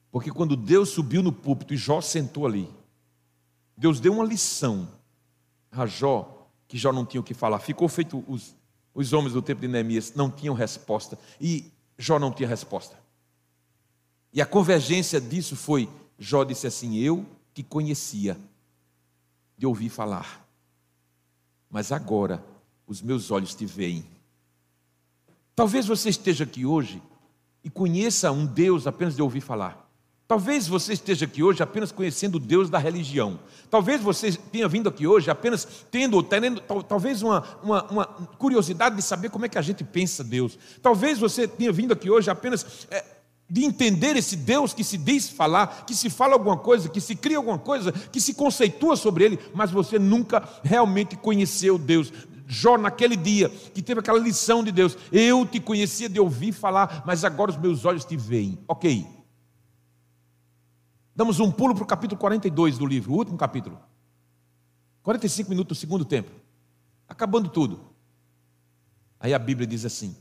Porque 0.09 0.31
quando 0.31 0.55
Deus 0.55 0.87
subiu 0.87 1.21
no 1.21 1.33
púlpito 1.33 1.73
e 1.73 1.77
Jó 1.77 1.99
sentou 1.99 2.47
ali, 2.47 2.69
Deus 3.75 3.99
deu 3.99 4.13
uma 4.13 4.23
lição 4.23 4.87
a 5.69 5.85
Jó, 5.85 6.47
que 6.65 6.77
Jó 6.77 6.93
não 6.93 7.05
tinha 7.05 7.19
o 7.19 7.25
que 7.25 7.33
falar. 7.33 7.59
Ficou 7.59 7.89
feito 7.89 8.23
os, 8.25 8.55
os 8.93 9.11
homens 9.11 9.33
do 9.33 9.41
tempo 9.41 9.59
de 9.59 9.67
Neemias 9.67 10.13
não 10.15 10.31
tinham 10.31 10.55
resposta 10.55 11.19
e 11.37 11.69
Jó 12.01 12.17
não 12.17 12.31
tinha 12.31 12.49
resposta. 12.49 12.99
E 14.33 14.41
a 14.41 14.45
convergência 14.45 15.21
disso 15.21 15.55
foi: 15.55 15.87
Jó 16.17 16.43
disse 16.43 16.65
assim: 16.65 16.97
Eu 16.97 17.23
te 17.53 17.61
conhecia 17.61 18.39
de 19.55 19.67
ouvir 19.67 19.89
falar, 19.89 20.43
mas 21.69 21.91
agora 21.91 22.43
os 22.87 23.03
meus 23.03 23.29
olhos 23.29 23.53
te 23.53 23.67
veem. 23.67 24.03
Talvez 25.55 25.85
você 25.85 26.09
esteja 26.09 26.43
aqui 26.43 26.65
hoje 26.65 26.99
e 27.63 27.69
conheça 27.69 28.31
um 28.31 28.47
Deus 28.47 28.87
apenas 28.87 29.15
de 29.15 29.21
ouvir 29.21 29.41
falar. 29.41 29.87
Talvez 30.31 30.65
você 30.65 30.93
esteja 30.93 31.25
aqui 31.25 31.43
hoje 31.43 31.61
apenas 31.61 31.91
conhecendo 31.91 32.35
o 32.35 32.39
Deus 32.39 32.69
da 32.69 32.77
religião. 32.77 33.37
Talvez 33.69 33.99
você 33.99 34.31
tenha 34.31 34.65
vindo 34.65 34.87
aqui 34.87 35.05
hoje 35.05 35.29
apenas 35.29 35.67
tendo, 35.91 36.23
tendo 36.23 36.61
talvez 36.83 37.21
uma, 37.21 37.43
uma, 37.61 37.83
uma, 37.91 38.05
curiosidade 38.37 38.95
de 38.95 39.01
saber 39.01 39.29
como 39.29 39.45
é 39.45 39.49
que 39.49 39.57
a 39.57 39.61
gente 39.61 39.83
pensa 39.83 40.23
Deus. 40.23 40.57
Talvez 40.81 41.19
você 41.19 41.49
tenha 41.49 41.69
vindo 41.73 41.91
aqui 41.91 42.09
hoje 42.09 42.31
apenas 42.31 42.87
é, 42.89 43.03
de 43.49 43.65
entender 43.65 44.15
esse 44.15 44.37
Deus 44.37 44.73
que 44.73 44.85
se 44.85 44.97
diz 44.97 45.29
falar, 45.29 45.83
que 45.85 45.93
se 45.93 46.09
fala 46.09 46.31
alguma 46.31 46.55
coisa, 46.55 46.87
que 46.87 47.01
se 47.01 47.13
cria 47.13 47.35
alguma 47.35 47.59
coisa, 47.59 47.91
que 47.91 48.21
se 48.21 48.33
conceitua 48.33 48.95
sobre 48.95 49.25
ele, 49.25 49.39
mas 49.53 49.69
você 49.69 49.99
nunca 49.99 50.47
realmente 50.63 51.17
conheceu 51.17 51.77
Deus. 51.77 52.13
Jó, 52.47 52.77
naquele 52.77 53.17
dia, 53.17 53.49
que 53.49 53.81
teve 53.81 53.99
aquela 53.99 54.17
lição 54.17 54.63
de 54.63 54.71
Deus: 54.71 54.97
Eu 55.11 55.45
te 55.45 55.59
conhecia 55.59 56.07
de 56.07 56.21
ouvir 56.21 56.53
falar, 56.53 57.03
mas 57.05 57.25
agora 57.25 57.51
os 57.51 57.57
meus 57.57 57.83
olhos 57.83 58.05
te 58.05 58.15
veem. 58.15 58.57
Ok. 58.65 59.20
Damos 61.21 61.39
um 61.39 61.51
pulo 61.51 61.75
para 61.75 61.83
o 61.83 61.85
capítulo 61.85 62.19
42 62.19 62.79
do 62.79 62.85
livro, 62.87 63.13
o 63.13 63.15
último 63.15 63.37
capítulo. 63.37 63.79
45 65.03 65.51
minutos 65.51 65.77
do 65.77 65.79
segundo 65.79 66.03
tempo. 66.03 66.31
Acabando 67.07 67.47
tudo. 67.47 67.79
Aí 69.19 69.31
a 69.31 69.37
Bíblia 69.37 69.67
diz 69.67 69.85
assim: 69.85 70.17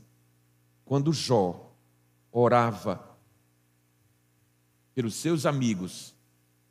Quando 0.85 1.11
Jó 1.11 1.71
orava 2.31 3.03
pelos 4.93 5.15
seus 5.15 5.47
amigos, 5.47 6.13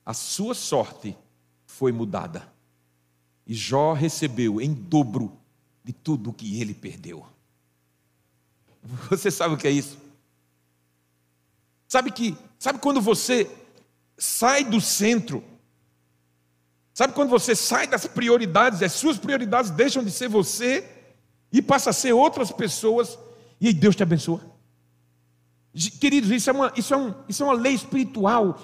a 0.06 0.14
sua 0.14 0.54
sorte 0.54 1.18
foi 1.66 1.90
mudada. 1.90 2.52
E 3.44 3.52
Jó 3.52 3.94
recebeu 3.94 4.60
em 4.60 4.72
dobro 4.72 5.36
de 5.82 5.92
tudo 5.92 6.32
que 6.32 6.60
ele 6.60 6.72
perdeu. 6.72 7.26
Você 9.10 9.28
sabe 9.28 9.56
o 9.56 9.58
que 9.58 9.66
é 9.66 9.72
isso? 9.72 9.98
Sabe 11.88 12.12
que, 12.12 12.38
sabe 12.60 12.78
quando 12.78 13.00
você 13.00 13.59
sai 14.20 14.62
do 14.64 14.80
centro? 14.80 15.42
Sabe 16.92 17.14
quando 17.14 17.30
você 17.30 17.56
sai 17.56 17.86
das 17.86 18.06
prioridades, 18.06 18.82
as 18.82 18.92
suas 18.92 19.18
prioridades 19.18 19.70
deixam 19.70 20.04
de 20.04 20.10
ser 20.10 20.28
você 20.28 20.86
e 21.50 21.62
passa 21.62 21.90
a 21.90 21.94
ser 21.94 22.12
outras 22.12 22.52
pessoas 22.52 23.18
e 23.58 23.68
aí 23.68 23.72
Deus 23.72 23.96
te 23.96 24.02
abençoa? 24.02 24.40
Queridos, 26.00 26.30
isso 26.30 26.50
é 26.50 26.52
uma, 26.52 26.72
isso 26.76 26.92
é 26.92 26.96
um, 26.96 27.14
isso 27.28 27.42
é 27.42 27.46
uma 27.46 27.54
lei 27.54 27.72
espiritual. 27.72 28.60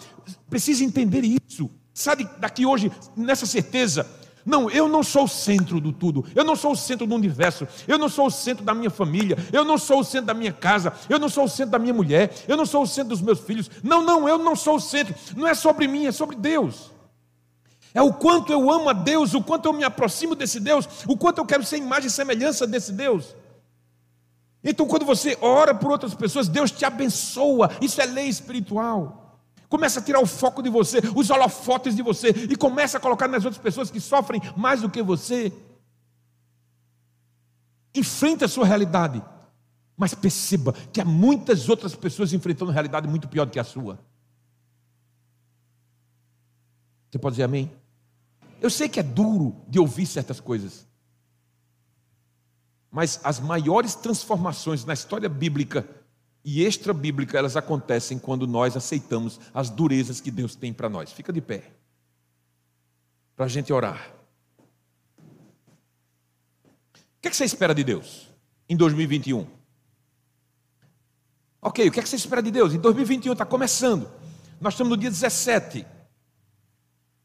Precisa 0.50 0.84
entender 0.84 1.24
isso. 1.24 1.70
Sabe 1.94 2.28
daqui 2.38 2.66
hoje, 2.66 2.92
nessa 3.16 3.46
certeza, 3.46 4.06
não, 4.46 4.70
eu 4.70 4.86
não 4.88 5.02
sou 5.02 5.24
o 5.24 5.28
centro 5.28 5.80
do 5.80 5.92
tudo. 5.92 6.24
Eu 6.32 6.44
não 6.44 6.54
sou 6.54 6.70
o 6.70 6.76
centro 6.76 7.04
do 7.04 7.16
universo. 7.16 7.66
Eu 7.88 7.98
não 7.98 8.08
sou 8.08 8.28
o 8.28 8.30
centro 8.30 8.64
da 8.64 8.72
minha 8.72 8.90
família. 8.90 9.36
Eu 9.52 9.64
não 9.64 9.76
sou 9.76 9.98
o 9.98 10.04
centro 10.04 10.26
da 10.26 10.34
minha 10.34 10.52
casa. 10.52 10.92
Eu 11.08 11.18
não 11.18 11.28
sou 11.28 11.44
o 11.44 11.48
centro 11.48 11.72
da 11.72 11.80
minha 11.80 11.92
mulher. 11.92 12.32
Eu 12.46 12.56
não 12.56 12.64
sou 12.64 12.84
o 12.84 12.86
centro 12.86 13.08
dos 13.08 13.20
meus 13.20 13.40
filhos. 13.40 13.68
Não, 13.82 14.02
não, 14.02 14.28
eu 14.28 14.38
não 14.38 14.54
sou 14.54 14.76
o 14.76 14.80
centro. 14.80 15.12
Não 15.36 15.48
é 15.48 15.54
sobre 15.54 15.88
mim, 15.88 16.06
é 16.06 16.12
sobre 16.12 16.36
Deus. 16.36 16.92
É 17.92 18.00
o 18.00 18.12
quanto 18.12 18.52
eu 18.52 18.70
amo 18.70 18.88
a 18.88 18.92
Deus, 18.92 19.34
o 19.34 19.42
quanto 19.42 19.66
eu 19.66 19.72
me 19.72 19.82
aproximo 19.82 20.36
desse 20.36 20.60
Deus, 20.60 20.86
o 21.08 21.16
quanto 21.16 21.38
eu 21.38 21.46
quero 21.46 21.64
ser 21.64 21.78
imagem 21.78 22.06
e 22.06 22.10
semelhança 22.10 22.68
desse 22.68 22.92
Deus. 22.92 23.34
Então, 24.62 24.86
quando 24.86 25.04
você 25.04 25.36
ora 25.40 25.74
por 25.74 25.90
outras 25.90 26.14
pessoas, 26.14 26.46
Deus 26.46 26.70
te 26.70 26.84
abençoa. 26.84 27.70
Isso 27.80 28.00
é 28.00 28.06
lei 28.06 28.28
espiritual. 28.28 29.25
Começa 29.68 30.00
a 30.00 30.02
tirar 30.02 30.20
o 30.20 30.26
foco 30.26 30.62
de 30.62 30.70
você, 30.70 30.98
os 31.14 31.30
holofotes 31.30 31.96
de 31.96 32.02
você, 32.02 32.28
e 32.28 32.56
começa 32.56 32.98
a 32.98 33.00
colocar 33.00 33.26
nas 33.26 33.44
outras 33.44 33.62
pessoas 33.62 33.90
que 33.90 34.00
sofrem 34.00 34.40
mais 34.56 34.82
do 34.82 34.90
que 34.90 35.02
você. 35.02 35.52
Enfrenta 37.94 38.44
a 38.44 38.48
sua 38.48 38.66
realidade, 38.66 39.22
mas 39.96 40.14
perceba 40.14 40.72
que 40.92 41.00
há 41.00 41.04
muitas 41.04 41.68
outras 41.68 41.94
pessoas 41.94 42.32
enfrentando 42.32 42.70
realidade 42.70 43.08
muito 43.08 43.28
pior 43.28 43.46
do 43.46 43.52
que 43.52 43.58
a 43.58 43.64
sua. 43.64 43.98
Você 47.10 47.18
pode 47.18 47.34
dizer 47.34 47.44
amém? 47.44 47.72
Eu 48.60 48.70
sei 48.70 48.88
que 48.88 49.00
é 49.00 49.02
duro 49.02 49.56
de 49.68 49.78
ouvir 49.78 50.06
certas 50.06 50.40
coisas, 50.40 50.86
mas 52.90 53.20
as 53.24 53.40
maiores 53.40 53.94
transformações 53.94 54.84
na 54.84 54.94
história 54.94 55.28
bíblica 55.28 55.88
e 56.48 56.64
extra-bíblica, 56.64 57.36
elas 57.36 57.56
acontecem 57.56 58.20
quando 58.20 58.46
nós 58.46 58.76
aceitamos 58.76 59.40
as 59.52 59.68
durezas 59.68 60.20
que 60.20 60.30
Deus 60.30 60.54
tem 60.54 60.72
para 60.72 60.88
nós. 60.88 61.10
Fica 61.10 61.32
de 61.32 61.40
pé, 61.40 61.72
para 63.34 63.46
a 63.46 63.48
gente 63.48 63.72
orar. 63.72 64.14
O 66.88 67.20
que, 67.20 67.26
é 67.26 67.30
que 67.32 67.36
você 67.36 67.44
espera 67.44 67.74
de 67.74 67.82
Deus 67.82 68.28
em 68.68 68.76
2021? 68.76 69.44
Ok, 71.60 71.88
o 71.88 71.90
que, 71.90 71.98
é 71.98 72.02
que 72.04 72.08
você 72.08 72.14
espera 72.14 72.40
de 72.40 72.52
Deus? 72.52 72.72
Em 72.72 72.78
2021 72.78 73.32
está 73.32 73.44
começando. 73.44 74.08
Nós 74.60 74.74
estamos 74.74 74.92
no 74.92 74.96
dia 74.96 75.10
17. 75.10 75.84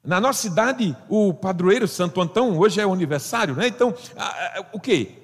Na 0.04 0.20
nossa 0.20 0.42
cidade, 0.42 0.98
o 1.08 1.32
padroeiro 1.32 1.88
Santo 1.88 2.20
Antão, 2.20 2.58
hoje 2.58 2.82
é 2.82 2.88
o 2.88 2.92
aniversário, 2.92 3.56
né? 3.56 3.68
Então, 3.68 3.94
o 4.74 4.80
que? 4.80 5.16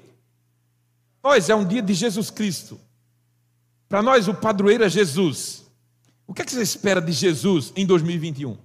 Nós 1.23 1.49
é 1.49 1.55
um 1.55 1.65
dia 1.65 1.81
de 1.81 1.95
Jesus 1.95 2.29
Cristo. 2.29 2.79
Para 3.87 4.01
nós, 4.01 4.27
o 4.27 4.33
padroeiro 4.33 4.83
é 4.83 4.89
Jesus. 4.89 5.65
O 6.25 6.33
que, 6.33 6.41
é 6.41 6.45
que 6.45 6.51
você 6.51 6.61
espera 6.61 7.01
de 7.01 7.11
Jesus 7.11 7.71
em 7.75 7.85
2021? 7.85 8.57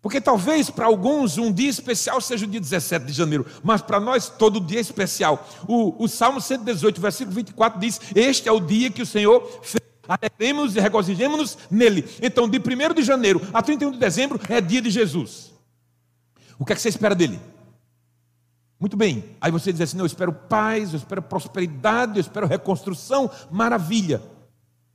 Porque 0.00 0.20
talvez 0.20 0.68
para 0.68 0.86
alguns 0.86 1.38
um 1.38 1.52
dia 1.52 1.70
especial 1.70 2.20
seja 2.20 2.44
o 2.44 2.48
dia 2.48 2.60
17 2.60 3.06
de 3.06 3.12
janeiro, 3.12 3.46
mas 3.62 3.80
para 3.80 4.00
nós 4.00 4.28
todo 4.28 4.60
dia 4.60 4.78
é 4.78 4.80
especial. 4.80 5.48
O, 5.68 6.02
o 6.02 6.08
Salmo 6.08 6.40
118, 6.40 7.00
versículo 7.00 7.36
24 7.36 7.78
diz: 7.78 8.00
Este 8.14 8.48
é 8.48 8.52
o 8.52 8.58
dia 8.58 8.90
que 8.90 9.02
o 9.02 9.06
Senhor 9.06 9.60
fez. 9.62 9.80
Alegremos 10.08 10.74
e 10.74 10.80
regozijemos-nos 10.80 11.56
nele. 11.70 12.04
Então, 12.20 12.48
de 12.48 12.58
1 12.58 12.94
de 12.94 13.02
janeiro 13.02 13.40
a 13.52 13.62
31 13.62 13.92
de 13.92 13.98
dezembro 13.98 14.40
é 14.48 14.60
dia 14.60 14.82
de 14.82 14.90
Jesus. 14.90 15.52
O 16.58 16.64
que 16.64 16.72
é 16.72 16.76
que 16.76 16.82
você 16.82 16.88
espera 16.88 17.14
dele? 17.14 17.38
Muito 18.82 18.96
bem. 18.96 19.36
Aí 19.40 19.52
você 19.52 19.70
diz 19.72 19.80
assim: 19.80 19.96
não, 19.96 20.02
eu 20.02 20.08
espero 20.08 20.32
paz, 20.32 20.92
eu 20.92 20.96
espero 20.96 21.22
prosperidade, 21.22 22.18
eu 22.18 22.20
espero 22.20 22.48
reconstrução, 22.48 23.30
maravilha. 23.48 24.20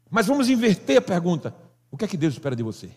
Mas 0.10 0.28
vamos 0.28 0.50
inverter 0.50 0.98
a 0.98 1.02
pergunta: 1.02 1.56
o 1.90 1.96
que 1.96 2.04
é 2.04 2.08
que 2.10 2.18
Deus 2.18 2.34
espera 2.34 2.54
de 2.54 2.64
você? 2.64 2.92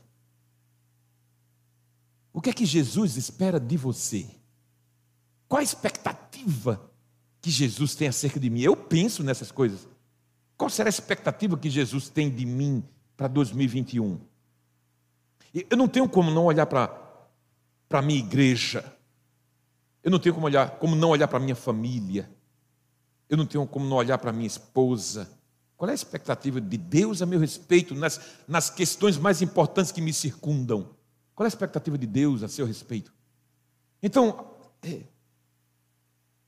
O 2.32 2.40
que 2.40 2.50
é 2.50 2.52
que 2.52 2.66
Jesus 2.66 3.16
espera 3.16 3.60
de 3.60 3.76
você? 3.76 4.26
Qual 5.46 5.60
a 5.60 5.62
expectativa 5.62 6.80
que 7.40 7.52
Jesus 7.52 7.94
tem 7.94 8.08
acerca 8.08 8.40
de 8.40 8.50
mim? 8.50 8.62
Eu 8.62 8.74
penso 8.74 9.22
nessas 9.22 9.52
coisas. 9.52 9.86
Qual 10.56 10.68
será 10.68 10.88
a 10.88 10.90
expectativa 10.90 11.56
que 11.56 11.70
Jesus 11.70 12.08
tem 12.08 12.28
de 12.28 12.44
mim 12.44 12.82
para 13.16 13.28
2021? 13.28 14.18
Eu 15.70 15.76
não 15.76 15.86
tenho 15.86 16.08
como 16.08 16.32
não 16.32 16.46
olhar 16.46 16.66
para 16.66 16.90
a 17.92 18.02
minha 18.02 18.18
igreja. 18.18 18.84
Eu 20.02 20.10
não 20.10 20.18
tenho 20.18 20.34
como, 20.34 20.46
olhar, 20.46 20.70
como 20.78 20.96
não 20.96 21.10
olhar 21.10 21.28
para 21.28 21.38
minha 21.38 21.54
família. 21.54 22.30
Eu 23.28 23.36
não 23.36 23.46
tenho 23.46 23.66
como 23.66 23.86
não 23.86 23.96
olhar 23.96 24.18
para 24.18 24.32
minha 24.32 24.46
esposa. 24.46 25.30
Qual 25.76 25.88
é 25.88 25.92
a 25.92 25.94
expectativa 25.94 26.60
de 26.60 26.76
Deus 26.76 27.22
a 27.22 27.26
meu 27.26 27.38
respeito 27.38 27.94
nas, 27.94 28.20
nas 28.46 28.68
questões 28.68 29.16
mais 29.16 29.40
importantes 29.40 29.92
que 29.92 30.00
me 30.00 30.12
circundam? 30.12 30.90
Qual 31.34 31.44
é 31.44 31.46
a 31.46 31.48
expectativa 31.48 31.96
de 31.96 32.06
Deus 32.06 32.42
a 32.42 32.48
seu 32.48 32.66
respeito? 32.66 33.12
Então, 34.02 34.46
é, 34.82 35.00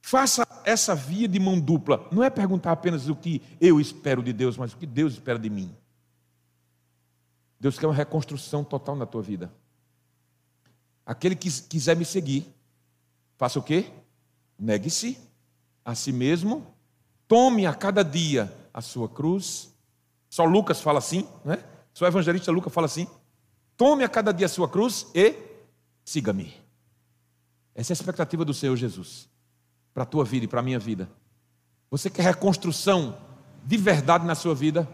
faça 0.03 0.47
essa 0.65 0.95
via 0.95 1.29
de 1.29 1.39
mão 1.39 1.59
dupla. 1.59 2.07
Não 2.13 2.23
é 2.23 2.29
perguntar 2.29 2.73
apenas 2.73 3.09
o 3.09 3.17
que 3.17 3.41
eu 3.61 3.81
espero 3.81 4.23
de 4.23 4.33
Deus, 4.33 4.57
mas 4.57 4.73
o 4.73 4.77
que 4.77 4.87
Deus 4.87 5.15
espera 5.15 5.39
de 5.39 5.49
mim. 5.49 5.75
Deus 7.59 7.79
quer 7.79 7.87
uma 7.87 7.95
reconstrução 7.95 8.65
total 8.65 8.97
na 8.97 9.07
tua 9.07 9.23
vida. 9.23 9.53
Aquele 11.07 11.37
que 11.37 11.49
quiser 11.63 11.97
me 11.97 12.05
seguir, 12.05 12.53
Faça 13.43 13.59
o 13.59 13.63
quê? 13.63 13.87
Negue-se 14.57 15.19
a 15.85 15.97
si 15.97 16.13
mesmo, 16.13 16.65
tome 17.27 17.67
a 17.67 17.75
cada 17.75 18.05
dia 18.05 18.57
a 18.73 18.81
sua 18.81 19.09
cruz. 19.09 19.75
Só 20.31 20.45
Lucas 20.45 20.81
fala 20.81 21.01
assim, 21.01 21.27
né? 21.45 21.59
Só 21.93 22.05
o 22.05 22.09
evangelista 22.09 22.53
Lucas 22.53 22.73
fala 22.73 22.87
assim: 22.87 23.09
tome 23.77 24.05
a 24.05 24.09
cada 24.09 24.31
dia 24.31 24.47
a 24.47 24.49
sua 24.49 24.69
cruz 24.69 25.09
e 25.13 25.35
siga-me. 26.05 26.55
Essa 27.75 27.93
é 27.93 27.95
a 27.95 27.99
expectativa 27.99 28.45
do 28.45 28.55
Senhor 28.55 28.77
Jesus 28.77 29.29
para 29.93 30.05
a 30.05 30.07
tua 30.07 30.25
vida 30.25 30.45
e 30.45 30.49
para 30.49 30.61
a 30.61 30.63
minha 30.63 30.79
vida. 30.79 31.11
Você 31.91 32.09
quer 32.09 32.23
reconstrução 32.23 33.19
de 33.65 33.77
verdade 33.77 34.25
na 34.25 34.37
sua 34.37 34.55
vida? 34.55 34.89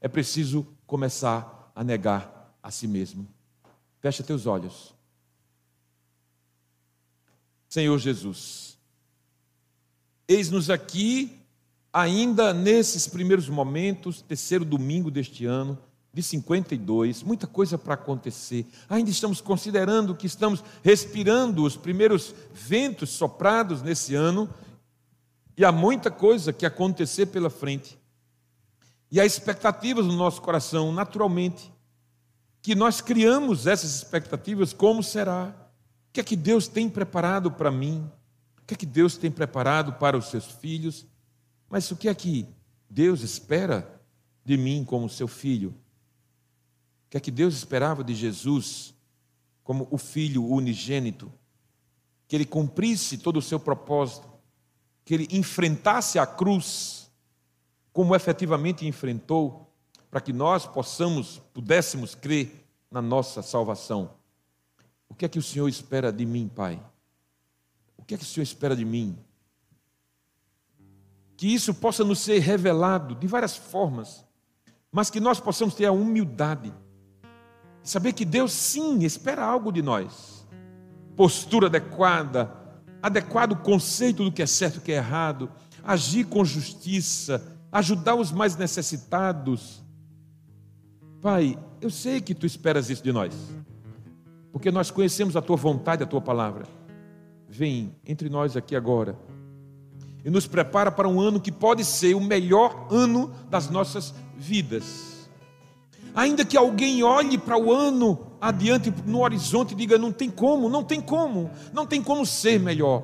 É 0.00 0.08
preciso 0.08 0.66
começar 0.88 1.70
a 1.72 1.84
negar 1.84 2.52
a 2.60 2.68
si 2.72 2.88
mesmo. 2.88 3.28
Fecha 4.00 4.24
teus 4.24 4.44
olhos. 4.44 4.95
Senhor 7.76 7.98
Jesus. 7.98 8.78
Eis-nos 10.26 10.70
aqui, 10.70 11.42
ainda 11.92 12.54
nesses 12.54 13.06
primeiros 13.06 13.50
momentos, 13.50 14.22
terceiro 14.22 14.64
domingo 14.64 15.10
deste 15.10 15.44
ano, 15.44 15.78
de 16.10 16.22
52, 16.22 17.22
muita 17.22 17.46
coisa 17.46 17.76
para 17.76 17.92
acontecer. 17.92 18.64
Ainda 18.88 19.10
estamos 19.10 19.42
considerando 19.42 20.14
que 20.14 20.26
estamos 20.26 20.64
respirando 20.82 21.64
os 21.64 21.76
primeiros 21.76 22.34
ventos 22.50 23.10
soprados 23.10 23.82
nesse 23.82 24.14
ano, 24.14 24.48
e 25.54 25.62
há 25.62 25.70
muita 25.70 26.10
coisa 26.10 26.54
que 26.54 26.64
acontecer 26.64 27.26
pela 27.26 27.50
frente. 27.50 27.98
E 29.10 29.20
há 29.20 29.26
expectativas 29.26 30.06
no 30.06 30.14
nosso 30.14 30.40
coração, 30.40 30.92
naturalmente, 30.92 31.70
que 32.62 32.74
nós 32.74 33.02
criamos 33.02 33.66
essas 33.66 33.94
expectativas, 33.94 34.72
como 34.72 35.02
será? 35.02 35.65
Que 36.16 36.20
é 36.20 36.24
que 36.24 36.36
Deus 36.36 36.66
tem 36.66 36.88
preparado 36.88 37.50
para 37.50 37.70
mim? 37.70 38.10
O 38.62 38.64
que 38.64 38.72
é 38.72 38.76
que 38.76 38.86
Deus 38.86 39.18
tem 39.18 39.30
preparado 39.30 39.92
para 39.92 40.16
os 40.16 40.30
seus 40.30 40.46
filhos? 40.46 41.06
Mas 41.68 41.90
o 41.90 41.96
que 41.96 42.08
é 42.08 42.14
que 42.14 42.46
Deus 42.88 43.20
espera 43.20 44.00
de 44.42 44.56
mim 44.56 44.82
como 44.82 45.10
seu 45.10 45.28
filho? 45.28 45.74
O 47.04 47.10
que 47.10 47.18
é 47.18 47.20
que 47.20 47.30
Deus 47.30 47.54
esperava 47.54 48.02
de 48.02 48.14
Jesus 48.14 48.94
como 49.62 49.86
o 49.90 49.98
filho 49.98 50.42
unigênito? 50.46 51.30
Que 52.26 52.34
ele 52.34 52.46
cumprisse 52.46 53.18
todo 53.18 53.36
o 53.36 53.42
seu 53.42 53.60
propósito, 53.60 54.26
que 55.04 55.12
ele 55.12 55.28
enfrentasse 55.30 56.18
a 56.18 56.26
cruz 56.26 57.10
como 57.92 58.16
efetivamente 58.16 58.86
enfrentou, 58.86 59.70
para 60.10 60.22
que 60.22 60.32
nós 60.32 60.64
possamos, 60.64 61.42
pudéssemos 61.52 62.14
crer 62.14 62.66
na 62.90 63.02
nossa 63.02 63.42
salvação. 63.42 64.16
O 65.08 65.14
que 65.14 65.24
é 65.24 65.28
que 65.28 65.38
o 65.38 65.42
Senhor 65.42 65.68
espera 65.68 66.12
de 66.12 66.26
mim, 66.26 66.50
Pai? 66.52 66.80
O 67.96 68.02
que 68.02 68.14
é 68.14 68.18
que 68.18 68.24
o 68.24 68.26
Senhor 68.26 68.44
espera 68.44 68.76
de 68.76 68.84
mim? 68.84 69.16
Que 71.36 71.52
isso 71.52 71.74
possa 71.74 72.04
nos 72.04 72.20
ser 72.20 72.38
revelado 72.38 73.14
de 73.14 73.26
várias 73.26 73.56
formas, 73.56 74.24
mas 74.90 75.10
que 75.10 75.20
nós 75.20 75.38
possamos 75.38 75.74
ter 75.74 75.86
a 75.86 75.92
humildade 75.92 76.72
de 77.82 77.90
saber 77.90 78.12
que 78.12 78.24
Deus 78.24 78.52
sim 78.52 79.04
espera 79.04 79.44
algo 79.44 79.70
de 79.70 79.82
nós. 79.82 80.46
Postura 81.14 81.66
adequada, 81.66 82.54
adequado 83.02 83.56
conceito 83.56 84.24
do 84.24 84.32
que 84.32 84.42
é 84.42 84.46
certo 84.46 84.78
e 84.78 84.80
que 84.80 84.92
é 84.92 84.96
errado, 84.96 85.50
agir 85.82 86.24
com 86.24 86.44
justiça, 86.44 87.58
ajudar 87.70 88.14
os 88.14 88.32
mais 88.32 88.56
necessitados. 88.56 89.82
Pai, 91.20 91.58
eu 91.80 91.90
sei 91.90 92.20
que 92.20 92.34
tu 92.34 92.46
esperas 92.46 92.90
isso 92.90 93.02
de 93.02 93.12
nós 93.12 93.34
porque 94.56 94.70
nós 94.70 94.90
conhecemos 94.90 95.36
a 95.36 95.42
tua 95.42 95.54
vontade, 95.54 96.02
a 96.02 96.06
tua 96.06 96.22
palavra. 96.22 96.64
Vem 97.46 97.94
entre 98.06 98.30
nós 98.30 98.56
aqui 98.56 98.74
agora 98.74 99.14
e 100.24 100.30
nos 100.30 100.46
prepara 100.46 100.90
para 100.90 101.06
um 101.06 101.20
ano 101.20 101.38
que 101.38 101.52
pode 101.52 101.84
ser 101.84 102.14
o 102.14 102.22
melhor 102.22 102.88
ano 102.90 103.30
das 103.50 103.68
nossas 103.68 104.14
vidas. 104.34 105.28
Ainda 106.14 106.42
que 106.42 106.56
alguém 106.56 107.02
olhe 107.02 107.36
para 107.36 107.58
o 107.58 107.70
ano 107.70 108.18
adiante 108.40 108.90
no 109.04 109.20
horizonte 109.20 109.72
e 109.72 109.76
diga: 109.76 109.98
não 109.98 110.10
tem 110.10 110.30
como, 110.30 110.70
não 110.70 110.82
tem 110.82 111.02
como, 111.02 111.50
não 111.70 111.84
tem 111.84 112.02
como 112.02 112.24
ser 112.24 112.58
melhor. 112.58 113.02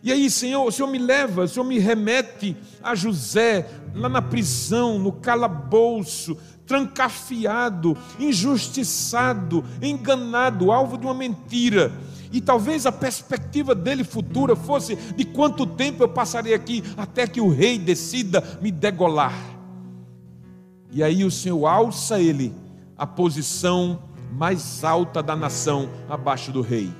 E 0.00 0.12
aí, 0.12 0.30
Senhor, 0.30 0.64
o 0.64 0.70
Senhor 0.70 0.88
me 0.88 0.98
leva, 0.98 1.42
o 1.42 1.48
Senhor 1.48 1.66
me 1.66 1.80
remete 1.80 2.56
a 2.80 2.94
José, 2.94 3.68
lá 3.92 4.08
na 4.08 4.22
prisão, 4.22 5.00
no 5.00 5.10
calabouço, 5.10 6.38
trancafiado, 6.68 7.96
injustiçado, 8.20 9.64
enganado, 9.82 10.70
alvo 10.70 10.98
de 10.98 11.06
uma 11.06 11.14
mentira. 11.14 11.90
E 12.30 12.42
talvez 12.42 12.84
a 12.84 12.92
perspectiva 12.92 13.74
dele 13.74 14.04
futura 14.04 14.54
fosse 14.54 14.94
de 14.94 15.24
quanto 15.24 15.66
tempo 15.66 16.02
eu 16.04 16.08
passarei 16.08 16.52
aqui 16.52 16.84
até 16.96 17.26
que 17.26 17.40
o 17.40 17.48
rei 17.48 17.78
decida 17.78 18.58
me 18.60 18.70
degolar. 18.70 19.34
E 20.92 21.02
aí 21.02 21.24
o 21.24 21.30
Senhor 21.30 21.66
alça 21.66 22.20
ele 22.20 22.54
a 22.96 23.06
posição 23.06 24.02
mais 24.32 24.84
alta 24.84 25.22
da 25.22 25.34
nação 25.34 25.88
abaixo 26.08 26.52
do 26.52 26.60
rei. 26.60 26.92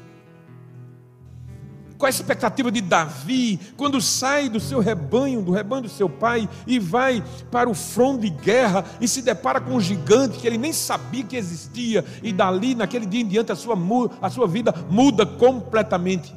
Qual 1.98 2.06
a 2.06 2.10
expectativa 2.10 2.70
de 2.70 2.80
Davi 2.80 3.58
quando 3.76 4.00
sai 4.00 4.48
do 4.48 4.60
seu 4.60 4.78
rebanho, 4.78 5.42
do 5.42 5.50
rebanho 5.50 5.82
do 5.82 5.88
seu 5.88 6.08
pai, 6.08 6.48
e 6.64 6.78
vai 6.78 7.22
para 7.50 7.68
o 7.68 7.74
front 7.74 8.20
de 8.20 8.30
guerra 8.30 8.84
e 9.00 9.08
se 9.08 9.20
depara 9.20 9.60
com 9.60 9.74
um 9.74 9.80
gigante 9.80 10.38
que 10.38 10.46
ele 10.46 10.56
nem 10.56 10.72
sabia 10.72 11.24
que 11.24 11.36
existia, 11.36 12.04
e 12.22 12.32
dali, 12.32 12.76
naquele 12.76 13.04
dia 13.04 13.20
em 13.20 13.26
diante, 13.26 13.50
a 13.50 13.56
sua, 13.56 13.76
a 14.22 14.30
sua 14.30 14.46
vida 14.46 14.72
muda 14.88 15.26
completamente. 15.26 16.32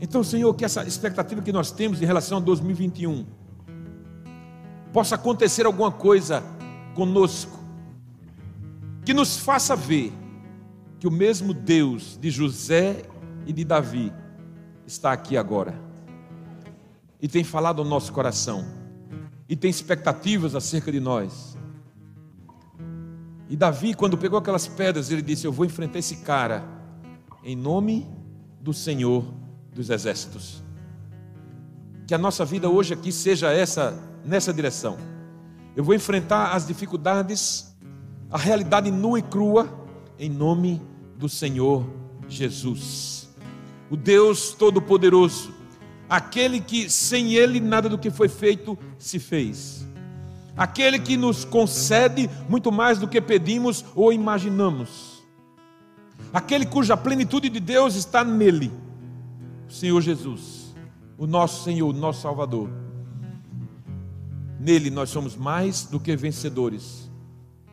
Então, 0.00 0.22
Senhor, 0.22 0.54
que 0.54 0.64
essa 0.64 0.84
expectativa 0.84 1.42
que 1.42 1.52
nós 1.52 1.72
temos 1.72 2.00
em 2.00 2.04
relação 2.04 2.38
a 2.38 2.40
2021 2.40 3.26
possa 4.92 5.16
acontecer 5.16 5.66
alguma 5.66 5.90
coisa 5.90 6.42
conosco 6.94 7.58
que 9.04 9.14
nos 9.14 9.36
faça 9.38 9.76
ver 9.76 10.12
que 10.98 11.06
o 11.06 11.10
mesmo 11.10 11.54
Deus 11.54 12.18
de 12.20 12.30
José 12.30 13.04
e 13.46 13.52
de 13.52 13.64
Davi 13.64 14.12
está 14.86 15.12
aqui 15.12 15.36
agora. 15.36 15.80
E 17.22 17.28
tem 17.28 17.44
falado 17.44 17.80
ao 17.80 17.88
nosso 17.88 18.12
coração. 18.12 18.66
E 19.48 19.54
tem 19.54 19.70
expectativas 19.70 20.54
acerca 20.54 20.90
de 20.90 21.00
nós. 21.00 21.56
E 23.48 23.56
Davi, 23.56 23.94
quando 23.94 24.18
pegou 24.18 24.38
aquelas 24.38 24.66
pedras, 24.66 25.10
ele 25.10 25.22
disse: 25.22 25.46
Eu 25.46 25.52
vou 25.52 25.64
enfrentar 25.64 26.00
esse 26.00 26.16
cara 26.16 26.64
em 27.44 27.54
nome 27.54 28.06
do 28.60 28.74
Senhor 28.74 29.24
dos 29.72 29.88
Exércitos. 29.88 30.62
Que 32.06 32.14
a 32.14 32.18
nossa 32.18 32.44
vida 32.44 32.68
hoje 32.68 32.92
aqui 32.92 33.12
seja 33.12 33.52
essa, 33.52 33.96
nessa 34.24 34.52
direção. 34.52 34.98
Eu 35.76 35.84
vou 35.84 35.94
enfrentar 35.94 36.52
as 36.52 36.66
dificuldades, 36.66 37.76
a 38.30 38.38
realidade 38.38 38.90
nua 38.90 39.20
e 39.20 39.22
crua, 39.22 39.68
em 40.18 40.28
nome 40.28 40.82
do 41.16 41.28
Senhor 41.28 41.86
Jesus 42.28 43.15
o 43.90 43.96
Deus 43.96 44.52
Todo-Poderoso, 44.52 45.52
aquele 46.08 46.60
que 46.60 46.90
sem 46.90 47.34
Ele 47.34 47.60
nada 47.60 47.88
do 47.88 47.98
que 47.98 48.10
foi 48.10 48.28
feito 48.28 48.78
se 48.98 49.18
fez, 49.18 49.86
aquele 50.56 50.98
que 50.98 51.16
nos 51.16 51.44
concede 51.44 52.28
muito 52.48 52.72
mais 52.72 52.98
do 52.98 53.08
que 53.08 53.20
pedimos 53.20 53.84
ou 53.94 54.12
imaginamos, 54.12 55.24
aquele 56.32 56.66
cuja 56.66 56.96
plenitude 56.96 57.48
de 57.48 57.60
Deus 57.60 57.94
está 57.94 58.24
nele, 58.24 58.72
o 59.68 59.72
Senhor 59.72 60.00
Jesus, 60.00 60.74
o 61.18 61.26
nosso 61.26 61.64
Senhor, 61.64 61.88
o 61.88 61.98
nosso 61.98 62.22
Salvador. 62.22 62.68
Nele 64.58 64.90
nós 64.90 65.10
somos 65.10 65.36
mais 65.36 65.84
do 65.84 66.00
que 66.00 66.16
vencedores. 66.16 67.10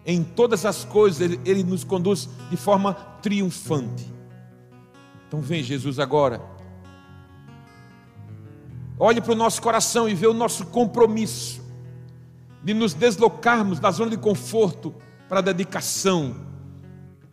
Em 0.06 0.24
todas 0.24 0.66
as 0.66 0.84
coisas 0.84 1.22
ele, 1.22 1.40
ele 1.46 1.64
nos 1.64 1.84
conduz 1.84 2.30
de 2.50 2.58
forma 2.58 2.94
triunfante. 3.22 4.06
Então 5.34 5.42
vem 5.42 5.64
Jesus 5.64 5.98
agora. 5.98 6.40
Olhe 9.00 9.20
para 9.20 9.32
o 9.32 9.36
nosso 9.36 9.60
coração 9.64 10.08
e 10.08 10.14
vê 10.14 10.28
o 10.28 10.34
nosso 10.34 10.68
compromisso 10.68 11.60
de 12.64 12.72
nos 12.72 12.94
deslocarmos 12.94 13.80
da 13.80 13.90
zona 13.90 14.12
de 14.12 14.18
conforto 14.18 14.94
para 15.28 15.40
a 15.40 15.42
dedicação 15.42 16.36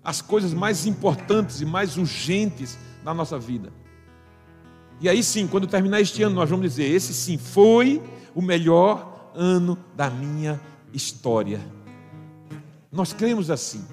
às 0.03 0.23
coisas 0.23 0.55
mais 0.55 0.87
importantes 0.87 1.61
e 1.61 1.67
mais 1.67 1.99
urgentes 1.99 2.79
da 3.05 3.13
nossa 3.13 3.39
vida. 3.39 3.71
E 4.99 5.07
aí 5.07 5.23
sim, 5.23 5.47
quando 5.47 5.67
terminar 5.67 6.01
este 6.01 6.23
ano, 6.23 6.37
nós 6.37 6.49
vamos 6.49 6.65
dizer: 6.65 6.85
esse 6.85 7.13
sim 7.13 7.37
foi 7.37 8.03
o 8.35 8.41
melhor 8.41 9.31
ano 9.35 9.77
da 9.95 10.09
minha 10.09 10.59
história. 10.91 11.61
Nós 12.91 13.13
cremos 13.13 13.51
assim, 13.51 13.85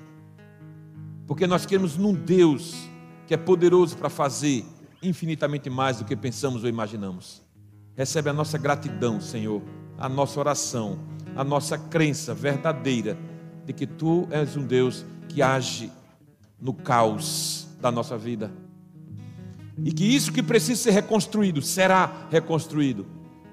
porque 1.28 1.46
nós 1.46 1.66
cremos 1.66 1.98
num 1.98 2.14
Deus 2.14 2.87
que 3.28 3.34
é 3.34 3.38
poderoso 3.38 3.98
para 3.98 4.10
fazer 4.10 4.66
infinitamente 5.04 5.70
mais 5.70 5.98
do 5.98 6.06
que 6.06 6.16
pensamos 6.16 6.64
ou 6.64 6.70
imaginamos. 6.70 7.44
Recebe 7.96 8.30
a 8.30 8.34
nossa 8.34 8.58
gratidão, 8.58 9.20
Senhor, 9.20 9.62
a 9.98 10.08
nossa 10.08 10.40
oração, 10.40 10.98
a 11.36 11.44
nossa 11.44 11.78
crença 11.78 12.34
verdadeira 12.34 13.18
de 13.66 13.74
que 13.74 13.86
Tu 13.86 14.26
és 14.32 14.56
um 14.56 14.66
Deus 14.66 15.06
que 15.28 15.42
age 15.42 15.92
no 16.60 16.74
caos 16.74 17.68
da 17.82 17.92
nossa 17.92 18.18
vida. 18.18 18.50
E 19.84 19.92
que 19.92 20.06
isso 20.06 20.32
que 20.32 20.42
precisa 20.42 20.84
ser 20.84 20.92
reconstruído 20.92 21.62
será 21.62 22.28
reconstruído 22.32 23.06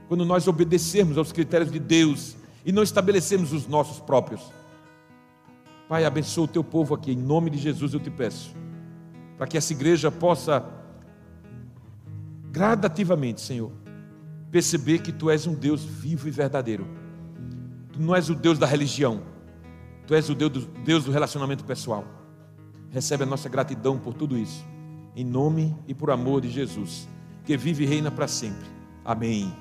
quando 0.07 0.25
nós 0.25 0.47
obedecermos 0.47 1.19
aos 1.19 1.33
critérios 1.33 1.71
de 1.71 1.81
Deus 1.81 2.37
e 2.65 2.71
não 2.71 2.83
estabelecermos 2.83 3.53
os 3.53 3.67
nossos 3.67 3.99
próprios. 3.99 4.41
Pai, 5.89 6.05
abençoa 6.05 6.45
o 6.45 6.49
teu 6.49 6.63
povo 6.63 6.95
aqui, 6.95 7.13
em 7.13 7.17
nome 7.17 7.51
de 7.51 7.59
Jesus 7.59 7.93
eu 7.93 8.01
te 8.01 8.11
peço 8.11 8.55
para 9.37 9.47
que 9.47 9.57
essa 9.57 9.73
igreja 9.73 10.11
possa 10.11 10.65
gradativamente, 12.51 13.41
Senhor, 13.41 13.73
perceber 14.51 15.01
que 15.01 15.13
Tu 15.13 15.29
és 15.31 15.47
um 15.47 15.55
Deus 15.55 15.85
vivo 15.85 16.29
e 16.29 16.31
verdadeiro. 16.31 16.87
Tu 17.93 18.01
não 18.01 18.15
és 18.15 18.31
o 18.31 18.35
Deus 18.35 18.59
da 18.59 18.67
religião, 18.67 19.23
Tu 20.07 20.15
és 20.15 20.29
o 20.29 20.35
Deus 20.35 20.53
do, 20.53 20.61
Deus 20.85 21.05
do 21.05 21.11
relacionamento 21.11 21.65
pessoal. 21.65 22.05
Recebe 22.91 23.25
a 23.25 23.27
nossa 23.27 23.49
gratidão 23.49 23.99
por 23.99 24.15
tudo 24.15 24.39
isso, 24.39 24.65
em 25.17 25.25
nome 25.25 25.77
e 25.89 25.95
por 25.95 26.11
amor 26.11 26.41
de 26.41 26.51
Jesus, 26.51 27.09
que 27.45 27.57
vive 27.57 27.85
e 27.85 27.87
reina 27.87 28.11
para 28.11 28.29
sempre. 28.29 28.69
Amém. 29.05 29.53